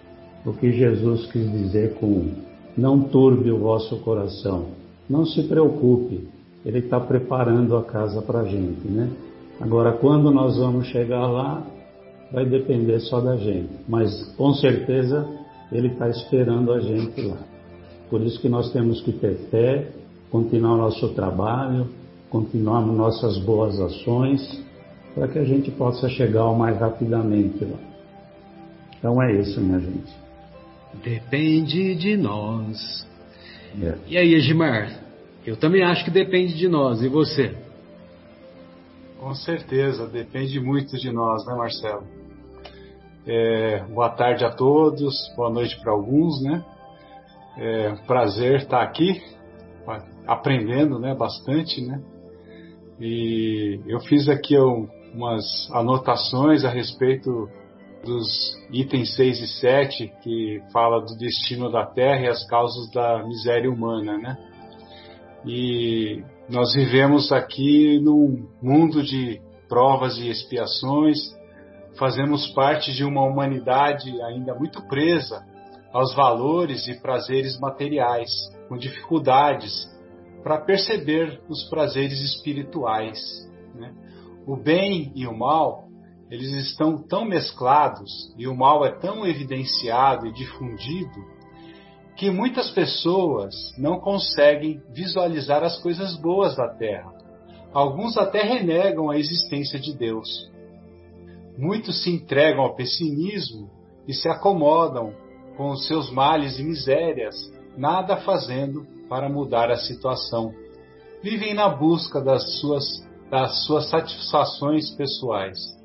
o 0.46 0.53
que 0.53 0.72
Jesus 0.72 1.27
quis 1.31 1.51
dizer 1.51 1.94
com 1.94 2.31
não 2.77 3.01
turbe 3.01 3.51
o 3.51 3.59
vosso 3.59 3.99
coração. 3.99 4.66
Não 5.09 5.25
se 5.25 5.42
preocupe, 5.45 6.29
Ele 6.64 6.79
está 6.79 6.99
preparando 6.99 7.77
a 7.77 7.85
casa 7.85 8.21
para 8.23 8.40
a 8.40 8.45
gente, 8.45 8.87
né? 8.88 9.11
Agora, 9.61 9.92
quando 9.92 10.31
nós 10.31 10.59
vamos 10.59 10.87
chegar 10.88 11.27
lá, 11.27 11.64
vai 12.33 12.45
depender 12.45 13.01
só 13.01 13.21
da 13.21 13.37
gente, 13.37 13.71
mas 13.88 14.35
com 14.37 14.53
certeza 14.55 15.27
Ele 15.73 15.88
está 15.88 16.09
esperando 16.09 16.73
a 16.73 16.81
gente 16.81 17.21
lá. 17.23 17.38
Por 18.11 18.21
isso 18.21 18.40
que 18.40 18.49
nós 18.49 18.73
temos 18.73 19.01
que 19.01 19.12
ter 19.12 19.37
fé, 19.51 19.90
continuar 20.31 20.75
o 20.75 20.79
nosso 20.79 21.09
trabalho, 21.14 21.88
continuar 22.31 22.81
nossas 22.83 23.38
boas 23.38 23.81
ações, 23.81 24.62
para 25.14 25.29
que 25.29 25.38
a 25.38 25.45
gente 25.45 25.71
possa 25.71 26.09
chegar 26.09 26.53
mais 26.53 26.79
rapidamente 26.79 27.64
lá. 27.64 27.79
Então 28.99 29.23
é 29.23 29.40
isso, 29.40 29.61
minha 29.61 29.81
gente. 29.81 30.14
Depende 31.03 31.95
de 31.95 32.16
nós. 32.16 33.07
É. 33.83 33.95
E 34.07 34.17
aí, 34.17 34.35
Edmar? 34.35 35.05
Eu 35.45 35.57
também 35.57 35.83
acho 35.83 36.05
que 36.05 36.11
depende 36.11 36.55
de 36.55 36.69
nós. 36.69 37.03
E 37.03 37.09
você? 37.09 37.55
Com 39.19 39.35
certeza, 39.35 40.07
depende 40.07 40.59
muito 40.61 40.97
de 40.97 41.12
nós, 41.12 41.45
né, 41.47 41.55
Marcelo? 41.55 42.05
É, 43.27 43.85
boa 43.91 44.09
tarde 44.09 44.45
a 44.45 44.51
todos, 44.51 45.15
boa 45.37 45.51
noite 45.51 45.79
para 45.81 45.93
alguns, 45.93 46.43
né? 46.43 46.65
É 47.59 47.91
um 47.91 48.07
prazer 48.07 48.61
estar 48.61 48.83
aqui, 48.83 49.23
aprendendo, 50.27 50.99
né, 50.99 51.15
bastante, 51.15 51.81
né? 51.81 52.01
E 53.01 53.81
eu 53.87 54.01
fiz 54.01 54.29
aqui 54.29 54.57
umas 54.57 55.69
anotações 55.73 56.65
a 56.65 56.71
respeito 56.71 57.49
dos 58.07 58.57
itens 58.71 59.14
6 59.16 59.40
e 59.40 59.47
7, 59.61 60.12
que 60.23 60.62
fala 60.73 61.01
do 61.01 61.16
destino 61.19 61.71
da 61.71 61.85
Terra 61.85 62.23
e 62.23 62.29
as 62.29 62.47
causas 62.47 62.90
da 62.92 63.23
miséria 63.27 63.71
humana, 63.71 64.16
né? 64.16 64.38
E 65.45 66.25
nós 66.49 66.75
vivemos 66.75 67.31
aqui 67.33 68.01
num 68.01 68.49
mundo 68.62 69.03
de 69.03 69.40
provas 69.69 70.16
e 70.19 70.29
expiações, 70.29 71.19
fazemos 71.99 72.47
parte 72.53 72.92
de 72.92 73.05
uma 73.05 73.23
humanidade 73.25 74.11
ainda 74.23 74.55
muito 74.55 74.87
presa 74.87 75.45
aos 75.92 76.14
valores 76.14 76.87
e 76.88 77.01
prazeres 77.01 77.59
materiais, 77.59 78.31
com 78.69 78.77
dificuldades 78.77 79.88
para 80.42 80.61
perceber 80.61 81.40
os 81.49 81.64
prazeres 81.69 82.21
espirituais. 82.21 83.19
Né? 83.75 83.92
O 84.47 84.57
bem 84.57 85.11
e 85.14 85.27
o 85.27 85.37
mal 85.37 85.86
eles 86.31 86.51
estão 86.53 86.99
tão 86.99 87.25
mesclados 87.25 88.35
e 88.37 88.49
o 88.49 88.57
mal 88.57 88.85
é 88.85 88.91
tão 88.91 89.27
evidenciado 89.27 90.27
e 90.27 90.33
difundido 90.33 91.37
que 92.17 92.31
muitas 92.31 92.71
pessoas 92.71 93.55
não 93.79 94.01
conseguem 94.01 94.83
visualizar 94.93 95.62
as 95.62 95.79
coisas 95.81 96.17
boas 96.17 96.57
da 96.57 96.69
Terra. 96.69 97.12
Alguns 97.73 98.17
até 98.17 98.43
renegam 98.43 99.11
a 99.11 99.19
existência 99.19 99.79
de 99.79 99.95
Deus. 99.95 100.51
Muitos 101.59 102.03
se 102.03 102.11
entregam 102.11 102.65
ao 102.65 102.75
pessimismo 102.75 103.71
e 104.09 104.15
se 104.15 104.29
acomodam 104.29 105.12
com 105.57 105.71
os 105.71 105.87
seus 105.87 106.11
males 106.11 106.59
e 106.59 106.65
misérias, 106.65 107.37
nada 107.77 108.17
fazendo 108.17 108.87
para 109.09 109.29
mudar 109.29 109.71
a 109.71 109.77
situação. 109.77 110.53
Vivem 111.23 111.55
na 111.55 111.69
busca 111.69 112.21
das 112.21 112.59
suas, 112.61 112.85
das 113.31 113.65
suas 113.67 113.89
satisfações 113.91 114.91
pessoais. 114.91 115.76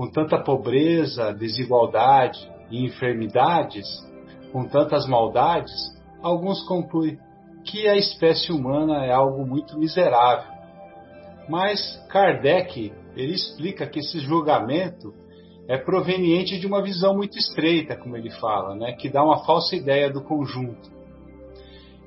Com 0.00 0.08
tanta 0.08 0.38
pobreza, 0.38 1.30
desigualdade 1.30 2.50
e 2.70 2.86
enfermidades, 2.86 3.86
com 4.50 4.66
tantas 4.66 5.06
maldades, 5.06 5.70
alguns 6.22 6.62
concluem 6.62 7.18
que 7.66 7.86
a 7.86 7.98
espécie 7.98 8.50
humana 8.50 9.04
é 9.04 9.12
algo 9.12 9.46
muito 9.46 9.78
miserável. 9.78 10.50
Mas 11.50 12.02
Kardec 12.08 12.90
ele 13.14 13.34
explica 13.34 13.86
que 13.86 13.98
esse 13.98 14.20
julgamento 14.20 15.12
é 15.68 15.76
proveniente 15.76 16.58
de 16.58 16.66
uma 16.66 16.82
visão 16.82 17.14
muito 17.14 17.36
estreita, 17.36 17.94
como 17.94 18.16
ele 18.16 18.30
fala, 18.30 18.74
né, 18.74 18.94
que 18.94 19.10
dá 19.10 19.22
uma 19.22 19.44
falsa 19.44 19.76
ideia 19.76 20.10
do 20.10 20.24
conjunto. 20.24 20.90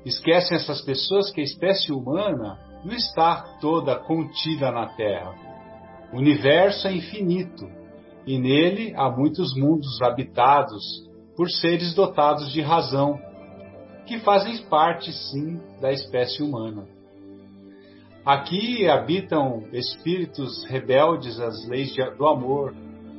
Esquecem 0.04 0.56
essas 0.56 0.80
pessoas 0.80 1.30
que 1.30 1.40
a 1.40 1.44
espécie 1.44 1.92
humana 1.92 2.58
não 2.84 2.92
está 2.92 3.56
toda 3.60 3.94
contida 3.94 4.72
na 4.72 4.88
Terra. 4.96 5.32
O 6.12 6.16
universo 6.16 6.88
é 6.88 6.92
infinito 6.92 7.83
e 8.26 8.38
nele 8.38 8.94
há 8.96 9.10
muitos 9.10 9.54
mundos 9.56 10.00
habitados 10.02 10.82
por 11.36 11.50
seres 11.50 11.94
dotados 11.94 12.52
de 12.52 12.60
razão, 12.60 13.18
que 14.06 14.18
fazem 14.20 14.56
parte, 14.64 15.12
sim, 15.12 15.60
da 15.80 15.92
espécie 15.92 16.42
humana. 16.42 16.86
Aqui 18.24 18.88
habitam 18.88 19.64
espíritos 19.72 20.64
rebeldes 20.64 21.38
às 21.40 21.66
leis 21.68 21.94
do 22.16 22.26
amor, 22.26 22.74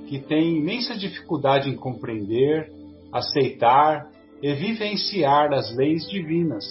que 0.07 0.19
têm 0.19 0.57
imensa 0.57 0.95
dificuldade 0.95 1.69
em 1.69 1.75
compreender, 1.75 2.71
aceitar 3.11 4.09
e 4.41 4.53
vivenciar 4.53 5.53
as 5.53 5.75
leis 5.75 6.07
divinas. 6.09 6.63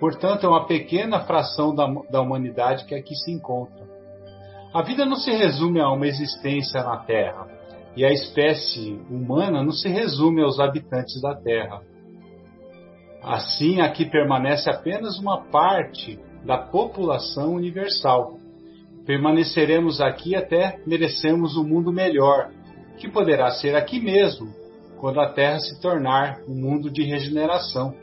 Portanto, 0.00 0.46
é 0.46 0.48
uma 0.48 0.66
pequena 0.66 1.20
fração 1.20 1.74
da, 1.74 1.86
da 2.10 2.20
humanidade 2.20 2.84
que 2.86 2.94
aqui 2.94 3.14
se 3.14 3.32
encontra. 3.32 3.77
A 4.72 4.82
vida 4.82 5.06
não 5.06 5.16
se 5.16 5.30
resume 5.30 5.80
a 5.80 5.90
uma 5.90 6.06
existência 6.06 6.82
na 6.82 6.98
Terra 6.98 7.46
e 7.96 8.04
a 8.04 8.12
espécie 8.12 9.00
humana 9.10 9.62
não 9.64 9.72
se 9.72 9.88
resume 9.88 10.42
aos 10.42 10.60
habitantes 10.60 11.20
da 11.22 11.34
Terra. 11.34 11.80
Assim, 13.22 13.80
aqui 13.80 14.04
permanece 14.04 14.70
apenas 14.70 15.18
uma 15.18 15.42
parte 15.44 16.18
da 16.44 16.58
população 16.58 17.54
universal. 17.54 18.38
Permaneceremos 19.06 20.00
aqui 20.00 20.36
até 20.36 20.78
merecemos 20.86 21.56
um 21.56 21.64
mundo 21.64 21.90
melhor, 21.90 22.50
que 22.98 23.08
poderá 23.08 23.50
ser 23.50 23.74
aqui 23.74 23.98
mesmo, 23.98 24.52
quando 25.00 25.20
a 25.20 25.30
Terra 25.30 25.58
se 25.58 25.80
tornar 25.80 26.40
um 26.46 26.54
mundo 26.54 26.90
de 26.90 27.02
regeneração. 27.02 27.94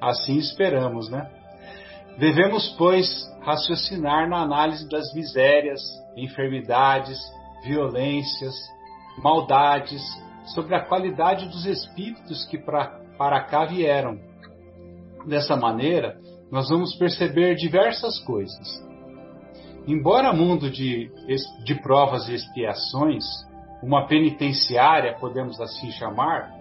Assim 0.00 0.38
esperamos, 0.38 1.10
né? 1.10 1.30
Devemos, 2.18 2.74
pois, 2.78 3.08
raciocinar 3.48 4.28
na 4.28 4.42
análise 4.42 4.86
das 4.90 5.10
misérias, 5.14 5.80
enfermidades, 6.14 7.18
violências, 7.64 8.54
maldades, 9.22 10.02
sobre 10.54 10.74
a 10.74 10.84
qualidade 10.84 11.48
dos 11.48 11.64
espíritos 11.64 12.44
que 12.44 12.58
pra, 12.58 13.00
para 13.16 13.42
cá 13.44 13.64
vieram. 13.64 14.18
Dessa 15.26 15.56
maneira, 15.56 16.18
nós 16.50 16.68
vamos 16.68 16.94
perceber 16.96 17.54
diversas 17.54 18.20
coisas. 18.20 18.86
Embora 19.86 20.30
mundo 20.34 20.70
de, 20.70 21.10
de 21.64 21.74
provas 21.80 22.28
e 22.28 22.34
expiações, 22.34 23.24
uma 23.82 24.06
penitenciária, 24.06 25.16
podemos 25.18 25.58
assim 25.58 25.90
chamar, 25.92 26.52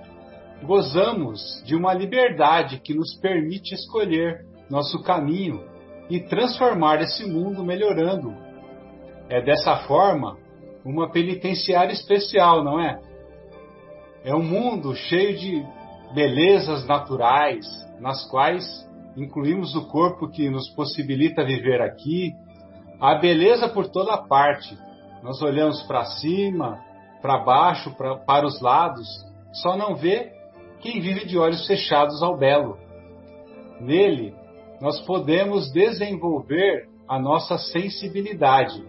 gozamos 0.64 1.62
de 1.66 1.76
uma 1.76 1.94
liberdade 1.94 2.80
que 2.80 2.94
nos 2.94 3.14
permite 3.20 3.76
escolher 3.76 4.46
nosso 4.70 5.04
caminho 5.04 5.77
e 6.10 6.20
transformar 6.20 7.02
esse 7.02 7.26
mundo 7.26 7.64
melhorando. 7.64 8.34
É 9.30 9.42
dessa 9.42 9.78
forma 9.88 10.38
uma 10.84 11.12
penitenciária 11.12 11.92
especial, 11.92 12.64
não 12.64 12.80
é? 12.80 13.00
É 14.24 14.34
um 14.34 14.44
mundo 14.44 14.96
cheio 14.96 15.38
de 15.38 15.66
belezas 16.14 16.86
naturais, 16.88 17.66
nas 18.00 18.26
quais 18.30 18.66
incluímos 19.16 19.76
o 19.76 19.88
corpo 19.88 20.30
que 20.30 20.50
nos 20.50 20.70
possibilita 20.70 21.44
viver 21.44 21.82
aqui, 21.82 22.34
a 23.00 23.16
beleza 23.16 23.68
por 23.68 23.90
toda 23.90 24.18
parte. 24.18 24.78
Nós 25.24 25.42
olhamos 25.42 25.82
para 25.84 26.06
cima, 26.06 26.80
para 27.22 27.40
baixo, 27.40 27.92
pra, 27.96 28.16
para 28.18 28.46
os 28.46 28.62
lados, 28.62 29.08
só 29.52 29.76
não 29.76 29.96
vê 29.96 30.32
quem 30.80 31.02
vive 31.02 31.26
de 31.26 31.38
olhos 31.38 31.66
fechados 31.66 32.22
ao 32.22 32.38
belo. 32.38 32.78
Nele, 33.80 34.34
nós 34.82 35.00
podemos 35.06 35.72
desenvolver 35.72 36.88
a 37.08 37.20
nossa 37.20 37.58
sensibilidade 37.58 38.84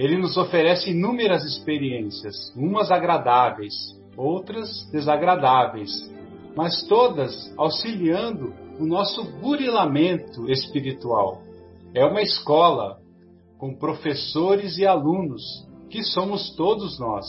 ele 0.00 0.16
nos 0.16 0.38
oferece 0.38 0.92
inúmeras 0.92 1.44
experiências, 1.44 2.34
umas 2.56 2.90
agradáveis, 2.90 3.74
outras 4.16 4.88
desagradáveis, 4.90 5.90
mas 6.56 6.82
todas 6.88 7.52
auxiliando 7.58 8.54
o 8.78 8.86
nosso 8.86 9.22
burilamento 9.40 10.50
espiritual. 10.50 11.42
É 11.94 12.02
uma 12.02 12.22
escola 12.22 12.98
com 13.58 13.76
professores 13.76 14.78
e 14.78 14.86
alunos, 14.86 15.42
que 15.90 16.02
somos 16.02 16.56
todos 16.56 16.98
nós. 16.98 17.26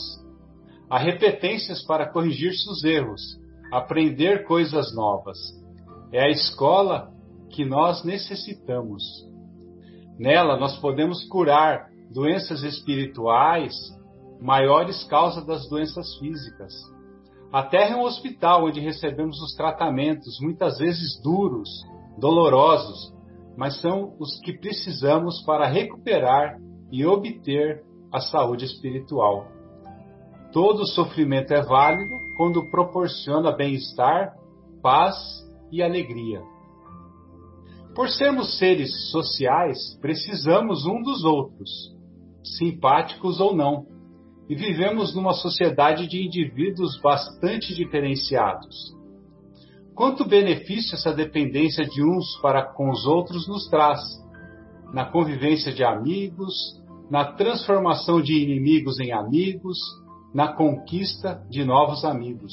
Há 0.88 0.96
repetências 0.96 1.84
para 1.84 2.10
corrigir 2.10 2.54
seus 2.54 2.82
erros, 2.84 3.20
aprender 3.70 4.46
coisas 4.46 4.94
novas. 4.94 5.36
É 6.12 6.24
a 6.24 6.28
escola 6.28 7.10
que 7.50 7.64
nós 7.64 8.04
necessitamos. 8.04 9.02
Nela 10.18 10.58
nós 10.58 10.78
podemos 10.78 11.24
curar 11.28 11.88
doenças 12.12 12.62
espirituais, 12.62 13.74
maiores 14.40 15.02
causas 15.04 15.46
das 15.46 15.66
doenças 15.70 16.14
físicas. 16.18 16.74
A 17.50 17.62
Terra 17.62 17.94
é 17.94 17.96
um 17.96 18.04
hospital 18.04 18.66
onde 18.66 18.78
recebemos 18.80 19.40
os 19.40 19.54
tratamentos, 19.54 20.38
muitas 20.40 20.78
vezes 20.78 21.18
duros, 21.22 21.68
dolorosos, 22.18 23.14
mas 23.56 23.80
são 23.80 24.14
os 24.18 24.38
que 24.40 24.58
precisamos 24.58 25.42
para 25.44 25.66
recuperar 25.66 26.58
e 26.90 27.06
obter 27.06 27.82
a 28.12 28.20
saúde 28.20 28.66
espiritual. 28.66 29.46
Todo 30.52 30.86
sofrimento 30.86 31.54
é 31.54 31.62
válido 31.62 32.14
quando 32.36 32.70
proporciona 32.70 33.50
bem-estar, 33.50 34.34
paz 34.82 35.41
e 35.72 35.82
alegria. 35.82 36.42
Por 37.94 38.08
sermos 38.08 38.58
seres 38.58 39.10
sociais, 39.10 39.98
precisamos 40.00 40.86
um 40.86 41.02
dos 41.02 41.24
outros, 41.24 41.70
simpáticos 42.58 43.40
ou 43.40 43.56
não, 43.56 43.86
e 44.48 44.54
vivemos 44.54 45.14
numa 45.14 45.32
sociedade 45.32 46.06
de 46.06 46.24
indivíduos 46.24 47.00
bastante 47.00 47.74
diferenciados. 47.74 48.94
Quanto 49.94 50.26
benefício 50.26 50.94
essa 50.94 51.12
dependência 51.12 51.84
de 51.84 52.02
uns 52.02 52.36
para 52.40 52.62
com 52.62 52.90
os 52.90 53.06
outros 53.06 53.46
nos 53.46 53.68
traz, 53.68 54.00
na 54.92 55.04
convivência 55.06 55.72
de 55.72 55.84
amigos, 55.84 56.54
na 57.10 57.32
transformação 57.32 58.20
de 58.20 58.34
inimigos 58.34 58.98
em 59.00 59.12
amigos, 59.12 59.78
na 60.34 60.52
conquista 60.52 61.44
de 61.50 61.64
novos 61.64 62.04
amigos. 62.04 62.52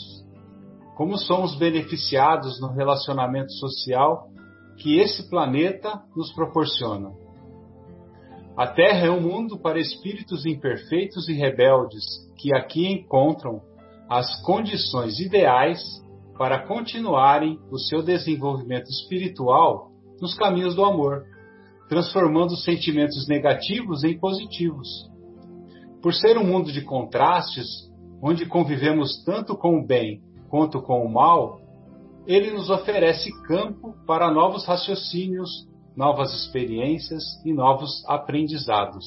Como 0.99 1.17
somos 1.17 1.55
beneficiados 1.55 2.59
no 2.59 2.73
relacionamento 2.73 3.53
social 3.53 4.27
que 4.75 4.99
esse 4.99 5.29
planeta 5.29 6.03
nos 6.13 6.29
proporciona. 6.33 7.13
A 8.57 8.67
Terra 8.67 9.07
é 9.07 9.09
um 9.09 9.21
mundo 9.21 9.57
para 9.57 9.79
espíritos 9.79 10.45
imperfeitos 10.45 11.29
e 11.29 11.33
rebeldes 11.33 12.03
que 12.37 12.53
aqui 12.53 12.85
encontram 12.85 13.61
as 14.09 14.43
condições 14.43 15.21
ideais 15.21 15.79
para 16.37 16.67
continuarem 16.67 17.57
o 17.71 17.79
seu 17.79 18.03
desenvolvimento 18.03 18.89
espiritual 18.89 19.91
nos 20.19 20.35
caminhos 20.35 20.75
do 20.75 20.83
amor, 20.83 21.23
transformando 21.87 22.57
sentimentos 22.57 23.25
negativos 23.25 24.03
em 24.03 24.19
positivos. 24.19 25.09
Por 26.01 26.13
ser 26.13 26.37
um 26.37 26.43
mundo 26.43 26.73
de 26.73 26.81
contrastes, 26.81 27.89
onde 28.21 28.45
convivemos 28.45 29.23
tanto 29.23 29.55
com 29.55 29.79
o 29.79 29.87
bem 29.87 30.27
quanto 30.49 30.81
com 30.81 31.05
o 31.05 31.11
mal, 31.11 31.61
ele 32.27 32.51
nos 32.51 32.69
oferece 32.69 33.29
campo 33.43 33.95
para 34.05 34.31
novos 34.31 34.65
raciocínios, 34.65 35.49
novas 35.95 36.33
experiências 36.33 37.23
e 37.45 37.53
novos 37.53 38.03
aprendizados. 38.07 39.05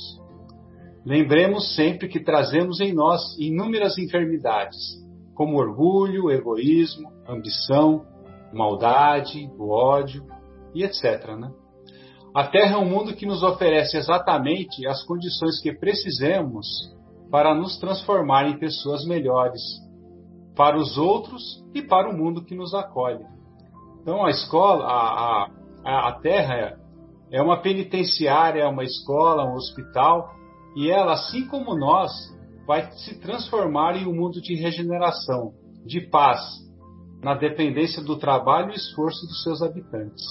Lembremos 1.05 1.75
sempre 1.75 2.09
que 2.09 2.23
trazemos 2.23 2.81
em 2.81 2.93
nós 2.93 3.37
inúmeras 3.39 3.99
enfermidades, 3.99 4.79
como 5.35 5.59
orgulho, 5.59 6.31
egoísmo, 6.31 7.11
ambição, 7.29 8.07
maldade, 8.53 9.51
o 9.59 9.71
ódio 9.71 10.25
e 10.75 10.85
etc. 10.85 11.37
Né? 11.39 11.51
A 12.35 12.47
Terra 12.47 12.77
é 12.77 12.79
um 12.79 12.89
mundo 12.89 13.15
que 13.15 13.27
nos 13.27 13.43
oferece 13.43 13.97
exatamente 13.97 14.87
as 14.87 15.03
condições 15.05 15.61
que 15.61 15.73
precisamos 15.73 16.67
para 17.31 17.55
nos 17.55 17.79
transformar 17.79 18.49
em 18.49 18.59
pessoas 18.59 19.05
melhores, 19.05 19.61
para 20.57 20.77
os 20.77 20.99
outros 20.99 21.43
e 21.75 21.83
para 21.83 22.09
o 22.09 22.17
mundo 22.17 22.45
que 22.45 22.55
nos 22.55 22.75
acolhe. 22.75 23.25
Então 24.01 24.25
a 24.25 24.31
escola, 24.31 24.85
a, 24.85 25.51
a, 25.85 26.09
a 26.09 26.13
Terra 26.21 26.79
é 27.31 27.41
uma 27.41 27.61
penitenciária, 27.63 28.63
é 28.63 28.69
uma 28.69 28.85
escola, 28.85 29.45
um 29.45 29.55
hospital, 29.55 30.31
e 30.77 30.91
ela, 30.91 31.13
assim 31.13 31.47
como 31.47 31.77
nós, 31.77 32.13
vai 32.67 32.91
se 32.93 33.19
transformar 33.21 33.97
em 33.97 34.07
um 34.07 34.15
mundo 34.15 34.41
de 34.41 34.55
regeneração, 34.55 35.53
de 35.85 36.01
paz, 36.11 36.41
na 37.23 37.35
dependência 37.35 38.03
do 38.03 38.17
trabalho 38.17 38.71
e 38.71 38.77
esforço 38.77 39.27
dos 39.27 39.43
seus 39.43 39.63
habitantes. 39.63 40.23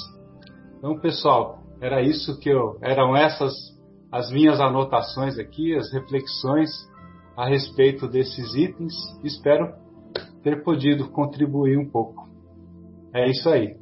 Então, 0.78 1.00
pessoal, 1.00 1.60
era 1.80 2.02
isso 2.02 2.40
que 2.40 2.50
eu, 2.50 2.78
eram 2.82 3.16
essas 3.16 3.54
as 4.12 4.30
minhas 4.30 4.60
anotações 4.60 5.40
aqui, 5.40 5.74
as 5.74 5.92
reflexões 5.94 6.70
a 7.38 7.48
respeito 7.48 8.08
desses 8.10 8.54
itens. 8.56 8.94
Espero 9.24 9.74
ter 10.44 10.64
podido 10.64 11.10
contribuir 11.10 11.78
um 11.78 11.90
pouco. 11.90 12.30
É 13.14 13.30
isso 13.30 13.50
aí. 13.50 13.76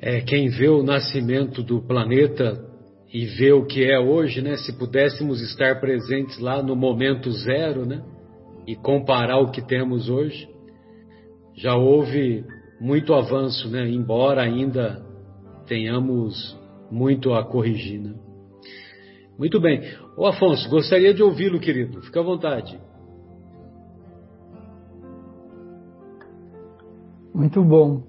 É, 0.00 0.20
quem 0.20 0.48
vê 0.48 0.68
o 0.68 0.82
nascimento 0.82 1.62
do 1.62 1.80
planeta 1.80 2.64
e 3.12 3.24
vê 3.24 3.52
o 3.52 3.64
que 3.64 3.84
é 3.84 3.98
hoje, 3.98 4.42
né? 4.42 4.56
Se 4.56 4.76
pudéssemos 4.76 5.40
estar 5.40 5.80
presentes 5.80 6.38
lá 6.38 6.62
no 6.62 6.76
momento 6.76 7.30
zero, 7.30 7.86
né? 7.86 8.02
E 8.66 8.76
comparar 8.76 9.38
o 9.38 9.50
que 9.50 9.62
temos 9.62 10.08
hoje, 10.08 10.48
já 11.56 11.74
houve 11.74 12.44
muito 12.80 13.14
avanço, 13.14 13.68
né? 13.70 13.88
Embora 13.88 14.42
ainda 14.42 15.02
tenhamos 15.66 16.58
muito 16.90 17.32
a 17.32 17.44
corrigir, 17.44 18.00
né? 18.00 18.14
Muito 19.38 19.60
bem. 19.60 19.82
Ô 20.16 20.26
Afonso, 20.26 20.68
gostaria 20.68 21.12
de 21.12 21.22
ouvi-lo, 21.22 21.60
querido. 21.60 22.02
Fica 22.02 22.20
à 22.20 22.22
vontade. 22.22 22.78
Muito 27.36 27.62
bom. 27.62 28.00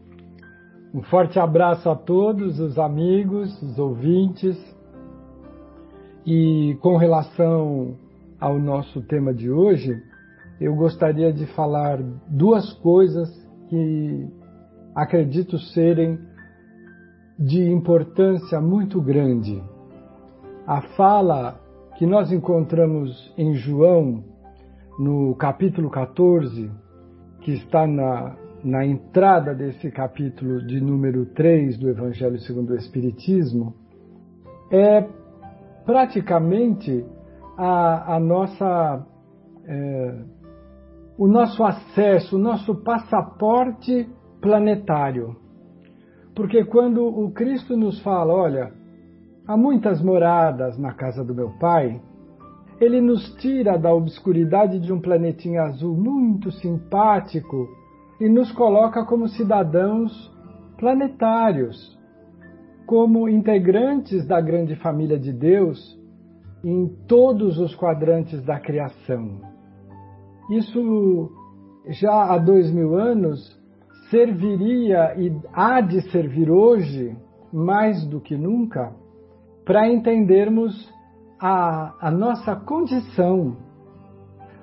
Um 0.94 1.02
forte 1.02 1.38
abraço 1.38 1.90
a 1.90 1.96
todos 1.98 2.62
os 2.62 2.80
amigos, 2.80 3.62
os 3.62 3.78
ouvintes. 3.78 4.58
E 6.26 6.78
com 6.80 6.96
relação 6.96 7.98
ao 8.40 8.58
nosso 8.58 9.02
tema 9.02 9.34
de 9.34 9.52
hoje, 9.52 10.02
eu 10.62 10.74
gostaria 10.78 11.34
de 11.34 11.46
falar 11.48 12.02
duas 12.30 12.72
coisas 12.76 13.30
que 13.68 14.30
acredito 14.96 15.60
serem 15.60 16.18
de 17.38 17.70
importância 17.70 18.62
muito 18.62 19.02
grande. 19.02 19.62
A 20.66 20.80
fala 20.96 21.60
que 21.98 22.06
nós 22.06 22.32
encontramos 22.32 23.34
em 23.38 23.56
João, 23.56 24.24
no 24.98 25.36
capítulo 25.36 25.90
14, 25.90 26.72
que 27.42 27.52
está 27.52 27.86
na 27.86 28.47
na 28.68 28.86
entrada 28.86 29.56
desse 29.56 29.90
capítulo 29.90 30.62
de 30.62 30.82
número 30.82 31.26
3 31.28 31.78
do 31.78 31.90
Evangelho 31.90 32.38
segundo 32.40 32.72
o 32.72 32.76
Espiritismo, 32.76 33.74
é 34.70 35.08
praticamente 35.86 37.06
a, 37.58 38.16
a 38.16 38.20
nossa, 38.20 39.08
é, 39.66 40.20
o 41.18 41.28
nosso 41.28 41.64
acesso, 41.64 42.36
o 42.36 42.40
nosso 42.40 42.76
passaporte 42.84 44.06
planetário. 44.42 45.38
Porque 46.36 46.66
quando 46.66 47.06
o 47.06 47.32
Cristo 47.32 47.78
nos 47.78 48.02
fala, 48.02 48.34
olha, 48.34 48.74
há 49.48 49.56
muitas 49.56 50.02
moradas 50.02 50.78
na 50.78 50.94
casa 50.94 51.24
do 51.24 51.34
meu 51.34 51.52
Pai, 51.58 52.02
ele 52.82 53.00
nos 53.00 53.34
tira 53.36 53.78
da 53.78 53.94
obscuridade 53.94 54.78
de 54.78 54.92
um 54.92 55.00
planetinha 55.00 55.62
azul 55.64 55.96
muito 55.96 56.52
simpático 56.52 57.77
e 58.20 58.28
nos 58.28 58.52
coloca 58.52 59.06
como 59.06 59.28
cidadãos 59.28 60.12
planetários, 60.78 61.98
como 62.86 63.28
integrantes 63.28 64.26
da 64.26 64.40
grande 64.40 64.76
família 64.76 65.20
de 65.20 65.34
Deus 65.34 65.98
em 66.64 66.88
todos 67.08 67.60
os 67.60 67.76
quadrantes 67.76 68.44
da 68.44 68.60
criação. 68.60 69.42
Isso 70.50 71.32
já 71.88 72.34
há 72.34 72.38
dois 72.38 72.72
mil 72.72 72.96
anos 72.96 73.58
serviria 74.10 75.16
e 75.18 75.32
há 75.54 75.82
de 75.82 76.02
servir 76.10 76.50
hoje, 76.50 77.16
mais 77.52 78.06
do 78.08 78.20
que 78.22 78.38
nunca, 78.38 78.94
para 79.66 79.88
entendermos 79.92 80.94
a, 81.40 81.94
a 82.08 82.12
nossa 82.12 82.56
condição. 82.56 83.58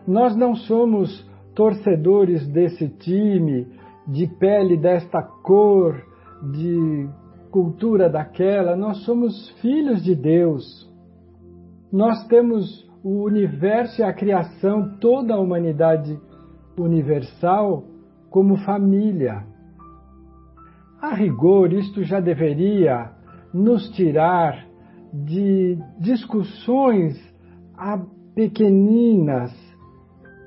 Nós 0.06 0.34
não 0.34 0.54
somos 0.54 1.30
torcedores 1.54 2.46
desse 2.48 2.88
time, 2.88 3.66
de 4.06 4.26
pele 4.26 4.76
desta 4.76 5.22
cor, 5.22 6.02
de 6.52 7.08
cultura 7.50 8.10
daquela, 8.10 8.76
nós 8.76 9.04
somos 9.04 9.50
filhos 9.60 10.02
de 10.02 10.14
Deus. 10.14 10.92
Nós 11.92 12.26
temos 12.26 12.84
o 13.02 13.22
universo 13.22 14.00
e 14.00 14.04
a 14.04 14.12
criação, 14.12 14.96
toda 14.98 15.34
a 15.34 15.38
humanidade 15.38 16.18
universal, 16.76 17.84
como 18.30 18.56
família. 18.64 19.44
A 21.00 21.14
rigor, 21.14 21.72
isto 21.72 22.02
já 22.02 22.18
deveria 22.18 23.12
nos 23.52 23.88
tirar 23.90 24.66
de 25.12 25.78
discussões 26.00 27.14
pequeninas, 28.34 29.52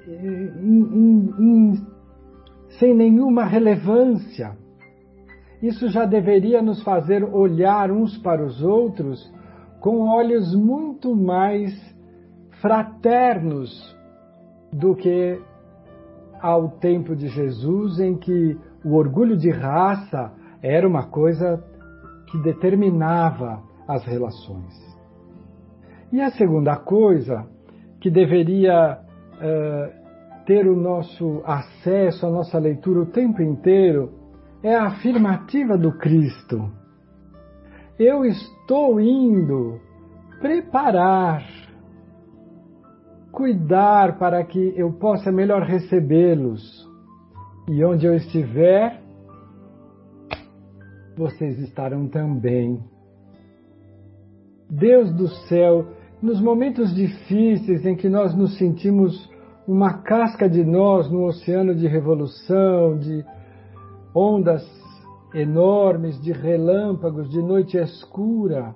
em, 0.07 1.33
em, 1.39 1.87
sem 2.79 2.95
nenhuma 2.95 3.43
relevância. 3.45 4.55
Isso 5.61 5.89
já 5.89 6.05
deveria 6.05 6.61
nos 6.61 6.81
fazer 6.83 7.23
olhar 7.23 7.91
uns 7.91 8.17
para 8.17 8.45
os 8.45 8.63
outros 8.63 9.19
com 9.79 10.07
olhos 10.07 10.55
muito 10.55 11.15
mais 11.15 11.73
fraternos 12.61 13.95
do 14.71 14.95
que 14.95 15.39
ao 16.39 16.69
tempo 16.69 17.15
de 17.15 17.27
Jesus, 17.27 17.99
em 17.99 18.15
que 18.15 18.57
o 18.83 18.95
orgulho 18.95 19.35
de 19.35 19.49
raça 19.49 20.31
era 20.61 20.87
uma 20.87 21.07
coisa 21.07 21.63
que 22.27 22.37
determinava 22.39 23.61
as 23.87 24.03
relações. 24.05 24.73
E 26.11 26.21
a 26.21 26.29
segunda 26.31 26.75
coisa 26.75 27.47
que 27.99 28.09
deveria 28.09 28.99
uh, 28.99 29.96
ter 30.47 30.65
o 30.65 30.75
nosso 30.77 31.41
acesso, 31.45 32.25
a 32.25 32.29
nossa 32.31 32.57
leitura 32.57 33.01
o 33.01 33.05
tempo 33.05 33.41
inteiro, 33.41 34.13
é 34.63 34.73
a 34.73 34.85
afirmativa 34.85 35.77
do 35.77 35.91
Cristo. 35.97 36.71
Eu 37.99 38.23
estou 38.23 38.99
indo 39.01 39.77
preparar, 40.39 41.43
cuidar 43.29 44.17
para 44.17 44.41
que 44.45 44.73
eu 44.77 44.93
possa 44.93 45.31
melhor 45.33 45.63
recebê-los. 45.63 46.87
E 47.67 47.83
onde 47.83 48.05
eu 48.05 48.15
estiver, 48.15 49.01
vocês 51.17 51.59
estarão 51.59 52.07
também. 52.07 52.79
Deus 54.69 55.11
do 55.13 55.27
céu, 55.49 55.87
nos 56.21 56.39
momentos 56.39 56.95
difíceis 56.95 57.85
em 57.85 57.97
que 57.97 58.07
nós 58.07 58.33
nos 58.33 58.57
sentimos 58.57 59.29
uma 59.67 60.01
casca 60.01 60.49
de 60.49 60.63
nós 60.63 61.11
no 61.11 61.25
oceano 61.25 61.75
de 61.75 61.87
revolução, 61.87 62.97
de 62.97 63.25
ondas 64.15 64.65
enormes, 65.33 66.19
de 66.21 66.31
relâmpagos, 66.31 67.29
de 67.29 67.41
noite 67.41 67.77
escura, 67.77 68.73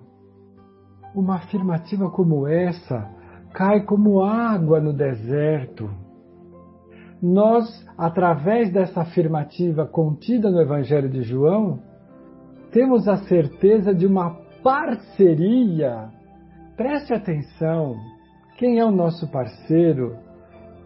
uma 1.16 1.36
afirmativa 1.36 2.10
como 2.10 2.46
essa 2.46 3.10
cai 3.54 3.84
como 3.84 4.22
água 4.22 4.80
no 4.82 4.94
deserto. 4.94 5.89
Nós, 7.22 7.66
através 7.98 8.72
dessa 8.72 9.02
afirmativa 9.02 9.86
contida 9.86 10.50
no 10.50 10.60
Evangelho 10.60 11.10
de 11.10 11.22
João, 11.22 11.80
temos 12.72 13.08
a 13.08 13.18
certeza 13.18 13.94
de 13.94 14.08
uma 14.08 14.38
parceria. 14.64 16.10
Preste 16.76 17.14
atenção, 17.14 17.96
quem 18.58 18.80
é 18.80 18.86
o 18.86 18.92
nosso 18.92 19.30
parceiro? 19.30 20.16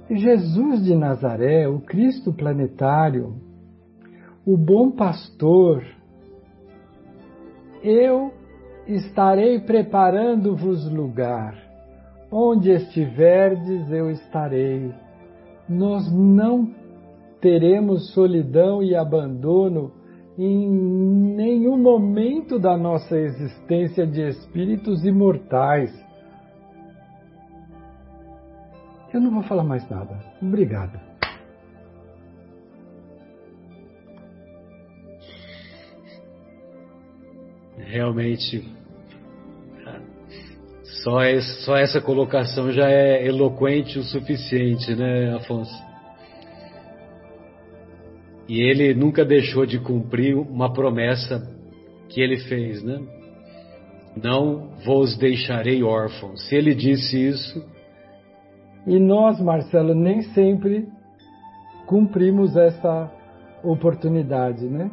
Jesus 0.10 0.84
de 0.84 0.96
Nazaré, 0.96 1.68
o 1.68 1.80
Cristo 1.80 2.32
planetário, 2.32 3.36
o 4.46 4.56
bom 4.56 4.92
pastor. 4.92 5.84
Eu 7.84 8.32
estarei 8.88 9.60
preparando-vos 9.60 10.90
lugar. 10.92 11.56
Onde 12.32 12.70
estiverdes, 12.70 13.92
eu 13.92 14.12
estarei. 14.12 14.94
Nós 15.68 16.12
não 16.12 16.70
teremos 17.42 18.14
solidão 18.14 18.84
e 18.84 18.96
abandono 18.96 19.92
em 20.38 20.70
nenhum 20.70 21.78
momento 21.78 22.60
da 22.60 22.78
nossa 22.78 23.18
existência 23.18 24.06
de 24.06 24.22
espíritos 24.28 25.04
imortais. 25.06 26.05
Eu 29.16 29.22
não 29.22 29.32
vou 29.32 29.44
falar 29.44 29.64
mais 29.64 29.90
nada. 29.90 30.14
Obrigado. 30.42 31.00
Realmente, 37.78 38.70
só, 41.02 41.24
esse, 41.24 41.64
só 41.64 41.78
essa 41.78 42.02
colocação 42.02 42.74
já 42.74 42.90
é 42.90 43.26
eloquente 43.26 43.98
o 43.98 44.04
suficiente, 44.04 44.94
né, 44.94 45.34
Afonso? 45.36 45.82
E 48.50 48.60
ele 48.60 48.94
nunca 48.94 49.24
deixou 49.24 49.66
de 49.66 49.80
cumprir 49.80 50.36
uma 50.36 50.74
promessa 50.74 51.58
que 52.10 52.20
ele 52.20 52.40
fez, 52.50 52.84
né? 52.84 53.00
Não 54.22 54.72
vos 54.84 55.18
deixarei 55.18 55.82
órfãos. 55.84 56.50
Se 56.50 56.56
ele 56.58 56.76
disse 56.76 57.30
isso. 57.30 57.75
E 58.86 59.00
nós, 59.00 59.40
Marcelo, 59.40 59.96
nem 59.96 60.22
sempre 60.22 60.88
cumprimos 61.88 62.56
essa 62.56 63.12
oportunidade, 63.64 64.68
né? 64.68 64.92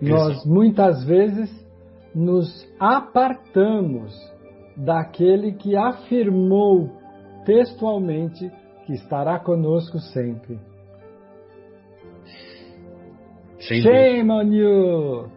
Nós 0.00 0.44
muitas 0.44 1.04
vezes 1.04 1.50
nos 2.14 2.66
apartamos 2.78 4.12
daquele 4.76 5.52
que 5.52 5.76
afirmou 5.76 6.90
textualmente 7.44 8.50
que 8.86 8.92
estará 8.92 9.38
conosco 9.38 9.98
sempre. 9.98 10.58
Sem 13.60 13.82
Shame 13.82 14.30
on 14.30 14.52
you! 14.52 15.30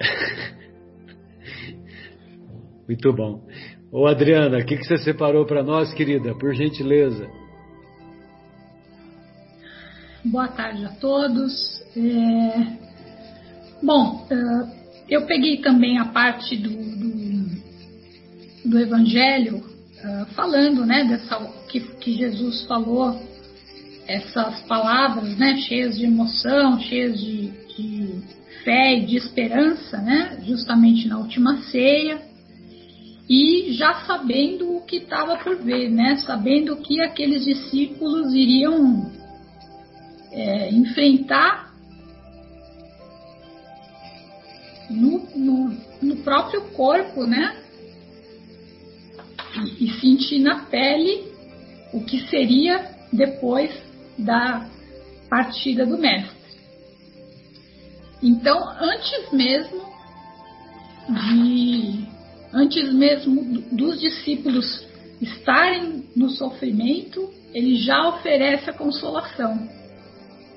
Muito 2.88 3.12
bom. 3.12 3.40
Ô 3.94 4.06
Adriana, 4.06 4.56
o 4.56 4.64
que, 4.64 4.78
que 4.78 4.84
você 4.84 4.96
separou 4.96 5.44
para 5.44 5.62
nós, 5.62 5.92
querida? 5.92 6.34
Por 6.34 6.54
gentileza. 6.54 7.28
Boa 10.24 10.48
tarde 10.48 10.86
a 10.86 10.92
todos. 10.92 11.52
É... 11.94 12.78
Bom, 13.82 14.26
é, 14.30 14.34
eu 15.10 15.26
peguei 15.26 15.58
também 15.58 15.98
a 15.98 16.06
parte 16.06 16.56
do, 16.56 16.70
do, 16.70 17.50
do 18.70 18.78
Evangelho 18.78 19.62
é, 19.98 20.24
falando, 20.34 20.86
né, 20.86 21.04
dessa 21.04 21.38
que, 21.68 21.80
que 21.80 22.14
Jesus 22.14 22.64
falou 22.64 23.20
essas 24.08 24.62
palavras, 24.62 25.36
né, 25.36 25.58
cheias 25.58 25.98
de 25.98 26.06
emoção, 26.06 26.80
cheias 26.80 27.20
de, 27.20 27.50
de 27.76 28.22
fé 28.64 28.96
e 28.96 29.04
de 29.04 29.18
esperança, 29.18 29.98
né, 29.98 30.40
justamente 30.46 31.06
na 31.08 31.18
última 31.18 31.58
ceia, 31.64 32.31
e 33.28 33.72
já 33.72 34.04
sabendo 34.06 34.76
o 34.76 34.82
que 34.82 34.96
estava 34.96 35.36
por 35.36 35.56
ver, 35.56 35.90
né, 35.90 36.16
sabendo 36.16 36.76
que 36.76 37.00
aqueles 37.00 37.44
discípulos 37.44 38.34
iriam 38.34 39.10
é, 40.32 40.70
enfrentar 40.70 41.72
no, 44.90 45.18
no, 45.36 45.76
no, 46.02 46.16
próprio 46.16 46.62
corpo, 46.70 47.24
né, 47.26 47.56
e, 49.56 49.86
e 49.86 50.00
sentir 50.00 50.38
na 50.40 50.64
pele 50.66 51.32
o 51.92 52.02
que 52.04 52.28
seria 52.28 52.90
depois 53.12 53.70
da 54.18 54.68
partida 55.28 55.86
do 55.86 55.96
mestre. 55.96 56.42
Então, 58.22 58.58
antes 58.78 59.32
mesmo 59.32 59.82
de 61.08 62.11
antes 62.52 62.92
mesmo 62.92 63.42
dos 63.72 64.00
discípulos 64.00 64.86
estarem 65.20 66.04
no 66.14 66.28
sofrimento, 66.30 67.32
ele 67.54 67.76
já 67.76 68.08
oferece 68.08 68.68
a 68.68 68.72
consolação. 68.72 69.68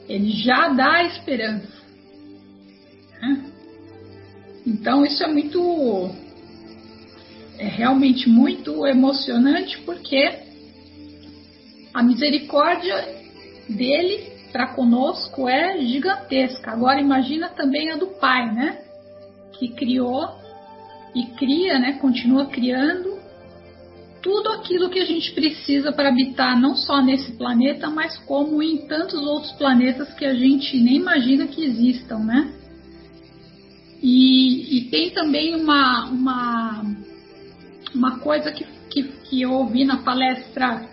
Ele 0.08 0.32
já 0.32 0.70
dá 0.70 0.98
a 0.98 1.04
esperança. 1.06 1.74
Né? 3.22 3.52
Então 4.66 5.06
isso 5.06 5.24
é 5.24 5.28
muito 5.28 6.12
é 7.58 7.68
realmente 7.68 8.28
muito 8.28 8.86
emocionante 8.86 9.78
porque 9.84 10.40
a 11.94 12.04
misericórdia 12.04 12.96
dele 13.70 14.36
para 14.52 14.68
conosco 14.68 15.48
é 15.48 15.82
gigantesca. 15.86 16.72
Agora 16.72 17.00
imagina 17.00 17.50
também 17.50 17.92
a 17.92 17.96
do 17.96 18.08
Pai, 18.08 18.54
né? 18.54 18.82
Que 19.54 19.70
criou 19.70 20.45
e 21.16 21.26
cria, 21.38 21.80
né? 21.80 21.94
Continua 21.94 22.48
criando 22.48 23.16
tudo 24.22 24.50
aquilo 24.50 24.90
que 24.90 25.00
a 25.00 25.06
gente 25.06 25.32
precisa 25.34 25.92
para 25.92 26.10
habitar 26.10 26.60
não 26.60 26.76
só 26.76 27.02
nesse 27.02 27.32
planeta, 27.34 27.90
mas 27.90 28.18
como 28.26 28.62
em 28.62 28.88
tantos 28.88 29.22
outros 29.22 29.52
planetas 29.54 30.14
que 30.16 30.26
a 30.26 30.34
gente 30.34 30.78
nem 30.78 30.96
imagina 30.96 31.48
que 31.48 31.64
existam, 31.64 32.20
né? 32.20 32.52
E, 34.02 34.78
e 34.78 34.90
tem 34.90 35.12
também 35.12 35.56
uma, 35.56 36.06
uma, 36.06 36.86
uma 37.94 38.20
coisa 38.20 38.52
que, 38.52 38.66
que, 38.90 39.04
que 39.04 39.42
eu 39.42 39.52
ouvi 39.52 39.86
na 39.86 39.98
palestra 39.98 40.90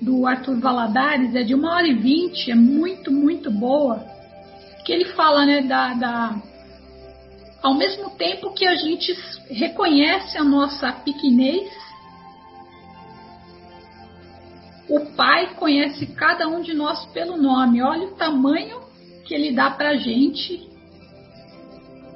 do 0.00 0.26
Arthur 0.26 0.60
Valadares, 0.60 1.34
é 1.34 1.42
de 1.42 1.54
uma 1.54 1.74
hora 1.74 1.88
e 1.88 1.94
vinte, 1.94 2.50
é 2.50 2.54
muito, 2.54 3.10
muito 3.10 3.50
boa, 3.50 4.04
que 4.84 4.92
ele 4.92 5.06
fala, 5.06 5.46
né, 5.46 5.62
da, 5.62 5.94
da 5.94 6.42
ao 7.64 7.72
mesmo 7.72 8.10
tempo 8.10 8.52
que 8.52 8.66
a 8.66 8.74
gente 8.76 9.18
reconhece 9.48 10.36
a 10.36 10.44
nossa 10.44 10.92
pequenez, 10.92 11.72
o 14.86 15.00
Pai 15.16 15.54
conhece 15.54 16.08
cada 16.08 16.46
um 16.46 16.60
de 16.60 16.74
nós 16.74 17.06
pelo 17.06 17.38
nome. 17.38 17.80
Olha 17.80 18.08
o 18.08 18.16
tamanho 18.16 18.82
que 19.24 19.32
Ele 19.32 19.50
dá 19.50 19.70
para 19.70 19.92
a 19.92 19.96
gente 19.96 20.68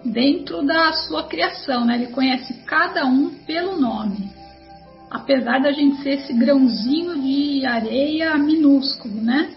dentro 0.04 0.62
da 0.66 0.92
sua 0.92 1.22
criação, 1.22 1.86
né? 1.86 1.94
Ele 1.94 2.12
conhece 2.12 2.52
cada 2.64 3.06
um 3.06 3.30
pelo 3.46 3.80
nome. 3.80 4.30
Apesar 5.10 5.62
da 5.62 5.72
gente 5.72 6.02
ser 6.02 6.10
esse 6.10 6.34
grãozinho 6.34 7.22
de 7.22 7.64
areia 7.64 8.36
minúsculo, 8.36 9.14
né? 9.14 9.56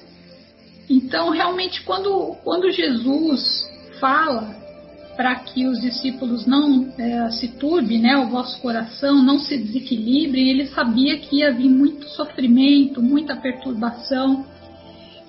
Então, 0.89 1.31
realmente, 1.31 1.83
quando, 1.83 2.37
quando 2.45 2.71
Jesus 2.71 3.69
fala 3.99 4.60
para 5.21 5.35
que 5.35 5.67
os 5.67 5.79
discípulos 5.79 6.47
não 6.47 6.91
é, 6.97 7.29
se 7.29 7.47
turbe, 7.49 7.99
né, 7.99 8.17
o 8.17 8.27
vosso 8.27 8.59
coração 8.59 9.21
não 9.21 9.37
se 9.37 9.55
desequilibre, 9.55 10.49
ele 10.49 10.65
sabia 10.65 11.15
que 11.19 11.35
ia 11.35 11.53
vir 11.53 11.69
muito 11.69 12.09
sofrimento, 12.09 13.03
muita 13.03 13.35
perturbação, 13.35 14.43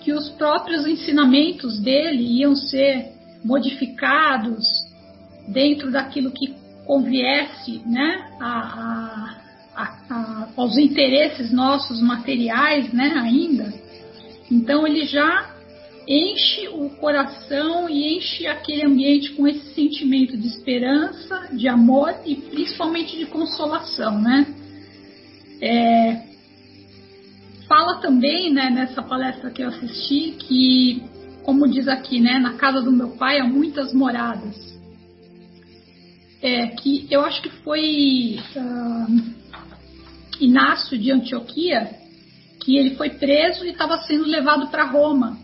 que 0.00 0.10
os 0.14 0.30
próprios 0.30 0.86
ensinamentos 0.86 1.78
dele 1.78 2.40
iam 2.40 2.56
ser 2.56 3.12
modificados 3.44 4.64
dentro 5.48 5.90
daquilo 5.90 6.30
que 6.30 6.54
conviesse 6.86 7.82
né, 7.84 8.30
a, 8.40 9.36
a, 9.76 9.82
a, 10.08 10.48
aos 10.56 10.78
interesses 10.78 11.52
nossos 11.52 12.00
materiais 12.00 12.90
né, 12.94 13.12
ainda. 13.14 13.70
Então 14.50 14.86
ele 14.86 15.04
já 15.04 15.51
enche 16.06 16.68
o 16.68 16.90
coração 16.90 17.88
e 17.88 18.16
enche 18.16 18.46
aquele 18.46 18.84
ambiente 18.84 19.32
com 19.32 19.46
esse 19.46 19.74
sentimento 19.74 20.36
de 20.36 20.46
esperança, 20.46 21.48
de 21.52 21.68
amor 21.68 22.14
e 22.26 22.34
principalmente 22.34 23.16
de 23.16 23.26
consolação, 23.26 24.20
né? 24.20 24.46
É, 25.60 26.22
fala 27.68 28.00
também, 28.00 28.52
né, 28.52 28.68
nessa 28.68 29.02
palestra 29.02 29.50
que 29.50 29.62
eu 29.62 29.68
assisti, 29.68 30.32
que, 30.32 31.02
como 31.44 31.68
diz 31.68 31.86
aqui, 31.86 32.20
né, 32.20 32.38
na 32.38 32.54
casa 32.54 32.82
do 32.82 32.90
meu 32.90 33.10
pai 33.10 33.38
há 33.38 33.44
muitas 33.44 33.94
moradas. 33.94 34.72
É, 36.42 36.66
que 36.66 37.06
eu 37.08 37.24
acho 37.24 37.40
que 37.40 37.50
foi 37.62 38.40
uh, 38.56 39.32
Inácio 40.40 40.98
de 40.98 41.12
Antioquia, 41.12 41.88
que 42.64 42.76
ele 42.76 42.96
foi 42.96 43.10
preso 43.10 43.64
e 43.64 43.70
estava 43.70 43.98
sendo 43.98 44.24
levado 44.24 44.66
para 44.66 44.84
Roma 44.84 45.38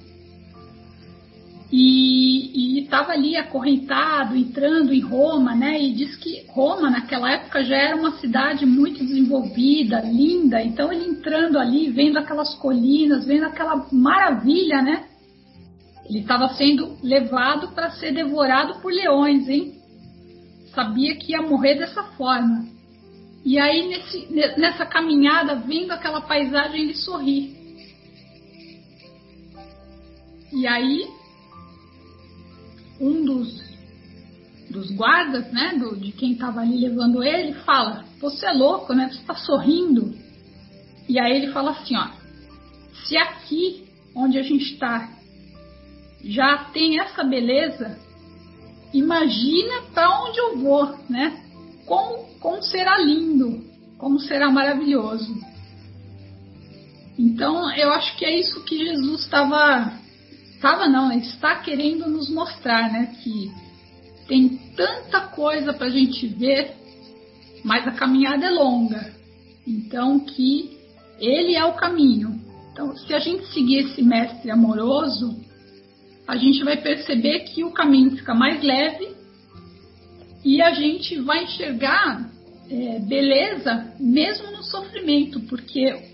e 1.71 2.81
estava 2.81 3.13
ali 3.13 3.37
acorrentado, 3.37 4.35
entrando 4.35 4.95
em 4.95 5.01
Roma, 5.01 5.55
né? 5.55 5.79
E 5.79 5.93
diz 5.93 6.17
que 6.17 6.47
Roma 6.49 6.89
naquela 6.89 7.31
época 7.31 7.63
já 7.63 7.77
era 7.77 7.97
uma 7.97 8.13
cidade 8.13 8.65
muito 8.65 9.05
desenvolvida, 9.05 10.01
linda. 10.01 10.63
Então 10.63 10.91
ele 10.91 11.11
entrando 11.11 11.59
ali, 11.59 11.91
vendo 11.91 12.19
aquelas 12.19 12.55
colinas, 12.55 13.27
vendo 13.27 13.45
aquela 13.45 13.87
maravilha, 13.93 14.81
né? 14.81 15.05
Ele 16.09 16.21
estava 16.21 16.49
sendo 16.55 16.97
levado 17.03 17.73
para 17.75 17.91
ser 17.91 18.13
devorado 18.13 18.81
por 18.81 18.91
leões, 18.91 19.47
hein? 19.47 19.75
Sabia 20.75 21.17
que 21.17 21.33
ia 21.33 21.43
morrer 21.43 21.75
dessa 21.75 22.03
forma. 22.03 22.65
E 23.45 23.59
aí 23.59 23.89
nesse, 23.89 24.27
nessa 24.59 24.87
caminhada, 24.87 25.57
vendo 25.57 25.93
aquela 25.93 26.23
paisagem, 26.23 26.85
ele 26.85 26.95
sorri. 26.95 27.59
E 30.51 30.67
aí 30.67 31.18
um 33.01 33.25
dos, 33.25 33.63
dos 34.71 34.91
guardas, 34.91 35.51
né, 35.53 35.77
do, 35.79 35.97
de 35.97 36.13
quem 36.13 36.33
estava 36.33 36.61
ali 36.61 36.79
levando 36.79 37.23
ele, 37.23 37.55
fala: 37.61 38.05
Você 38.21 38.47
é 38.47 38.53
louco, 38.53 38.93
né? 38.95 39.09
Você 39.11 39.21
está 39.21 39.35
sorrindo. 39.35 40.15
E 41.09 41.19
aí 41.19 41.37
ele 41.37 41.53
fala 41.53 41.71
assim: 41.73 41.97
Ó, 41.97 42.09
se 43.05 43.17
aqui 43.17 43.87
onde 44.15 44.39
a 44.39 44.43
gente 44.43 44.73
está 44.73 45.19
já 46.25 46.65
tem 46.73 46.99
essa 46.99 47.23
beleza, 47.23 47.99
imagina 48.93 49.83
para 49.95 50.25
onde 50.25 50.39
eu 50.39 50.59
vou, 50.59 50.99
né? 51.09 51.41
Como, 51.87 52.25
como 52.41 52.63
será 52.63 52.99
lindo, 52.99 53.65
como 53.97 54.19
será 54.19 54.51
maravilhoso. 54.51 55.35
Então, 57.19 57.73
eu 57.75 57.91
acho 57.91 58.17
que 58.17 58.25
é 58.25 58.39
isso 58.39 58.63
que 58.65 58.79
Jesus 58.79 59.23
estava 59.23 59.93
estava 60.59 60.89
não, 60.89 61.13
está 61.13 61.55
querendo 61.57 62.09
nos 62.09 62.29
mostrar, 62.29 62.93
né, 62.93 63.15
que 63.23 63.51
tem 64.27 64.49
tanta 64.77 65.21
coisa 65.29 65.73
para 65.73 65.87
a 65.87 65.91
gente 65.91 66.27
ver, 66.27 66.75
mas 67.65 67.87
a 67.87 67.93
caminhada 67.93 68.47
é 68.47 68.51
longa. 68.51 69.15
Então 69.65 70.19
que 70.19 70.77
ele 71.21 71.55
é 71.55 71.65
o 71.65 71.75
caminho. 71.75 72.41
Então, 72.73 72.97
se 72.97 73.15
a 73.15 73.19
gente 73.19 73.47
seguir 73.53 73.79
esse 73.79 74.03
mestre 74.03 74.51
amoroso, 74.51 75.37
a 76.27 76.37
gente 76.37 76.63
vai 76.65 76.77
perceber 76.77 77.41
que 77.41 77.65
o 77.65 77.71
caminho 77.71 78.17
fica 78.17 78.35
mais 78.35 78.63
leve 78.63 79.17
e 80.45 80.61
a 80.61 80.73
gente 80.73 81.21
vai 81.21 81.45
enxergar 81.45 82.31
é, 82.71 82.99
beleza 82.99 83.95
mesmo 83.99 84.51
no 84.51 84.63
sofrimento, 84.63 85.41
porque 85.41 86.08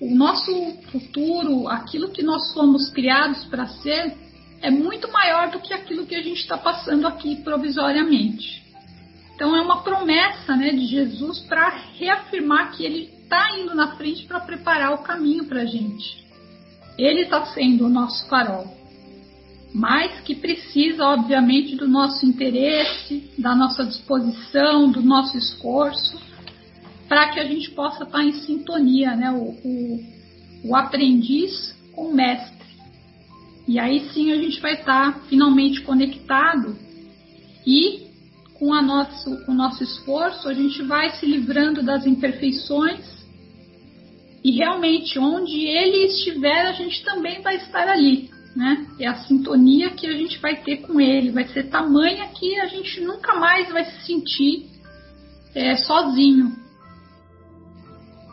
o 0.00 0.14
nosso 0.14 0.52
futuro, 0.92 1.68
aquilo 1.68 2.10
que 2.10 2.22
nós 2.22 2.52
fomos 2.52 2.88
criados 2.90 3.44
para 3.46 3.66
ser, 3.66 4.16
é 4.62 4.70
muito 4.70 5.10
maior 5.10 5.50
do 5.50 5.60
que 5.60 5.72
aquilo 5.72 6.06
que 6.06 6.14
a 6.14 6.22
gente 6.22 6.40
está 6.40 6.56
passando 6.56 7.06
aqui 7.06 7.36
provisoriamente. 7.36 8.62
Então 9.34 9.56
é 9.56 9.60
uma 9.60 9.82
promessa 9.82 10.56
né, 10.56 10.70
de 10.70 10.86
Jesus 10.86 11.40
para 11.40 11.68
reafirmar 11.96 12.72
que 12.72 12.84
ele 12.84 13.10
está 13.22 13.56
indo 13.58 13.74
na 13.74 13.96
frente 13.96 14.24
para 14.24 14.40
preparar 14.40 14.92
o 14.94 14.98
caminho 14.98 15.44
para 15.44 15.62
a 15.62 15.66
gente. 15.66 16.26
Ele 16.96 17.22
está 17.22 17.44
sendo 17.46 17.86
o 17.86 17.88
nosso 17.88 18.26
farol, 18.28 18.66
mas 19.72 20.20
que 20.20 20.34
precisa, 20.34 21.04
obviamente, 21.04 21.76
do 21.76 21.86
nosso 21.86 22.26
interesse, 22.26 23.30
da 23.38 23.54
nossa 23.54 23.84
disposição, 23.84 24.90
do 24.90 25.02
nosso 25.02 25.36
esforço 25.36 26.27
para 27.08 27.30
que 27.30 27.40
a 27.40 27.44
gente 27.44 27.70
possa 27.70 28.04
estar 28.04 28.22
em 28.22 28.32
sintonia, 28.32 29.16
né? 29.16 29.30
O, 29.30 29.56
o, 29.64 30.04
o, 30.64 30.76
aprendiz 30.76 31.74
com 31.94 32.10
o 32.10 32.14
mestre. 32.14 32.68
E 33.66 33.78
aí 33.78 34.08
sim 34.10 34.32
a 34.32 34.36
gente 34.36 34.60
vai 34.60 34.74
estar 34.74 35.20
finalmente 35.28 35.80
conectado 35.82 36.76
e 37.66 38.06
com, 38.54 38.72
a 38.72 38.82
nosso, 38.82 39.44
com 39.44 39.52
o 39.52 39.54
nosso 39.54 39.82
esforço 39.82 40.48
a 40.48 40.54
gente 40.54 40.82
vai 40.82 41.10
se 41.10 41.26
livrando 41.26 41.82
das 41.82 42.06
imperfeições 42.06 43.18
e 44.42 44.52
realmente 44.52 45.18
onde 45.18 45.66
ele 45.66 46.06
estiver 46.06 46.66
a 46.66 46.72
gente 46.72 47.04
também 47.04 47.40
vai 47.42 47.56
estar 47.56 47.88
ali. 47.88 48.30
Né? 48.56 48.86
É 48.98 49.06
a 49.06 49.14
sintonia 49.14 49.90
que 49.90 50.06
a 50.06 50.16
gente 50.16 50.38
vai 50.38 50.56
ter 50.56 50.78
com 50.78 51.00
ele, 51.00 51.30
vai 51.30 51.46
ser 51.48 51.64
tamanha 51.64 52.26
que 52.28 52.58
a 52.58 52.66
gente 52.66 53.00
nunca 53.00 53.34
mais 53.34 53.68
vai 53.70 53.84
se 53.84 54.06
sentir 54.06 54.66
é, 55.54 55.76
sozinho. 55.76 56.67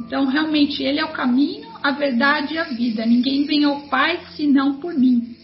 Então, 0.05 0.25
realmente, 0.25 0.83
Ele 0.83 0.99
é 0.99 1.05
o 1.05 1.11
caminho, 1.11 1.67
a 1.81 1.91
verdade 1.91 2.53
e 2.53 2.57
a 2.57 2.63
vida. 2.63 3.05
Ninguém 3.05 3.45
vem 3.45 3.63
ao 3.63 3.81
Pai 3.81 4.19
senão 4.35 4.79
por 4.79 4.93
mim. 4.93 5.35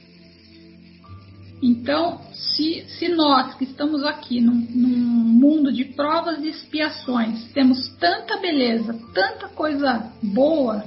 Então, 1.62 2.22
se, 2.34 2.86
se 2.88 3.08
nós 3.10 3.56
que 3.56 3.64
estamos 3.64 4.04
aqui 4.04 4.40
num, 4.40 4.66
num 4.70 4.98
mundo 4.98 5.72
de 5.72 5.86
provas 5.86 6.44
e 6.44 6.50
expiações 6.50 7.52
temos 7.54 7.88
tanta 8.00 8.38
beleza, 8.38 9.00
tanta 9.14 9.48
coisa 9.48 10.12
boa, 10.24 10.84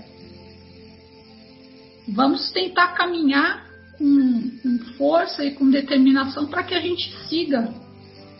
vamos 2.09 2.51
tentar 2.51 2.89
caminhar 2.89 3.65
com, 3.97 4.51
com 4.63 4.79
força 4.97 5.45
e 5.45 5.53
com 5.55 5.71
determinação 5.71 6.47
para 6.47 6.65
que 6.65 6.75
a 6.75 6.81
gente 6.81 7.13
siga 7.29 7.73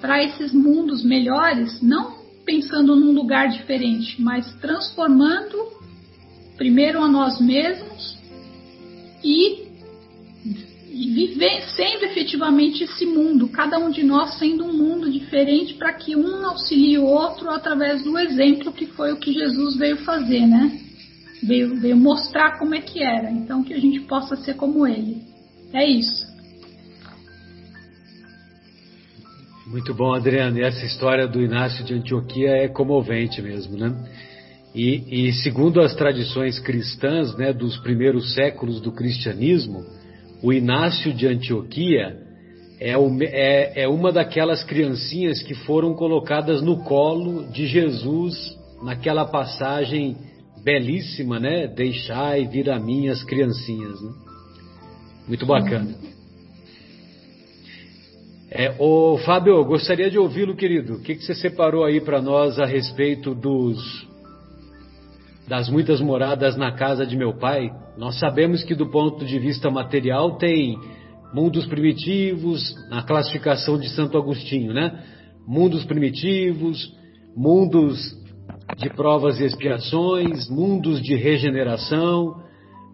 para 0.01 0.23
esses 0.23 0.53
mundos 0.53 1.05
melhores, 1.05 1.81
não 1.81 2.24
pensando 2.45 2.95
num 2.95 3.13
lugar 3.13 3.49
diferente, 3.49 4.21
mas 4.21 4.55
transformando 4.61 5.73
primeiro 6.57 7.03
a 7.03 7.09
nós 7.09 7.41
mesmos 7.41 8.19
e, 9.23 9.65
e 10.91 11.11
vivendo 11.15 12.05
efetivamente 12.05 12.85
esse 12.85 13.07
mundo, 13.07 13.49
cada 13.49 13.79
um 13.79 13.91
de 13.91 14.03
nós 14.03 14.39
sendo 14.39 14.65
um 14.65 14.73
mundo 14.73 15.11
diferente 15.11 15.75
para 15.75 15.93
que 15.95 16.15
um 16.15 16.47
auxilie 16.47 16.99
o 16.99 17.05
outro 17.05 17.51
através 17.51 18.05
do 18.05 18.19
exemplo 18.19 18.73
que 18.73 18.87
foi 18.87 19.13
o 19.13 19.17
que 19.17 19.33
Jesus 19.33 19.77
veio 19.77 19.97
fazer, 19.99 20.47
né? 20.47 20.81
Veio, 21.43 21.77
veio 21.81 21.97
mostrar 21.97 22.59
como 22.59 22.75
é 22.75 22.81
que 22.81 23.03
era, 23.03 23.31
então 23.31 23.65
que 23.65 23.75
a 23.75 23.81
gente 23.81 24.01
possa 24.01 24.37
ser 24.37 24.55
como 24.55 24.87
ele. 24.87 25.23
É 25.73 25.89
isso. 25.89 26.24
Muito 29.75 29.93
bom, 29.93 30.15
Adriano. 30.15 30.57
E 30.57 30.63
essa 30.63 30.87
história 30.87 31.27
do 31.27 31.43
Inácio 31.43 31.85
de 31.85 31.95
Antioquia 31.95 32.49
é 32.49 32.69
comovente 32.69 33.43
mesmo, 33.43 33.77
né? 33.77 33.93
E, 34.73 35.27
e, 35.27 35.33
segundo 35.33 35.81
as 35.81 35.97
tradições 35.97 36.61
cristãs, 36.61 37.37
né, 37.37 37.53
dos 37.53 37.77
primeiros 37.79 38.35
séculos 38.35 38.81
do 38.81 38.93
cristianismo, 38.93 39.85
o 40.41 40.53
Inácio 40.53 41.13
de 41.13 41.27
Antioquia 41.27 42.17
é, 42.79 42.97
o, 42.97 43.21
é, 43.21 43.83
é 43.83 43.89
uma 43.89 44.13
daquelas 44.13 44.63
criancinhas 44.63 45.43
que 45.43 45.57
foram 45.57 45.93
colocadas 45.95 46.63
no 46.63 46.85
colo 46.85 47.45
de 47.51 47.67
Jesus 47.67 48.57
naquela 48.81 49.25
passagem 49.25 50.17
belíssima, 50.63 51.41
né? 51.41 51.67
Deixai 51.67 52.47
vir 52.47 52.71
a 52.71 52.79
mim 52.79 53.09
as 53.09 53.25
criancinhas. 53.25 54.01
Né? 54.01 54.13
Muito 55.27 55.45
bacana. 55.45 56.04
É, 58.57 58.73
ô, 58.79 59.19
Fábio, 59.19 59.65
gostaria 59.65 60.09
de 60.09 60.17
ouvi-lo, 60.17 60.55
querido. 60.55 60.95
O 60.95 61.01
que, 61.01 61.17
que 61.17 61.25
você 61.25 61.35
separou 61.35 61.85
aí 61.85 62.01
para 62.01 62.23
nós 62.23 62.57
a 62.61 62.65
respeito 62.65 63.35
dos 63.35 64.07
das 65.49 65.69
muitas 65.69 66.01
moradas 66.01 66.57
na 66.57 66.71
casa 66.71 67.05
de 67.05 67.17
meu 67.17 67.37
pai? 67.37 67.69
Nós 67.99 68.17
sabemos 68.21 68.63
que 68.63 68.73
do 68.73 68.89
ponto 68.93 69.25
de 69.25 69.41
vista 69.41 69.73
material 69.73 70.39
tem 70.39 70.79
mundos 71.35 71.67
primitivos, 71.67 72.63
na 72.89 73.03
classificação 73.03 73.77
de 73.77 73.89
Santo 73.89 74.17
Agostinho, 74.17 74.73
né? 74.73 75.03
Mundos 75.45 75.85
primitivos, 75.85 76.93
mundos 77.37 78.17
de 78.77 78.89
provas 78.89 79.41
e 79.41 79.45
expiações, 79.45 80.49
mundos 80.49 81.03
de 81.03 81.17
regeneração, 81.17 82.41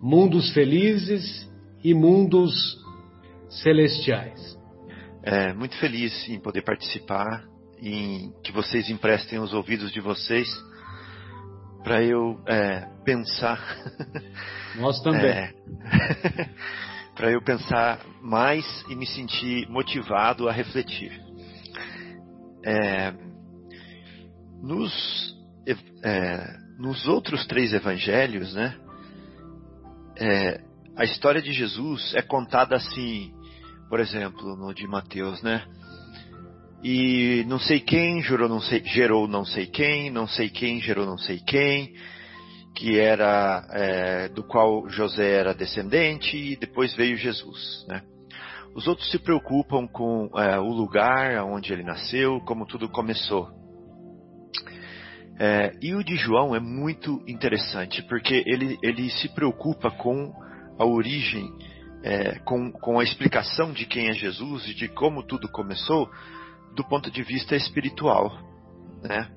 mundos 0.02 0.50
felizes 0.54 1.46
e 1.84 1.92
mundos 1.92 2.78
celestiais. 3.62 4.58
É, 5.23 5.53
muito 5.53 5.77
feliz 5.79 6.29
em 6.29 6.41
poder 6.41 6.62
participar, 6.62 7.45
em 7.79 8.33
que 8.43 8.53
vocês 8.53 8.89
emprestem 8.89 9.39
os 9.39 9.53
ouvidos 9.53 9.93
de 9.93 10.01
vocês 10.01 10.49
para 11.83 12.03
eu 12.03 12.41
é, 12.47 12.87
pensar. 13.05 13.61
Nós 14.77 15.01
também. 15.03 15.31
É, 15.31 15.55
para 17.14 17.31
eu 17.31 17.43
pensar 17.43 18.01
mais 18.23 18.64
e 18.89 18.95
me 18.95 19.07
sentir 19.07 19.68
motivado 19.68 20.49
a 20.49 20.53
refletir. 20.53 21.12
É, 22.64 23.12
nos, 24.62 25.35
é, 26.03 26.57
nos 26.79 27.07
outros 27.07 27.47
três 27.47 27.73
evangelhos, 27.73 28.55
né, 28.55 28.75
é, 30.16 30.61
a 30.97 31.05
história 31.05 31.41
de 31.41 31.53
Jesus 31.53 32.14
é 32.14 32.23
contada 32.23 32.77
assim, 32.77 33.33
por 33.91 33.99
exemplo, 33.99 34.57
no 34.57 34.72
de 34.72 34.86
Mateus, 34.86 35.43
né? 35.43 35.64
E 36.82 37.45
não 37.49 37.59
sei 37.59 37.80
quem 37.80 38.22
gerou 38.22 38.49
não 38.49 38.61
sei, 38.61 38.82
gerou 38.84 39.26
não 39.26 39.45
sei 39.45 39.66
quem, 39.66 40.09
não 40.09 40.28
sei 40.28 40.49
quem 40.49 40.80
gerou 40.80 41.05
não 41.05 41.18
sei 41.18 41.41
quem, 41.41 41.93
que 42.74 42.99
era 42.99 43.66
é, 43.70 44.28
do 44.28 44.45
qual 44.45 44.88
José 44.88 45.32
era 45.32 45.53
descendente 45.53 46.36
e 46.36 46.57
depois 46.57 46.95
veio 46.95 47.16
Jesus, 47.16 47.84
né? 47.88 48.03
Os 48.76 48.86
outros 48.86 49.11
se 49.11 49.18
preocupam 49.18 49.88
com 49.88 50.30
é, 50.36 50.59
o 50.61 50.68
lugar 50.68 51.45
onde 51.45 51.72
ele 51.72 51.82
nasceu, 51.82 52.41
como 52.47 52.64
tudo 52.64 52.88
começou. 52.88 53.49
É, 55.41 55.72
e 55.82 55.95
o 55.95 56.05
de 56.05 56.14
João 56.16 56.55
é 56.55 56.61
muito 56.61 57.20
interessante, 57.26 58.03
porque 58.05 58.45
ele, 58.47 58.78
ele 58.82 59.11
se 59.11 59.28
preocupa 59.30 59.91
com 59.91 60.32
a 60.78 60.86
origem, 60.86 61.51
é, 62.03 62.38
com, 62.40 62.70
com 62.72 62.98
a 62.98 63.05
explicação 63.05 63.72
de 63.72 63.86
quem 63.86 64.09
é 64.09 64.12
Jesus 64.12 64.68
e 64.68 64.74
de 64.74 64.88
como 64.88 65.22
tudo 65.22 65.48
começou, 65.48 66.11
do 66.74 66.84
ponto 66.84 67.11
de 67.11 67.22
vista 67.22 67.57
espiritual. 67.57 68.30
Né? 69.03 69.28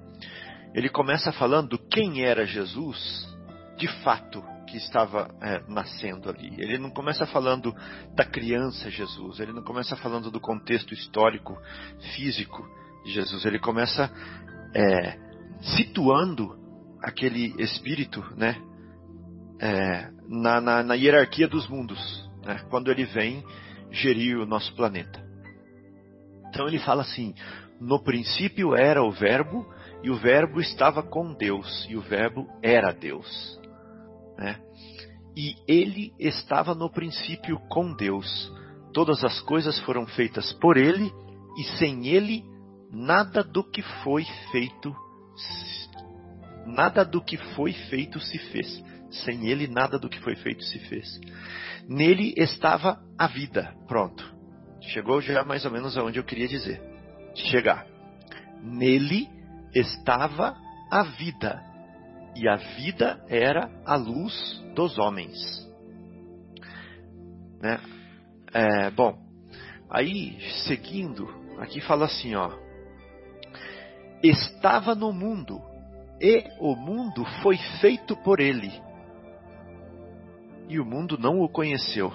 Ele 0.74 0.90
começa 0.90 1.32
falando 1.32 1.78
quem 1.78 2.24
era 2.24 2.46
Jesus 2.46 3.28
de 3.78 3.88
fato 4.04 4.44
que 4.68 4.78
estava 4.78 5.30
é, 5.42 5.62
nascendo 5.68 6.30
ali. 6.30 6.56
Ele 6.58 6.78
não 6.78 6.90
começa 6.90 7.28
falando 7.28 7.76
da 8.16 8.26
criança 8.26 8.90
Jesus, 8.90 9.40
ele 9.40 9.54
não 9.54 9.64
começa 9.64 9.96
falando 9.96 10.32
do 10.32 10.40
contexto 10.40 10.94
histórico, 10.94 11.56
físico 12.16 12.68
de 13.06 13.12
Jesus, 13.12 13.46
ele 13.46 13.60
começa 13.60 14.12
é, 14.74 15.18
situando 15.62 16.58
aquele 17.02 17.54
espírito 17.62 18.24
né, 18.36 18.56
é, 19.60 20.10
na, 20.28 20.60
na, 20.60 20.84
na, 20.84 20.94
hierarquia 20.96 21.48
dos 21.48 21.68
mundos, 21.68 22.30
né, 22.44 22.66
quando 22.70 22.92
ele 22.92 23.06
vem 23.06 23.44
gerir 23.92 24.38
o 24.38 24.46
nosso 24.46 24.76
planeta. 24.76 25.24
Então 26.50 26.68
ele 26.68 26.80
fala 26.80 27.02
assim: 27.02 27.34
no 27.80 28.04
princípio 28.04 28.76
era 28.76 29.04
o 29.04 29.12
Verbo, 29.12 29.66
e 30.04 30.10
o 30.10 30.16
Verbo 30.16 30.60
estava 30.60 31.02
com 31.02 31.34
Deus, 31.34 31.88
e 31.90 31.96
o 31.96 32.02
Verbo 32.02 32.48
era 32.62 32.92
Deus. 32.92 33.60
Né? 34.38 34.60
E 35.36 35.56
ele 35.68 36.14
estava 36.20 36.76
no 36.76 36.90
princípio 36.90 37.60
com 37.70 37.94
Deus. 37.94 38.52
Todas 38.94 39.24
as 39.24 39.42
coisas 39.42 39.80
foram 39.80 40.06
feitas 40.06 40.54
por 40.54 40.78
ele, 40.78 41.12
e 41.58 41.64
sem 41.78 42.08
ele 42.08 42.44
nada 42.92 43.44
do 43.44 43.64
que 43.64 43.82
foi 44.04 44.24
feito 44.52 44.96
nada 46.66 47.04
do 47.04 47.22
que 47.22 47.38
foi 47.56 47.74
feito 47.74 48.20
se 48.20 48.38
fez. 48.38 48.84
Sem 49.24 49.48
ele 49.48 49.68
nada 49.68 50.00
do 50.00 50.10
que 50.10 50.20
foi 50.22 50.36
feito 50.36 50.64
se 50.64 50.80
fez. 50.88 51.20
Nele 51.88 52.34
estava 52.38 53.00
a 53.18 53.28
vida. 53.28 53.74
Pronto. 53.88 54.34
Chegou 54.82 55.22
já 55.22 55.44
mais 55.44 55.66
ou 55.66 55.72
menos 55.72 55.98
aonde 55.98 56.20
eu 56.20 56.24
queria 56.24 56.48
dizer. 56.48 56.82
Chegar. 57.36 57.86
Nele 58.62 59.30
estava 59.74 60.56
a 60.90 61.04
vida 61.04 61.62
e 62.36 62.48
a 62.48 62.56
vida 62.56 63.24
era 63.28 63.70
a 63.86 63.96
luz 63.96 64.64
dos 64.76 64.98
homens. 64.98 65.38
Né? 67.62 67.80
É, 68.54 68.90
bom, 68.92 69.18
aí 69.90 70.38
seguindo, 70.66 71.28
aqui 71.60 71.82
fala 71.82 72.06
assim, 72.06 72.36
ó. 72.36 72.52
Estava 74.24 74.96
no 74.96 75.12
mundo 75.12 75.62
e 76.20 76.44
o 76.60 76.76
mundo 76.76 77.26
foi 77.42 77.58
feito 77.80 78.16
por 78.18 78.40
ele. 78.40 78.72
E 80.74 80.80
o 80.80 80.86
mundo 80.86 81.20
não 81.20 81.40
o 81.40 81.48
conheceu. 81.48 82.12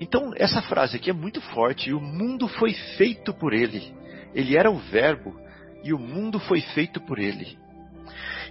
Então, 0.00 0.30
essa 0.36 0.62
frase 0.62 0.94
aqui 0.94 1.10
é 1.10 1.12
muito 1.12 1.40
forte. 1.40 1.90
E 1.90 1.92
o 1.92 2.00
mundo 2.00 2.46
foi 2.46 2.72
feito 2.96 3.34
por 3.34 3.52
ele. 3.52 3.92
Ele 4.32 4.56
era 4.56 4.70
o 4.70 4.78
Verbo 4.78 5.34
e 5.82 5.92
o 5.92 5.98
mundo 5.98 6.38
foi 6.38 6.60
feito 6.60 7.00
por 7.00 7.18
ele. 7.18 7.58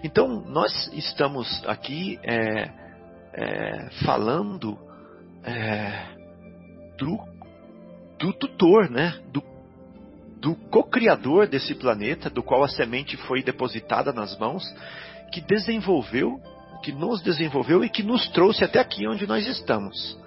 Então, 0.04 0.44
nós 0.50 0.92
estamos 0.92 1.64
aqui 1.66 2.20
é, 2.24 2.70
é, 3.34 3.90
falando 4.04 4.78
é, 5.46 6.04
do, 6.98 7.18
do 8.20 8.34
tutor, 8.34 8.90
né? 8.90 9.18
do, 9.32 9.42
do 10.42 10.56
co-criador 10.70 11.48
desse 11.48 11.74
planeta, 11.74 12.30
do 12.30 12.44
qual 12.44 12.66
a 12.66 12.68
semente 12.68 13.16
foi 13.16 13.42
depositada 13.42 14.12
nas 14.12 14.38
mãos, 14.38 14.62
que 15.32 15.40
desenvolveu, 15.40 16.42
que 16.82 16.92
nos 16.92 17.22
desenvolveu 17.22 17.84
e 17.84 17.90
que 17.90 18.04
nos 18.04 18.28
trouxe 18.30 18.64
até 18.64 18.80
aqui 18.80 19.08
onde 19.08 19.28
nós 19.28 19.46
estamos. 19.48 20.18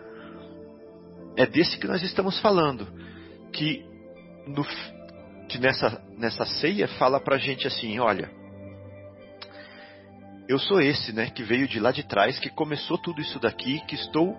É 1.37 1.47
desse 1.47 1.79
que 1.79 1.87
nós 1.87 2.03
estamos 2.03 2.39
falando, 2.41 2.87
que, 3.53 3.85
no, 4.47 4.65
que 5.49 5.59
nessa, 5.59 6.03
nessa 6.17 6.45
ceia 6.45 6.87
fala 6.87 7.21
pra 7.21 7.39
gente 7.39 7.67
assim, 7.67 7.99
olha, 7.99 8.31
eu 10.49 10.59
sou 10.59 10.81
esse, 10.81 11.13
né, 11.13 11.31
que 11.31 11.43
veio 11.43 11.69
de 11.69 11.79
lá 11.79 11.93
de 11.93 12.03
trás, 12.03 12.39
que 12.39 12.51
começou 12.51 12.99
tudo 12.99 13.21
isso 13.21 13.39
daqui, 13.39 13.81
que 13.87 13.95
estou 13.95 14.37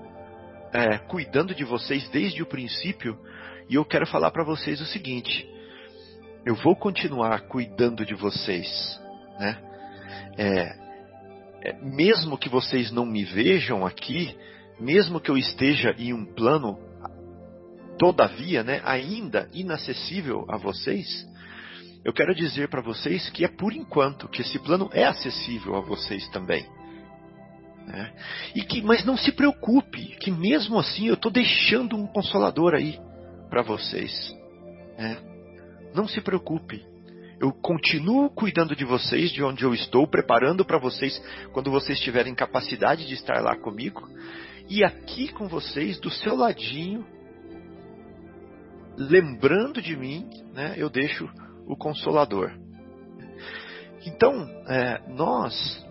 é, 0.74 0.98
cuidando 0.98 1.56
de 1.56 1.64
vocês 1.64 2.10
desde 2.10 2.44
o 2.44 2.46
princípio, 2.46 3.18
e 3.70 3.76
eu 3.76 3.86
quero 3.86 4.06
falar 4.06 4.32
para 4.32 4.44
vocês 4.44 4.82
o 4.82 4.86
seguinte: 4.86 5.48
eu 6.46 6.56
vou 6.56 6.76
continuar 6.76 7.42
cuidando 7.48 8.06
de 8.06 8.14
vocês, 8.14 9.00
né? 9.40 9.58
É, 10.38 10.91
é, 11.64 11.74
mesmo 11.82 12.38
que 12.38 12.50
vocês 12.50 12.92
não 12.92 13.06
me 13.06 13.24
vejam 13.24 13.86
aqui, 13.86 14.36
mesmo 14.80 15.20
que 15.20 15.30
eu 15.30 15.38
esteja 15.38 15.94
em 15.98 16.14
um 16.14 16.26
plano, 16.26 16.78
todavia, 17.98 18.64
né, 18.64 18.82
ainda 18.84 19.48
inacessível 19.54 20.46
a 20.50 20.58
vocês, 20.58 21.28
eu 22.04 22.12
quero 22.12 22.34
dizer 22.34 22.68
para 22.68 22.82
vocês 22.82 23.30
que 23.30 23.46
é 23.46 23.48
por 23.48 23.74
enquanto 23.74 24.28
que 24.28 24.42
esse 24.42 24.58
plano 24.58 24.90
é 24.92 25.06
acessível 25.06 25.76
a 25.76 25.82
vocês 25.82 26.28
também. 26.30 26.66
Né? 27.86 28.12
E 28.56 28.64
que, 28.64 28.82
mas 28.82 29.06
não 29.06 29.16
se 29.16 29.32
preocupe, 29.32 30.16
que 30.20 30.32
mesmo 30.32 30.80
assim 30.80 31.08
eu 31.08 31.14
estou 31.14 31.32
deixando 31.32 31.96
um 31.96 32.08
consolador 32.08 32.74
aí 32.74 33.00
para 33.50 33.62
vocês. 33.62 34.36
Né? 34.98 35.18
Não 35.94 36.08
se 36.08 36.22
preocupe. 36.22 36.84
Eu 37.42 37.52
continuo 37.52 38.30
cuidando 38.30 38.76
de 38.76 38.86
vocês, 38.86 39.32
de 39.32 39.44
onde 39.44 39.64
eu 39.64 39.74
estou, 39.74 40.08
preparando 40.08 40.64
para 40.64 40.78
vocês 40.78 41.20
quando 41.52 41.72
vocês 41.72 42.00
tiverem 42.00 42.36
capacidade 42.36 43.08
de 43.08 43.16
estar 43.16 43.42
lá 43.42 43.58
comigo. 43.58 44.08
E 44.70 44.84
aqui 44.84 45.28
com 45.30 45.48
vocês, 45.48 46.00
do 46.00 46.12
seu 46.12 46.36
ladinho, 46.36 47.04
lembrando 48.96 49.82
de 49.82 49.98
mim, 49.98 50.30
né, 50.54 50.76
eu 50.78 50.88
deixo 50.88 51.28
o 51.66 51.76
Consolador. 51.76 52.52
Então, 54.06 54.48
é, 54.68 55.02
nós 55.10 55.84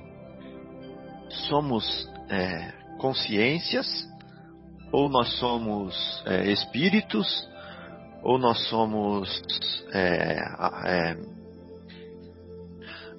somos 1.49 2.09
é, 2.29 2.73
consciências, 2.99 4.09
ou 4.93 5.09
nós 5.09 5.37
somos 5.41 6.23
é, 6.27 6.49
espíritos, 6.53 7.27
ou 8.23 8.39
nós 8.39 8.69
somos 8.69 9.43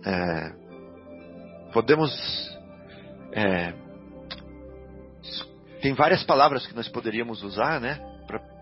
é, 0.06 0.54
podemos 1.74 2.12
é, 3.34 3.74
tem 5.82 5.94
várias 5.94 6.24
palavras 6.24 6.66
que 6.68 6.76
nós 6.76 6.88
poderíamos 6.88 7.42
usar, 7.42 7.82
né, 7.82 8.00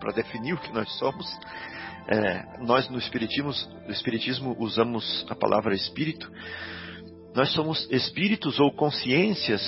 para 0.00 0.12
definir 0.12 0.54
o 0.54 0.58
que 0.58 0.72
nós 0.72 0.90
somos. 0.98 1.26
É, 2.08 2.58
nós 2.60 2.88
no 2.88 2.98
espiritismo, 2.98 3.52
no 3.86 3.92
espiritismo 3.92 4.56
usamos 4.58 5.26
a 5.28 5.34
palavra 5.34 5.74
espírito. 5.74 6.30
Nós 7.34 7.52
somos 7.52 7.86
espíritos 7.90 8.58
ou 8.58 8.72
consciências 8.72 9.62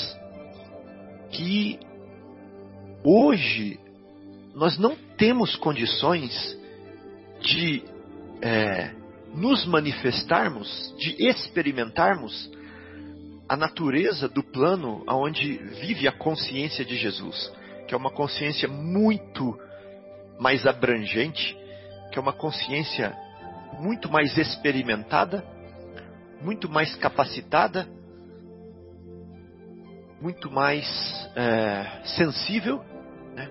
que 1.30 1.78
hoje 3.04 3.78
nós 4.54 4.78
não 4.78 4.96
temos 5.16 5.54
condições 5.56 6.58
de 7.40 7.84
é, 8.40 8.94
nos 9.34 9.66
manifestarmos, 9.66 10.94
de 10.98 11.26
experimentarmos 11.26 12.50
a 13.48 13.56
natureza 13.56 14.28
do 14.28 14.42
plano 14.42 15.04
onde 15.08 15.56
vive 15.56 16.06
a 16.06 16.12
consciência 16.12 16.84
de 16.84 16.96
Jesus, 16.96 17.52
que 17.86 17.94
é 17.94 17.96
uma 17.96 18.10
consciência 18.10 18.68
muito 18.68 19.58
mais 20.38 20.66
abrangente, 20.66 21.56
que 22.10 22.18
é 22.18 22.22
uma 22.22 22.32
consciência 22.32 23.16
muito 23.78 24.10
mais 24.10 24.36
experimentada, 24.36 25.44
muito 26.40 26.68
mais 26.68 26.94
capacitada, 26.96 27.88
muito 30.20 30.50
mais 30.50 30.86
é, 31.34 32.02
sensível. 32.04 32.82
Né? 33.34 33.50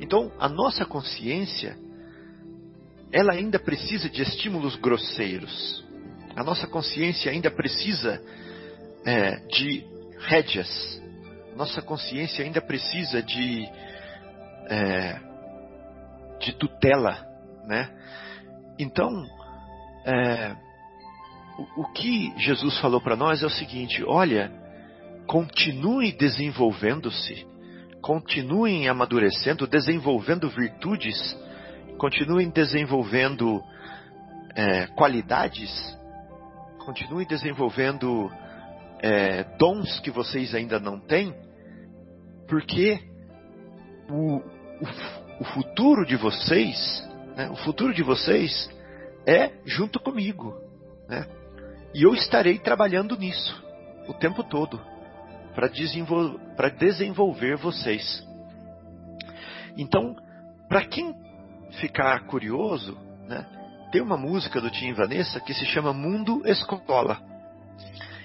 Então, 0.00 0.32
a 0.38 0.48
nossa 0.48 0.84
consciência, 0.84 1.76
ela 3.12 3.32
ainda 3.32 3.58
precisa 3.58 4.08
de 4.08 4.22
estímulos 4.22 4.76
grosseiros. 4.76 5.84
A 6.34 6.42
nossa 6.42 6.66
consciência 6.66 7.30
ainda 7.30 7.50
precisa 7.50 8.22
é, 9.04 9.36
de 9.46 9.84
rédeas. 10.18 11.02
Nossa 11.54 11.82
consciência 11.82 12.44
ainda 12.44 12.60
precisa 12.62 13.22
de, 13.22 13.68
é, 14.68 15.20
de 16.40 16.52
tutela, 16.54 17.26
né? 17.66 17.90
Então, 18.78 19.26
é, 20.06 20.56
o, 21.58 21.82
o 21.82 21.92
que 21.92 22.32
Jesus 22.38 22.78
falou 22.78 23.00
para 23.00 23.14
nós 23.14 23.42
é 23.42 23.46
o 23.46 23.50
seguinte: 23.50 24.02
olha, 24.02 24.50
continue 25.26 26.12
desenvolvendo-se, 26.12 27.46
continuem 28.00 28.88
amadurecendo, 28.88 29.66
desenvolvendo 29.66 30.48
virtudes, 30.48 31.36
continuem 31.98 32.50
desenvolvendo 32.50 33.62
é, 34.54 34.86
qualidades, 34.88 35.70
continuem 36.84 37.26
desenvolvendo 37.26 38.30
é, 39.00 39.44
dons 39.58 40.00
que 40.00 40.10
vocês 40.10 40.54
ainda 40.54 40.78
não 40.78 40.98
têm, 40.98 41.34
porque 42.48 43.00
o, 44.08 44.36
o, 44.36 45.40
o 45.40 45.44
futuro 45.44 46.04
de 46.04 46.16
vocês, 46.16 47.08
né, 47.36 47.48
o 47.50 47.56
futuro 47.56 47.94
de 47.94 48.02
vocês 48.02 48.70
é 49.26 49.52
junto 49.64 50.00
comigo, 50.00 50.54
né? 51.08 51.26
E 51.94 52.02
eu 52.04 52.14
estarei 52.14 52.58
trabalhando 52.58 53.16
nisso 53.18 53.62
o 54.08 54.14
tempo 54.14 54.42
todo 54.42 54.80
para 55.54 55.68
desenvol 55.68 56.38
desenvolver 56.78 57.56
vocês. 57.56 58.26
Então, 59.76 60.16
para 60.68 60.84
quem 60.86 61.14
ficar 61.80 62.26
curioso, 62.26 62.96
né, 63.26 63.46
tem 63.92 64.00
uma 64.00 64.16
música 64.16 64.60
do 64.60 64.70
Tim 64.70 64.92
Vanessa 64.94 65.40
que 65.40 65.52
se 65.52 65.66
chama 65.66 65.92
Mundo 65.92 66.42
Escola. 66.46 67.20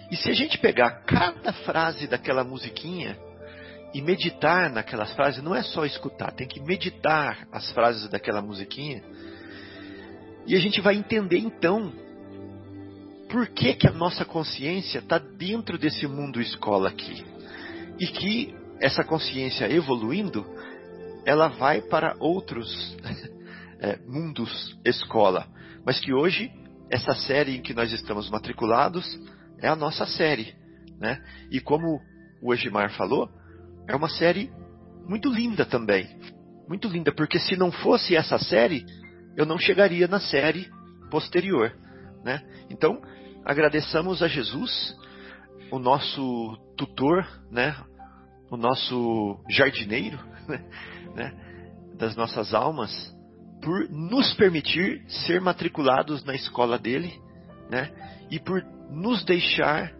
E 0.09 0.15
se 0.15 0.29
a 0.29 0.33
gente 0.33 0.57
pegar 0.57 1.03
cada 1.05 1.51
frase 1.51 2.07
daquela 2.07 2.43
musiquinha 2.43 3.17
e 3.93 4.01
meditar 4.01 4.69
naquelas 4.69 5.11
frases, 5.13 5.43
não 5.43 5.53
é 5.53 5.61
só 5.61 5.85
escutar, 5.85 6.31
tem 6.31 6.47
que 6.47 6.61
meditar 6.61 7.45
as 7.51 7.69
frases 7.71 8.07
daquela 8.09 8.41
musiquinha. 8.41 9.03
E 10.45 10.55
a 10.55 10.59
gente 10.59 10.79
vai 10.79 10.95
entender 10.95 11.39
então 11.39 11.91
por 13.29 13.47
que, 13.47 13.73
que 13.73 13.87
a 13.87 13.91
nossa 13.91 14.23
consciência 14.23 14.99
está 14.99 15.17
dentro 15.17 15.77
desse 15.77 16.07
mundo 16.07 16.39
escola 16.39 16.87
aqui. 16.87 17.25
E 17.99 18.07
que 18.07 18.55
essa 18.79 19.03
consciência 19.03 19.69
evoluindo, 19.69 20.45
ela 21.25 21.49
vai 21.49 21.81
para 21.81 22.15
outros 22.19 22.95
é, 23.79 23.97
mundos 24.07 24.77
escola. 24.85 25.47
Mas 25.85 25.99
que 25.99 26.13
hoje, 26.13 26.51
essa 26.89 27.13
série 27.13 27.57
em 27.57 27.61
que 27.61 27.73
nós 27.73 27.91
estamos 27.91 28.29
matriculados, 28.29 29.05
é 29.59 29.67
a 29.67 29.75
nossa 29.75 30.05
série. 30.05 30.55
Né? 30.99 31.21
E 31.51 31.59
como 31.59 31.99
o 32.41 32.53
Egimar 32.53 32.91
falou, 32.91 33.29
é 33.87 33.95
uma 33.95 34.09
série 34.09 34.51
muito 35.07 35.29
linda 35.29 35.65
também. 35.65 36.07
Muito 36.67 36.87
linda, 36.87 37.11
porque 37.13 37.39
se 37.39 37.55
não 37.55 37.71
fosse 37.71 38.15
essa 38.15 38.37
série, 38.37 38.85
eu 39.35 39.45
não 39.45 39.57
chegaria 39.57 40.07
na 40.07 40.19
série 40.19 40.69
posterior. 41.09 41.73
Né? 42.23 42.41
Então, 42.69 43.01
agradeçamos 43.45 44.21
a 44.21 44.27
Jesus, 44.27 44.95
o 45.71 45.79
nosso 45.79 46.57
tutor, 46.75 47.25
né? 47.49 47.75
o 48.49 48.57
nosso 48.57 49.39
jardineiro 49.49 50.19
né? 51.15 51.33
das 51.95 52.15
nossas 52.15 52.53
almas, 52.53 53.15
por 53.61 53.89
nos 53.89 54.33
permitir 54.33 55.03
ser 55.07 55.41
matriculados 55.41 56.23
na 56.23 56.35
escola 56.35 56.77
dele 56.77 57.13
né? 57.69 57.91
e 58.29 58.39
por 58.39 58.63
nos 58.91 59.23
deixar 59.25 59.93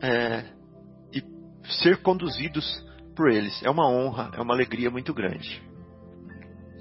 é, 0.00 0.44
e 1.12 1.22
ser 1.82 1.98
conduzidos 2.02 2.64
por 3.16 3.30
eles. 3.30 3.62
É 3.62 3.70
uma 3.70 3.88
honra, 3.88 4.30
é 4.34 4.40
uma 4.40 4.54
alegria 4.54 4.90
muito 4.90 5.12
grande. 5.12 5.60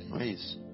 Não 0.09 0.19
é 0.19 0.27
isso. 0.27 0.67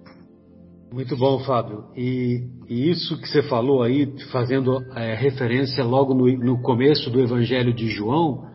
Muito 0.91 1.17
bom, 1.17 1.39
Fábio. 1.39 1.86
E, 1.95 2.47
e 2.69 2.91
isso 2.91 3.19
que 3.19 3.28
você 3.28 3.41
falou 3.41 3.82
aí, 3.82 4.13
fazendo 4.32 4.80
é, 4.95 5.15
referência 5.15 5.84
logo 5.84 6.13
no, 6.13 6.28
no, 6.38 6.61
começo 6.61 7.09
do 7.09 7.19
Evangelho 7.19 7.74
de 7.74 7.88
João, 7.88 8.47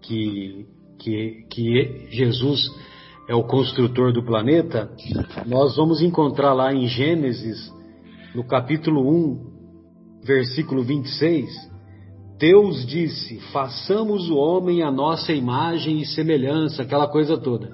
que, 0.00 0.66
que, 0.98 1.46
que 1.50 2.08
Jesus 2.10 2.66
é 3.28 3.34
o 3.34 3.44
construtor 3.44 4.12
do 4.12 4.24
planeta, 4.24 4.90
nós 5.46 5.76
vamos 5.76 6.02
encontrar 6.02 6.52
lá 6.52 6.72
em 6.72 6.86
Gênesis, 6.86 7.72
no 8.34 8.44
capítulo 8.44 9.08
1, 9.08 9.52
versículo 10.24 10.82
26, 10.82 11.48
Deus 12.38 12.84
disse: 12.86 13.38
façamos 13.52 14.28
o 14.28 14.36
homem 14.36 14.82
à 14.82 14.90
nossa 14.90 15.32
imagem 15.32 16.00
e 16.00 16.06
semelhança, 16.06 16.82
aquela 16.82 17.06
coisa 17.06 17.38
toda. 17.38 17.70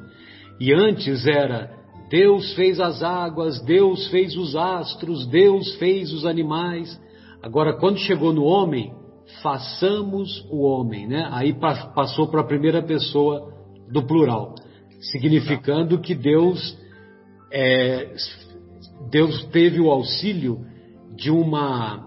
E 0.61 0.74
antes 0.74 1.26
era 1.26 1.78
Deus 2.11 2.55
fez 2.55 2.80
as 2.80 3.03
águas, 3.03 3.61
Deus 3.64 4.09
fez 4.09 4.36
os 4.36 4.57
astros, 4.57 5.26
Deus 5.26 5.74
fez 5.76 6.12
os 6.12 6.24
animais. 6.24 6.99
Agora, 7.42 7.74
quando 7.74 7.99
chegou 7.99 8.32
no 8.32 8.44
homem, 8.44 8.92
façamos 9.42 10.44
o 10.51 10.62
homem, 10.62 11.07
né? 11.07 11.28
Aí 11.30 11.55
passou 11.94 12.28
para 12.28 12.40
a 12.40 12.46
primeira 12.46 12.82
pessoa 12.82 13.53
do 13.90 14.03
plural, 14.03 14.55
significando 15.01 16.01
que 16.01 16.14
Deus 16.14 16.78
é, 17.53 18.14
Deus 19.11 19.44
teve 19.46 19.80
o 19.80 19.90
auxílio 19.90 20.66
de 21.16 21.30
uma 21.30 22.07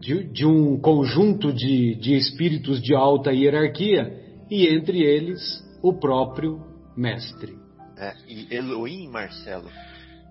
de, 0.00 0.24
de 0.24 0.46
um 0.46 0.80
conjunto 0.80 1.52
de, 1.52 1.94
de 1.96 2.16
espíritos 2.16 2.80
de 2.80 2.94
alta 2.94 3.32
hierarquia 3.32 4.44
e 4.50 4.66
entre 4.68 5.02
eles 5.02 5.40
o 5.82 5.92
próprio 5.92 6.64
mestre. 6.96 7.58
É, 7.96 8.14
e 8.28 8.54
Elohim, 8.54 9.08
Marcelo, 9.08 9.68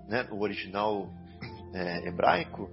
né, 0.07 0.23
no 0.23 0.39
original 0.41 1.09
é, 1.73 2.07
hebraico, 2.07 2.69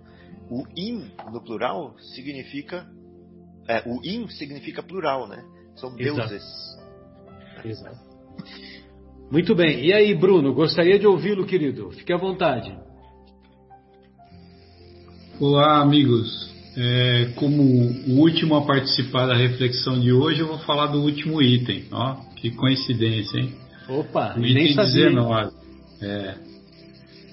o 0.49 0.65
im 0.77 1.11
no 1.33 1.43
plural 1.43 1.97
significa 2.15 2.87
é, 3.69 3.83
o 3.87 4.01
im 4.05 4.29
significa 4.29 4.83
plural, 4.83 5.27
né? 5.27 5.43
São 5.75 5.95
deuses. 5.97 6.45
Exato. 7.65 7.99
Muito 9.31 9.55
bem. 9.55 9.85
E 9.85 9.93
aí, 9.93 10.15
Bruno, 10.15 10.53
gostaria 10.55 10.99
de 10.99 11.07
ouvi-lo, 11.07 11.47
querido. 11.47 11.91
Fique 11.91 12.13
à 12.13 12.17
vontade. 12.17 12.73
Olá, 15.41 15.81
amigos. 15.81 16.53
É, 16.77 17.33
como 17.37 17.63
o 17.63 18.19
último 18.21 18.57
a 18.57 18.67
participar 18.67 19.27
da 19.27 19.35
reflexão 19.35 19.99
de 19.99 20.13
hoje, 20.13 20.41
eu 20.41 20.49
vou 20.49 20.59
falar 20.59 20.87
do 20.87 21.01
último 21.01 21.41
item. 21.41 21.85
Ó, 21.93 22.17
que 22.37 22.51
coincidência, 22.51 23.39
hein? 23.39 23.53
Opa, 23.89 24.35
o 24.37 24.45
item 24.45 24.77
19. 24.77 25.53
É. 26.01 26.35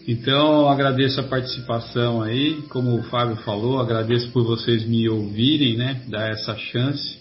Então, 0.08 0.68
agradeço 0.68 1.20
a 1.20 1.24
participação 1.24 2.22
aí. 2.22 2.64
Como 2.70 3.00
o 3.00 3.04
Fábio 3.04 3.36
falou, 3.38 3.80
agradeço 3.80 4.32
por 4.32 4.44
vocês 4.44 4.86
me 4.86 5.08
ouvirem, 5.08 5.78
né? 5.78 6.02
Dar 6.08 6.30
essa 6.32 6.56
chance. 6.58 7.21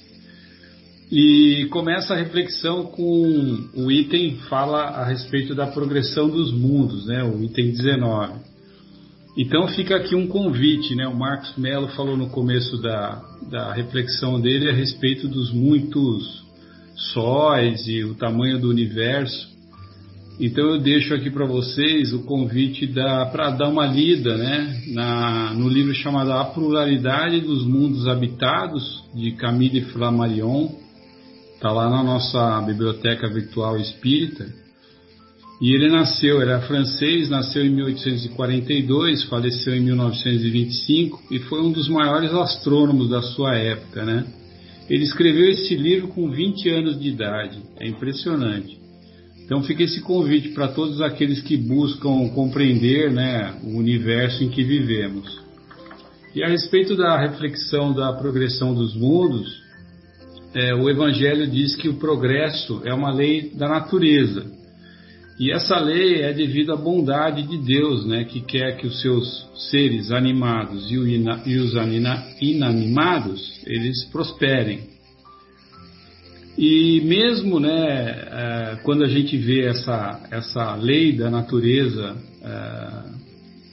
E 1.10 1.66
começa 1.70 2.14
a 2.14 2.16
reflexão 2.16 2.84
com 2.84 3.68
o 3.74 3.90
item 3.90 4.36
fala 4.48 4.82
a 4.82 5.04
respeito 5.04 5.56
da 5.56 5.66
progressão 5.66 6.28
dos 6.28 6.52
mundos, 6.52 7.06
né? 7.06 7.24
O 7.24 7.42
item 7.42 7.72
19. 7.72 8.34
Então 9.36 9.66
fica 9.68 9.96
aqui 9.96 10.14
um 10.14 10.28
convite, 10.28 10.94
né? 10.94 11.08
O 11.08 11.16
Marcos 11.16 11.56
Mello 11.56 11.88
falou 11.88 12.16
no 12.16 12.28
começo 12.28 12.80
da, 12.80 13.20
da 13.50 13.72
reflexão 13.72 14.40
dele 14.40 14.70
a 14.70 14.72
respeito 14.72 15.26
dos 15.26 15.52
muitos 15.52 16.44
sóis 17.12 17.88
e 17.88 18.04
o 18.04 18.14
tamanho 18.14 18.60
do 18.60 18.68
universo. 18.68 19.50
Então 20.38 20.64
eu 20.64 20.78
deixo 20.78 21.12
aqui 21.12 21.28
para 21.28 21.44
vocês 21.44 22.12
o 22.12 22.22
convite 22.22 22.86
para 22.86 23.50
dar 23.50 23.68
uma 23.68 23.84
lida 23.84 24.36
né, 24.36 24.80
na, 24.94 25.54
no 25.54 25.68
livro 25.68 25.92
chamado 25.92 26.32
A 26.32 26.44
Pluralidade 26.44 27.40
dos 27.40 27.66
Mundos 27.66 28.06
Habitados, 28.06 29.04
de 29.12 29.32
Camille 29.32 29.82
Flammarion. 29.82 30.70
Está 31.60 31.72
lá 31.72 31.90
na 31.90 32.02
nossa 32.02 32.58
biblioteca 32.62 33.28
virtual 33.28 33.76
espírita. 33.76 34.46
E 35.60 35.74
ele 35.74 35.90
nasceu, 35.90 36.40
era 36.40 36.62
francês, 36.62 37.28
nasceu 37.28 37.62
em 37.62 37.68
1842, 37.68 39.24
faleceu 39.24 39.76
em 39.76 39.80
1925 39.80 41.22
e 41.30 41.38
foi 41.40 41.60
um 41.60 41.70
dos 41.70 41.86
maiores 41.86 42.32
astrônomos 42.32 43.10
da 43.10 43.20
sua 43.20 43.56
época, 43.56 44.06
né? 44.06 44.24
Ele 44.88 45.04
escreveu 45.04 45.50
esse 45.50 45.74
livro 45.74 46.08
com 46.08 46.30
20 46.30 46.66
anos 46.70 46.98
de 46.98 47.10
idade, 47.10 47.60
é 47.78 47.86
impressionante. 47.86 48.78
Então 49.44 49.62
fica 49.62 49.82
esse 49.82 50.00
convite 50.00 50.54
para 50.54 50.68
todos 50.68 51.02
aqueles 51.02 51.42
que 51.42 51.58
buscam 51.58 52.26
compreender 52.30 53.12
né, 53.12 53.54
o 53.64 53.76
universo 53.76 54.42
em 54.42 54.48
que 54.48 54.64
vivemos. 54.64 55.28
E 56.34 56.42
a 56.42 56.48
respeito 56.48 56.96
da 56.96 57.20
reflexão 57.20 57.92
da 57.92 58.14
progressão 58.14 58.72
dos 58.72 58.96
mundos, 58.96 59.68
é, 60.54 60.74
o 60.74 60.90
Evangelho 60.90 61.46
diz 61.46 61.76
que 61.76 61.88
o 61.88 61.94
progresso 61.94 62.82
é 62.84 62.92
uma 62.92 63.12
lei 63.12 63.50
da 63.54 63.68
natureza. 63.68 64.46
E 65.38 65.50
essa 65.50 65.78
lei 65.78 66.22
é 66.22 66.32
devido 66.32 66.72
à 66.72 66.76
bondade 66.76 67.42
de 67.42 67.56
Deus, 67.56 68.04
né, 68.04 68.24
que 68.24 68.40
quer 68.40 68.76
que 68.76 68.86
os 68.86 69.00
seus 69.00 69.48
seres 69.70 70.10
animados 70.10 70.90
e, 70.90 70.98
os 70.98 71.72
inanimados 72.40 73.62
eles 73.66 74.04
prosperem. 74.12 74.80
E 76.58 77.00
mesmo, 77.02 77.58
né, 77.58 77.70
é, 77.70 78.78
quando 78.82 79.02
a 79.02 79.08
gente 79.08 79.36
vê 79.38 79.64
essa, 79.64 80.20
essa 80.30 80.74
lei 80.74 81.12
da 81.16 81.30
natureza 81.30 82.16
é, 82.42 83.04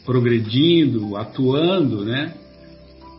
progredindo, 0.05 1.17
atuando, 1.17 2.05
né, 2.05 2.34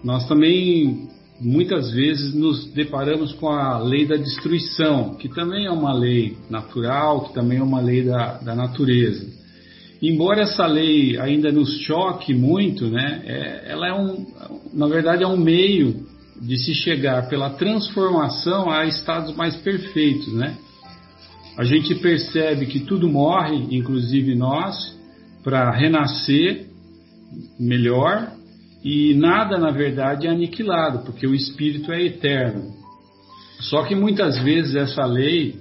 nós 0.03 0.27
também 0.27 1.09
muitas 1.41 1.91
vezes 1.93 2.35
nos 2.35 2.67
deparamos 2.73 3.33
com 3.35 3.49
a 3.49 3.79
lei 3.79 4.07
da 4.07 4.17
destruição, 4.17 5.15
que 5.15 5.29
também 5.29 5.67
é 5.67 5.71
uma 5.71 5.93
lei 5.93 6.37
natural, 6.51 7.29
que 7.29 7.35
também 7.35 7.59
é 7.59 7.63
uma 7.63 7.81
lei 7.81 8.03
da, 8.03 8.39
da 8.39 8.55
natureza. 8.55 9.27
Embora 10.03 10.43
essa 10.43 10.67
lei 10.67 11.19
ainda 11.19 11.51
nos 11.51 11.81
choque 11.81 12.33
muito, 12.33 12.89
né, 12.89 13.23
é, 13.25 13.73
ela 13.73 13.89
é 13.89 13.95
um, 13.95 14.27
na 14.73 14.87
verdade, 14.87 15.25
é 15.25 15.27
um 15.27 15.37
meio 15.37 16.07
de 16.41 16.57
se 16.57 16.73
chegar 16.73 17.29
pela 17.29 17.51
transformação 17.51 18.71
a 18.71 18.87
estados 18.87 19.35
mais 19.35 19.57
perfeitos, 19.57 20.33
né? 20.33 20.57
A 21.57 21.65
gente 21.65 21.97
percebe 21.97 22.67
que 22.67 22.81
tudo 22.81 23.09
morre, 23.09 23.77
inclusive 23.77 24.37
nós, 24.37 24.97
para 25.43 25.69
renascer 25.73 26.67
melhor 27.59 28.31
e 28.85 29.15
nada, 29.15 29.59
na 29.59 29.71
verdade, 29.71 30.27
é 30.27 30.31
aniquilado, 30.31 31.01
porque 31.01 31.27
o 31.27 31.35
espírito 31.35 31.93
é 31.93 32.03
eterno. 32.03 32.73
Só 33.61 33.83
que 33.83 33.95
muitas 33.95 34.39
vezes 34.43 34.77
essa 34.77 35.05
lei 35.05 35.57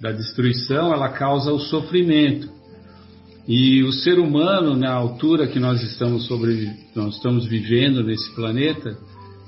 da 0.00 0.12
destruição, 0.12 0.92
ela 0.92 1.10
causa 1.10 1.52
o 1.52 1.58
sofrimento. 1.58 2.48
E 3.46 3.82
o 3.82 3.92
ser 3.92 4.18
humano, 4.18 4.74
na 4.74 4.92
altura 4.92 5.46
que 5.46 5.60
nós 5.60 5.82
estamos 5.82 6.26
sobre, 6.26 6.70
nós 6.94 7.16
estamos 7.16 7.46
vivendo 7.46 8.02
nesse 8.02 8.34
planeta, 8.34 8.96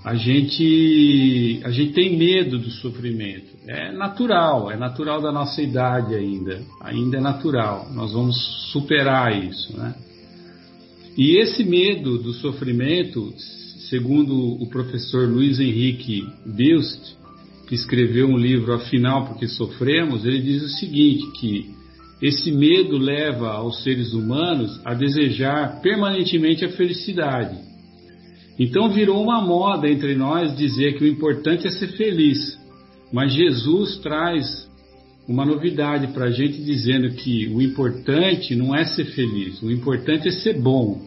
a 0.04 0.14
gente, 0.14 1.60
a 1.64 1.70
gente 1.70 1.92
tem 1.94 2.16
medo 2.16 2.58
do 2.58 2.70
sofrimento. 2.70 3.56
É 3.66 3.90
natural, 3.92 4.70
é 4.70 4.76
natural 4.76 5.20
da 5.20 5.32
nossa 5.32 5.60
idade 5.62 6.14
ainda, 6.14 6.60
ainda 6.80 7.16
é 7.16 7.20
natural. 7.20 7.88
Nós 7.92 8.12
vamos 8.12 8.36
superar 8.70 9.34
isso, 9.42 9.76
né? 9.76 9.94
E 11.16 11.38
esse 11.38 11.64
medo 11.64 12.18
do 12.18 12.34
sofrimento, 12.34 13.32
segundo 13.88 14.34
o 14.62 14.68
professor 14.68 15.26
Luiz 15.26 15.58
Henrique 15.58 16.26
Bilst, 16.44 17.16
que 17.66 17.74
escreveu 17.74 18.28
um 18.28 18.36
livro 18.36 18.74
Afinal 18.74 19.26
Porque 19.26 19.48
Sofremos, 19.48 20.24
ele 20.26 20.40
diz 20.40 20.62
o 20.62 20.68
seguinte, 20.68 21.26
que 21.40 21.70
esse 22.20 22.52
medo 22.52 22.98
leva 22.98 23.48
aos 23.48 23.82
seres 23.82 24.12
humanos 24.12 24.78
a 24.84 24.92
desejar 24.92 25.80
permanentemente 25.80 26.64
a 26.64 26.72
felicidade. 26.72 27.58
Então 28.58 28.90
virou 28.90 29.22
uma 29.22 29.40
moda 29.40 29.88
entre 29.88 30.14
nós 30.14 30.56
dizer 30.56 30.98
que 30.98 31.04
o 31.04 31.08
importante 31.08 31.66
é 31.66 31.70
ser 31.70 31.88
feliz. 31.88 32.58
Mas 33.12 33.32
Jesus 33.32 33.98
traz 33.98 34.66
uma 35.28 35.44
novidade 35.44 36.08
para 36.08 36.26
a 36.26 36.30
gente 36.30 36.62
dizendo 36.62 37.10
que 37.10 37.48
o 37.48 37.60
importante 37.60 38.54
não 38.54 38.74
é 38.74 38.84
ser 38.84 39.06
feliz, 39.06 39.60
o 39.62 39.70
importante 39.70 40.28
é 40.28 40.30
ser 40.30 40.60
bom. 40.60 41.00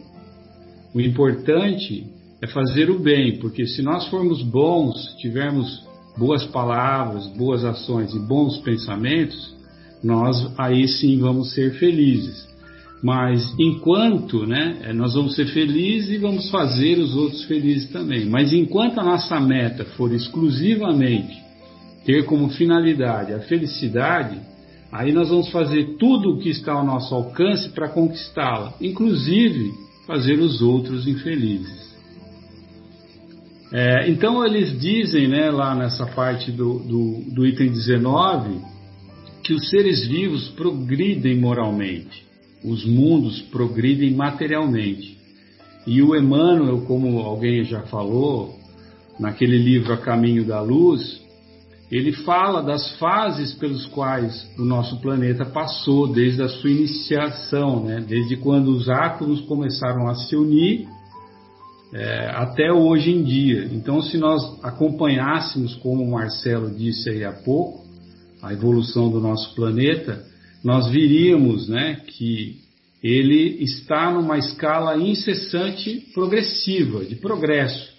O 0.94 1.00
importante 1.00 2.06
é 2.42 2.48
fazer 2.48 2.90
o 2.90 3.00
bem, 3.00 3.38
porque 3.40 3.66
se 3.66 3.82
nós 3.82 4.08
formos 4.08 4.42
bons, 4.42 5.16
tivermos 5.20 5.88
boas 6.18 6.44
palavras, 6.46 7.28
boas 7.28 7.64
ações 7.64 8.14
e 8.14 8.20
bons 8.20 8.58
pensamentos, 8.58 9.56
nós 10.04 10.52
aí 10.58 10.88
sim 10.88 11.20
vamos 11.20 11.54
ser 11.54 11.74
felizes. 11.76 12.48
Mas 13.02 13.54
enquanto, 13.58 14.46
né, 14.46 14.80
é, 14.84 14.94
nós 14.94 15.14
vamos 15.14 15.36
ser 15.36 15.46
felizes 15.48 16.10
e 16.10 16.18
vamos 16.18 16.50
fazer 16.50 17.00
os 17.00 17.16
outros 17.16 17.44
felizes 17.46 17.90
também. 17.90 18.26
Mas 18.26 18.52
enquanto 18.52 19.00
a 19.00 19.04
nossa 19.04 19.40
meta 19.40 19.86
for 19.86 20.14
exclusivamente 20.14 21.49
ter 22.10 22.26
como 22.26 22.50
finalidade 22.50 23.36
a 23.36 23.40
felicidade, 23.42 24.40
aí 24.92 25.12
nós 25.12 25.30
vamos 25.30 25.52
fazer 25.52 25.96
tudo 26.00 26.32
o 26.32 26.40
que 26.40 26.50
está 26.50 26.74
ao 26.74 26.84
nosso 26.84 27.14
alcance 27.14 27.70
para 27.70 27.88
conquistá-la, 27.88 28.74
inclusive 28.82 29.72
fazer 30.08 30.40
os 30.40 30.60
outros 30.60 31.08
infelizes. 31.08 31.88
É, 33.72 34.10
então 34.10 34.44
eles 34.44 34.80
dizem 34.80 35.28
né, 35.28 35.52
lá 35.52 35.76
nessa 35.76 36.08
parte 36.08 36.52
do, 36.52 36.80
do, 36.80 37.22
do 37.28 37.46
item 37.46 37.70
19 37.70 38.60
que 39.44 39.54
os 39.54 39.70
seres 39.70 40.08
vivos 40.08 40.50
progridem 40.50 41.38
moralmente, 41.38 42.26
os 42.66 42.84
mundos 42.86 43.40
progridem 43.52 44.16
materialmente. 44.16 45.16
E 45.86 46.02
o 46.02 46.16
Emmanuel, 46.16 46.82
como 46.88 47.20
alguém 47.20 47.64
já 47.66 47.84
falou, 47.84 48.58
naquele 49.20 49.60
livro 49.60 49.94
A 49.94 49.98
Caminho 49.98 50.44
da 50.44 50.60
Luz, 50.60 51.19
ele 51.92 52.12
fala 52.12 52.62
das 52.62 52.92
fases 52.98 53.54
pelos 53.54 53.86
quais 53.88 54.48
o 54.58 54.64
nosso 54.64 55.02
planeta 55.02 55.44
passou 55.46 56.08
desde 56.08 56.42
a 56.44 56.48
sua 56.48 56.70
iniciação, 56.70 57.84
né? 57.84 58.04
desde 58.08 58.38
quando 58.38 58.70
os 58.70 58.88
átomos 58.88 59.42
começaram 59.42 60.08
a 60.08 60.14
se 60.14 60.36
unir 60.36 60.88
é, 61.92 62.30
até 62.36 62.72
hoje 62.72 63.12
em 63.12 63.24
dia. 63.24 63.68
Então, 63.72 64.02
se 64.02 64.18
nós 64.18 64.42
acompanhássemos, 64.64 65.76
como 65.78 66.04
o 66.04 66.12
Marcelo 66.12 66.70
disse 66.70 67.10
aí 67.10 67.24
há 67.24 67.32
pouco, 67.32 67.84
a 68.42 68.54
evolução 68.54 69.10
do 69.10 69.20
nosso 69.20 69.56
planeta, 69.56 70.24
nós 70.64 70.88
viríamos 70.88 71.68
né, 71.68 72.02
que 72.06 72.58
ele 73.04 73.64
está 73.64 74.12
numa 74.12 74.38
escala 74.38 74.98
incessante 74.98 76.06
progressiva, 76.14 77.04
de 77.04 77.16
progresso. 77.16 77.90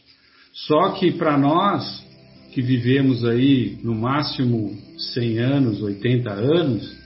Só 0.52 0.90
que 0.90 1.10
para 1.12 1.36
nós, 1.38 2.04
que 2.52 2.60
vivemos 2.60 3.24
aí 3.24 3.78
no 3.82 3.94
máximo 3.94 4.76
100 5.14 5.38
anos, 5.38 5.82
80 5.82 6.30
anos, 6.30 7.00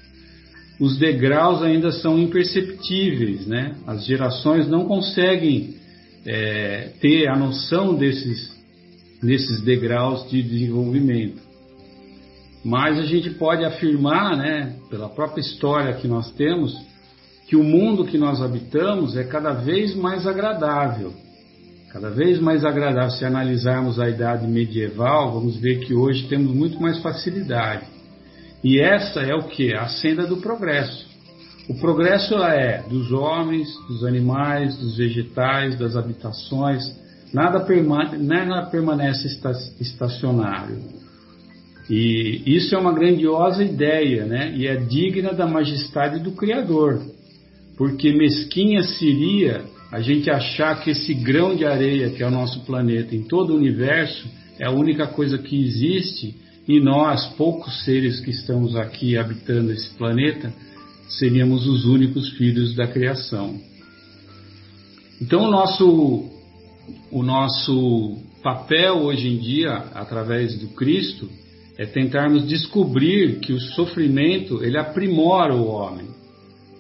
os 0.81 0.99
degraus 0.99 1.63
ainda 1.63 1.93
são 1.93 2.19
imperceptíveis, 2.19 3.47
né? 3.47 3.77
As 3.87 4.05
gerações 4.05 4.67
não 4.69 4.87
conseguem 4.87 5.75
é, 6.27 6.91
ter 7.01 7.29
a 7.29 7.37
noção 7.37 7.95
desses, 7.95 8.51
desses 9.23 9.61
degraus 9.61 10.29
de 10.29 10.43
desenvolvimento. 10.43 11.43
Mas 12.65 12.99
a 12.99 13.03
gente 13.03 13.31
pode 13.31 13.65
afirmar, 13.65 14.37
né, 14.37 14.75
pela 14.89 15.09
própria 15.09 15.43
história 15.43 15.95
que 15.95 16.09
nós 16.09 16.33
temos, 16.33 16.75
que 17.47 17.55
o 17.55 17.63
mundo 17.63 18.07
que 18.07 18.17
nós 18.17 18.41
habitamos 18.41 19.17
é 19.17 19.25
cada 19.25 19.53
vez 19.53 19.95
mais 19.95 20.27
agradável 20.27 21.13
cada 21.95 22.11
vez 22.11 22.41
mais 22.41 22.65
agradável. 22.65 23.11
Se 23.11 23.25
analisarmos 23.25 24.01
a 24.01 24.09
idade 24.09 24.49
medieval, 24.49 25.33
vamos 25.33 25.57
ver 25.57 25.79
que 25.79 25.95
hoje 25.95 26.27
temos 26.27 26.53
muito 26.53 26.83
mais 26.83 27.01
facilidade. 27.01 27.87
E 28.65 28.81
essa 28.81 29.21
é 29.21 29.33
o 29.33 29.45
que? 29.45 29.73
A 29.73 29.87
senda 29.87 30.27
do 30.27 30.39
progresso. 30.39 31.07
O 31.69 31.75
progresso 31.79 32.35
é 32.35 32.83
dos 32.89 33.13
homens, 33.13 33.69
dos 33.87 34.05
animais, 34.05 34.77
dos 34.77 34.97
vegetais, 34.97 35.79
das 35.79 35.95
habitações. 35.95 36.83
Nada, 37.33 37.65
nada 38.19 38.67
permanece 38.67 39.29
estacionário. 39.81 40.79
E 41.89 42.43
isso 42.45 42.75
é 42.75 42.79
uma 42.79 42.93
grandiosa 42.93 43.63
ideia, 43.63 44.25
né? 44.25 44.53
E 44.57 44.67
é 44.67 44.75
digna 44.75 45.33
da 45.33 45.47
majestade 45.47 46.19
do 46.19 46.33
Criador, 46.33 47.01
porque 47.77 48.13
mesquinha 48.13 48.83
seria 48.83 49.63
a 49.95 50.01
gente 50.01 50.29
achar 50.29 50.83
que 50.83 50.91
esse 50.91 51.15
grão 51.15 51.55
de 51.55 51.65
areia 51.65 52.11
que 52.11 52.21
é 52.21 52.27
o 52.27 52.31
nosso 52.31 52.65
planeta 52.65 53.15
em 53.15 53.23
todo 53.23 53.53
o 53.53 53.57
universo 53.57 54.27
é 54.59 54.67
a 54.67 54.71
única 54.73 55.07
coisa 55.07 55.39
que 55.39 55.57
existe 55.65 56.35
e 56.67 56.81
nós, 56.81 57.25
poucos 57.37 57.85
seres 57.85 58.19
que 58.19 58.31
estamos 58.31 58.75
aqui 58.75 59.17
habitando 59.17 59.71
esse 59.71 59.91
planeta, 59.91 60.53
seríamos 61.09 61.69
os 61.69 61.85
únicos 61.85 62.31
filhos 62.31 62.75
da 62.75 62.89
criação. 62.89 63.57
Então 65.23 65.45
o 65.45 65.51
nosso 65.53 66.29
o 67.13 67.23
nosso 67.23 68.19
papel 68.43 68.97
hoje 68.97 69.29
em 69.29 69.39
dia, 69.39 69.75
através 69.95 70.59
do 70.59 70.71
Cristo, 70.71 71.31
é 71.79 71.87
tentarmos 71.87 72.49
descobrir 72.49 73.39
que 73.39 73.53
o 73.53 73.61
sofrimento 73.61 74.61
ele 74.65 74.77
aprimora 74.77 75.55
o 75.55 75.69
homem. 75.69 76.09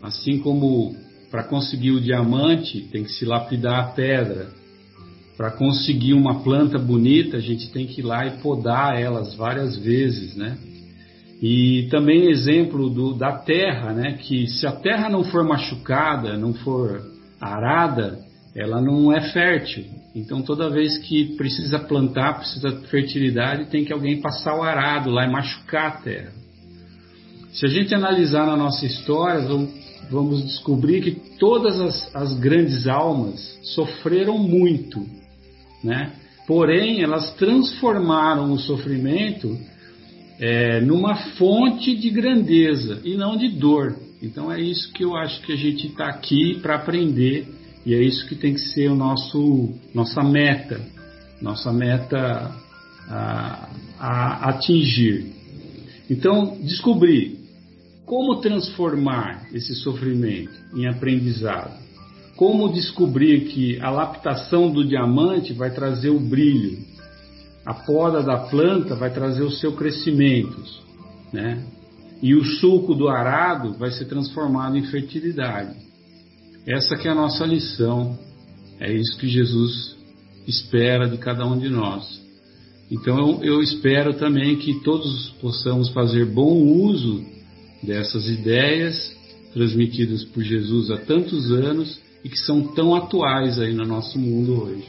Assim 0.02 0.40
como 0.40 1.03
para 1.34 1.42
conseguir 1.42 1.90
o 1.90 2.00
diamante 2.00 2.82
tem 2.92 3.02
que 3.02 3.10
se 3.10 3.24
lapidar 3.24 3.80
a 3.80 3.88
pedra, 3.88 4.50
para 5.36 5.50
conseguir 5.50 6.14
uma 6.14 6.44
planta 6.44 6.78
bonita 6.78 7.38
a 7.38 7.40
gente 7.40 7.72
tem 7.72 7.88
que 7.88 8.02
ir 8.02 8.04
lá 8.04 8.24
e 8.24 8.40
podar 8.40 8.96
elas 8.96 9.34
várias 9.34 9.76
vezes, 9.76 10.36
né? 10.36 10.56
E 11.42 11.88
também 11.90 12.30
exemplo 12.30 12.88
do, 12.88 13.14
da 13.14 13.32
terra, 13.32 13.92
né? 13.92 14.12
Que 14.12 14.46
se 14.46 14.64
a 14.64 14.70
terra 14.70 15.08
não 15.08 15.24
for 15.24 15.42
machucada, 15.42 16.36
não 16.36 16.54
for 16.54 17.02
arada, 17.40 18.20
ela 18.54 18.80
não 18.80 19.12
é 19.12 19.20
fértil. 19.32 19.86
Então 20.14 20.40
toda 20.40 20.70
vez 20.70 20.98
que 20.98 21.36
precisa 21.36 21.80
plantar, 21.80 22.38
precisa 22.38 22.70
de 22.70 22.86
fertilidade, 22.86 23.70
tem 23.70 23.84
que 23.84 23.92
alguém 23.92 24.20
passar 24.20 24.56
o 24.56 24.62
arado 24.62 25.10
lá 25.10 25.26
e 25.26 25.32
machucar 25.32 25.86
a 25.86 25.96
terra. 25.96 26.32
Se 27.52 27.66
a 27.66 27.68
gente 27.68 27.92
analisar 27.92 28.46
na 28.46 28.56
nossa 28.56 28.86
história, 28.86 29.42
vamos 30.10 30.44
descobrir 30.44 31.02
que 31.02 31.10
todas 31.38 31.80
as, 31.80 32.14
as 32.14 32.38
grandes 32.38 32.86
almas 32.86 33.58
sofreram 33.62 34.38
muito, 34.38 35.04
né? 35.82 36.12
Porém, 36.46 37.02
elas 37.02 37.32
transformaram 37.34 38.52
o 38.52 38.58
sofrimento 38.58 39.58
é, 40.38 40.80
numa 40.80 41.16
fonte 41.36 41.96
de 41.96 42.10
grandeza 42.10 43.00
e 43.04 43.16
não 43.16 43.36
de 43.36 43.48
dor. 43.48 43.96
Então 44.22 44.52
é 44.52 44.60
isso 44.60 44.92
que 44.92 45.04
eu 45.04 45.16
acho 45.16 45.40
que 45.42 45.52
a 45.52 45.56
gente 45.56 45.86
está 45.86 46.06
aqui 46.06 46.58
para 46.60 46.76
aprender 46.76 47.48
e 47.84 47.94
é 47.94 48.02
isso 48.02 48.26
que 48.26 48.34
tem 48.34 48.54
que 48.54 48.60
ser 48.60 48.90
o 48.90 48.94
nosso 48.94 49.74
nossa 49.94 50.22
meta, 50.22 50.80
nossa 51.40 51.72
meta 51.72 52.54
a, 53.08 53.68
a 53.98 54.48
atingir. 54.50 55.32
Então, 56.10 56.58
descobrir 56.62 57.33
como 58.06 58.40
transformar 58.40 59.48
esse 59.52 59.74
sofrimento 59.76 60.52
em 60.74 60.86
aprendizado. 60.86 61.82
Como 62.36 62.72
descobrir 62.72 63.46
que 63.46 63.80
a 63.80 63.90
laptação 63.90 64.70
do 64.70 64.84
diamante 64.84 65.52
vai 65.52 65.70
trazer 65.70 66.10
o 66.10 66.18
brilho, 66.18 66.78
a 67.64 67.72
poda 67.72 68.22
da 68.22 68.36
planta 68.36 68.94
vai 68.94 69.12
trazer 69.12 69.42
o 69.42 69.50
seu 69.50 69.72
crescimento, 69.72 70.62
né? 71.32 71.64
E 72.20 72.34
o 72.34 72.44
suco 72.44 72.94
do 72.94 73.08
arado 73.08 73.74
vai 73.74 73.90
ser 73.90 74.06
transformado 74.06 74.76
em 74.76 74.84
fertilidade. 74.84 75.76
Essa 76.66 76.96
que 76.96 77.06
é 77.06 77.10
a 77.10 77.14
nossa 77.14 77.44
lição. 77.44 78.18
É 78.80 78.92
isso 78.92 79.16
que 79.18 79.28
Jesus 79.28 79.96
espera 80.46 81.08
de 81.08 81.16
cada 81.18 81.46
um 81.46 81.58
de 81.58 81.68
nós. 81.68 82.22
Então 82.90 83.18
eu, 83.18 83.44
eu 83.44 83.62
espero 83.62 84.14
também 84.14 84.56
que 84.56 84.80
todos 84.82 85.30
possamos 85.40 85.90
fazer 85.90 86.26
bom 86.26 86.62
uso 86.62 87.24
dessas 87.84 88.28
ideias 88.28 89.14
transmitidas 89.52 90.24
por 90.24 90.42
Jesus 90.42 90.90
há 90.90 90.98
tantos 90.98 91.50
anos 91.52 92.00
e 92.24 92.28
que 92.28 92.38
são 92.38 92.74
tão 92.74 92.94
atuais 92.94 93.58
aí 93.58 93.72
no 93.72 93.84
nosso 93.84 94.18
mundo 94.18 94.64
hoje. 94.64 94.88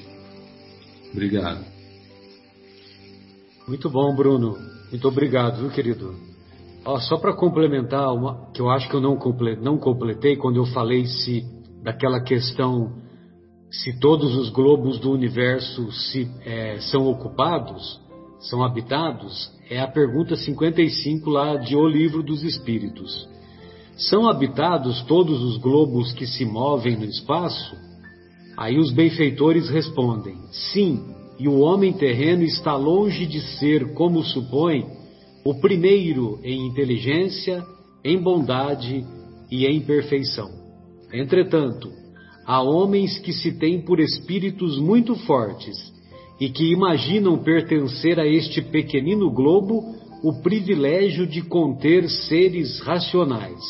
Obrigado. 1.12 1.64
Muito 3.68 3.89
bom, 3.89 4.16
Bruno. 4.16 4.58
Muito 4.89 5.08
obrigado, 5.08 5.60
viu, 5.60 5.70
querido? 5.70 6.16
Ó, 6.86 7.00
só 7.00 7.18
para 7.18 7.34
complementar 7.34 8.14
uma 8.14 8.52
que 8.52 8.62
eu 8.62 8.70
acho 8.70 8.89
que 8.89 8.96
eu 8.96 9.02
não, 9.02 9.18
comple, 9.18 9.56
não 9.56 9.78
completei 9.78 10.36
quando 10.36 10.58
eu 10.58 10.66
falei 10.68 11.06
se 11.06 11.43
daquela 11.84 12.22
questão 12.22 13.04
se 13.72 14.00
todos 14.00 14.36
os 14.36 14.50
globos 14.50 15.00
do 15.00 15.12
universo 15.12 15.91
se, 15.91 16.30
é, 16.46 16.80
são 16.80 17.08
ocupados, 17.08 18.00
são 18.39 18.64
habitados, 18.64 19.52
é 19.70 19.80
a 19.80 19.88
pergunta 19.88 20.36
55 20.36 21.30
lá 21.30 21.55
de 21.55 21.76
O 21.76 21.88
Livro 21.88 22.22
dos 22.22 22.43
Espíritos. 22.43 23.28
São 23.97 24.30
habitados 24.30 25.01
todos 25.03 25.41
os 25.41 25.57
globos 25.57 26.11
que 26.13 26.28
se 26.28 26.45
movem 26.45 26.97
no 26.97 27.05
espaço? 27.05 27.76
Aí 28.57 28.78
os 28.78 28.91
benfeitores 28.91 29.70
respondem: 29.70 30.36
sim, 30.51 31.03
e 31.39 31.47
o 31.47 31.59
homem 31.59 31.93
terreno 31.93 32.43
está 32.43 32.76
longe 32.76 33.26
de 33.26 33.41
ser, 33.57 33.93
como 33.93 34.24
supõe, 34.24 34.86
o 35.43 35.55
primeiro 35.55 36.39
em 36.43 36.68
inteligência, 36.68 37.63
em 38.03 38.22
bondade 38.22 39.05
e 39.51 39.66
em 39.66 39.82
perfeição. 39.82 40.49
Entretanto, 41.11 41.89
há 42.45 42.61
homens 42.61 43.18
que 43.20 43.34
se 43.34 43.53
têm 43.53 43.82
por 43.82 43.99
espíritos 43.99 44.78
muito 44.78 45.16
fortes 45.16 45.95
e 46.40 46.50
que 46.50 46.72
imaginam 46.72 47.38
pertencer 47.38 48.20
a 48.20 48.28
este 48.28 48.62
pequenino 48.62 49.32
globo 49.32 49.96
o 50.24 50.42
privilégio 50.42 51.28
de 51.28 51.42
conter 51.42 52.10
seres 52.10 52.80
racionais. 52.80 53.62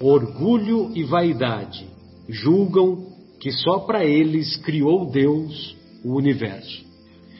Orgulho 0.00 0.90
e 0.94 1.02
vaidade 1.02 1.86
julgam 2.28 3.06
que 3.40 3.50
só 3.52 3.80
para 3.80 4.04
eles 4.04 4.56
criou 4.58 5.10
Deus 5.10 5.76
o 6.04 6.16
universo. 6.16 6.84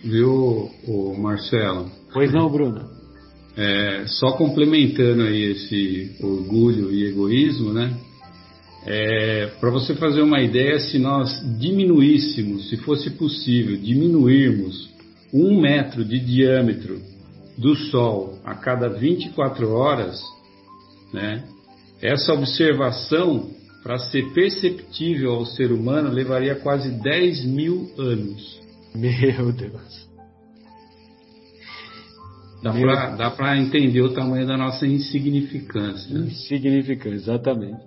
Viu, 0.03 0.71
o 0.87 1.17
Marcelo? 1.19 1.91
Pois 2.13 2.33
não, 2.33 2.49
Bruno? 2.49 2.89
É, 3.57 4.05
só 4.07 4.33
complementando 4.33 5.23
aí 5.23 5.51
esse 5.51 6.17
orgulho 6.23 6.93
e 6.93 7.05
egoísmo, 7.09 7.73
né? 7.73 7.99
É, 8.87 9.47
Para 9.61 9.71
você 9.71 9.95
fazer 9.95 10.23
uma 10.23 10.41
ideia, 10.41 10.79
se 10.79 10.99
nós 10.99 11.43
diminuíssemos, 11.59 12.69
se 12.69 12.77
fosse 12.79 13.11
possível, 13.11 13.77
diminuirmos 13.77 14.89
um 15.33 15.61
metro 15.61 16.05
de 16.05 16.19
diâmetro 16.19 17.01
do 17.57 17.75
Sol 17.75 18.39
a 18.45 18.55
cada 18.55 18.89
24 18.89 19.71
horas, 19.73 20.21
né, 21.13 21.45
essa 22.01 22.33
observação, 22.33 23.51
para 23.83 23.99
ser 23.99 24.33
perceptível 24.33 25.33
ao 25.33 25.45
ser 25.45 25.73
humano, 25.73 26.11
levaria 26.11 26.55
quase 26.55 26.91
10 26.91 27.45
mil 27.47 27.91
anos. 27.99 28.61
Meu 28.95 29.53
Deus! 29.53 30.09
Dá 33.17 33.31
para 33.31 33.57
entender 33.57 34.03
o 34.03 34.13
tamanho 34.13 34.47
da 34.47 34.57
nossa 34.57 34.87
insignificância. 34.87 36.13
Insignificância, 36.13 37.15
exatamente. 37.15 37.81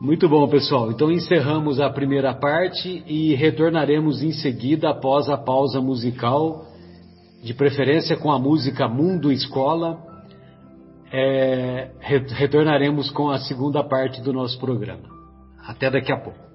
Muito 0.00 0.28
bom, 0.28 0.46
pessoal. 0.46 0.90
Então 0.90 1.10
encerramos 1.10 1.80
a 1.80 1.88
primeira 1.88 2.34
parte 2.34 3.02
e 3.06 3.34
retornaremos 3.34 4.22
em 4.22 4.30
seguida 4.30 4.90
após 4.90 5.28
a 5.30 5.38
pausa 5.38 5.80
musical, 5.80 6.66
de 7.42 7.54
preferência 7.54 8.14
com 8.16 8.30
a 8.30 8.38
música 8.38 8.86
Mundo 8.88 9.32
Escola. 9.32 9.98
É, 11.10 11.92
retornaremos 12.00 13.10
com 13.10 13.30
a 13.30 13.38
segunda 13.38 13.82
parte 13.82 14.20
do 14.20 14.34
nosso 14.34 14.58
programa. 14.58 15.08
Até 15.66 15.90
daqui 15.90 16.12
a 16.12 16.18
pouco. 16.18 16.45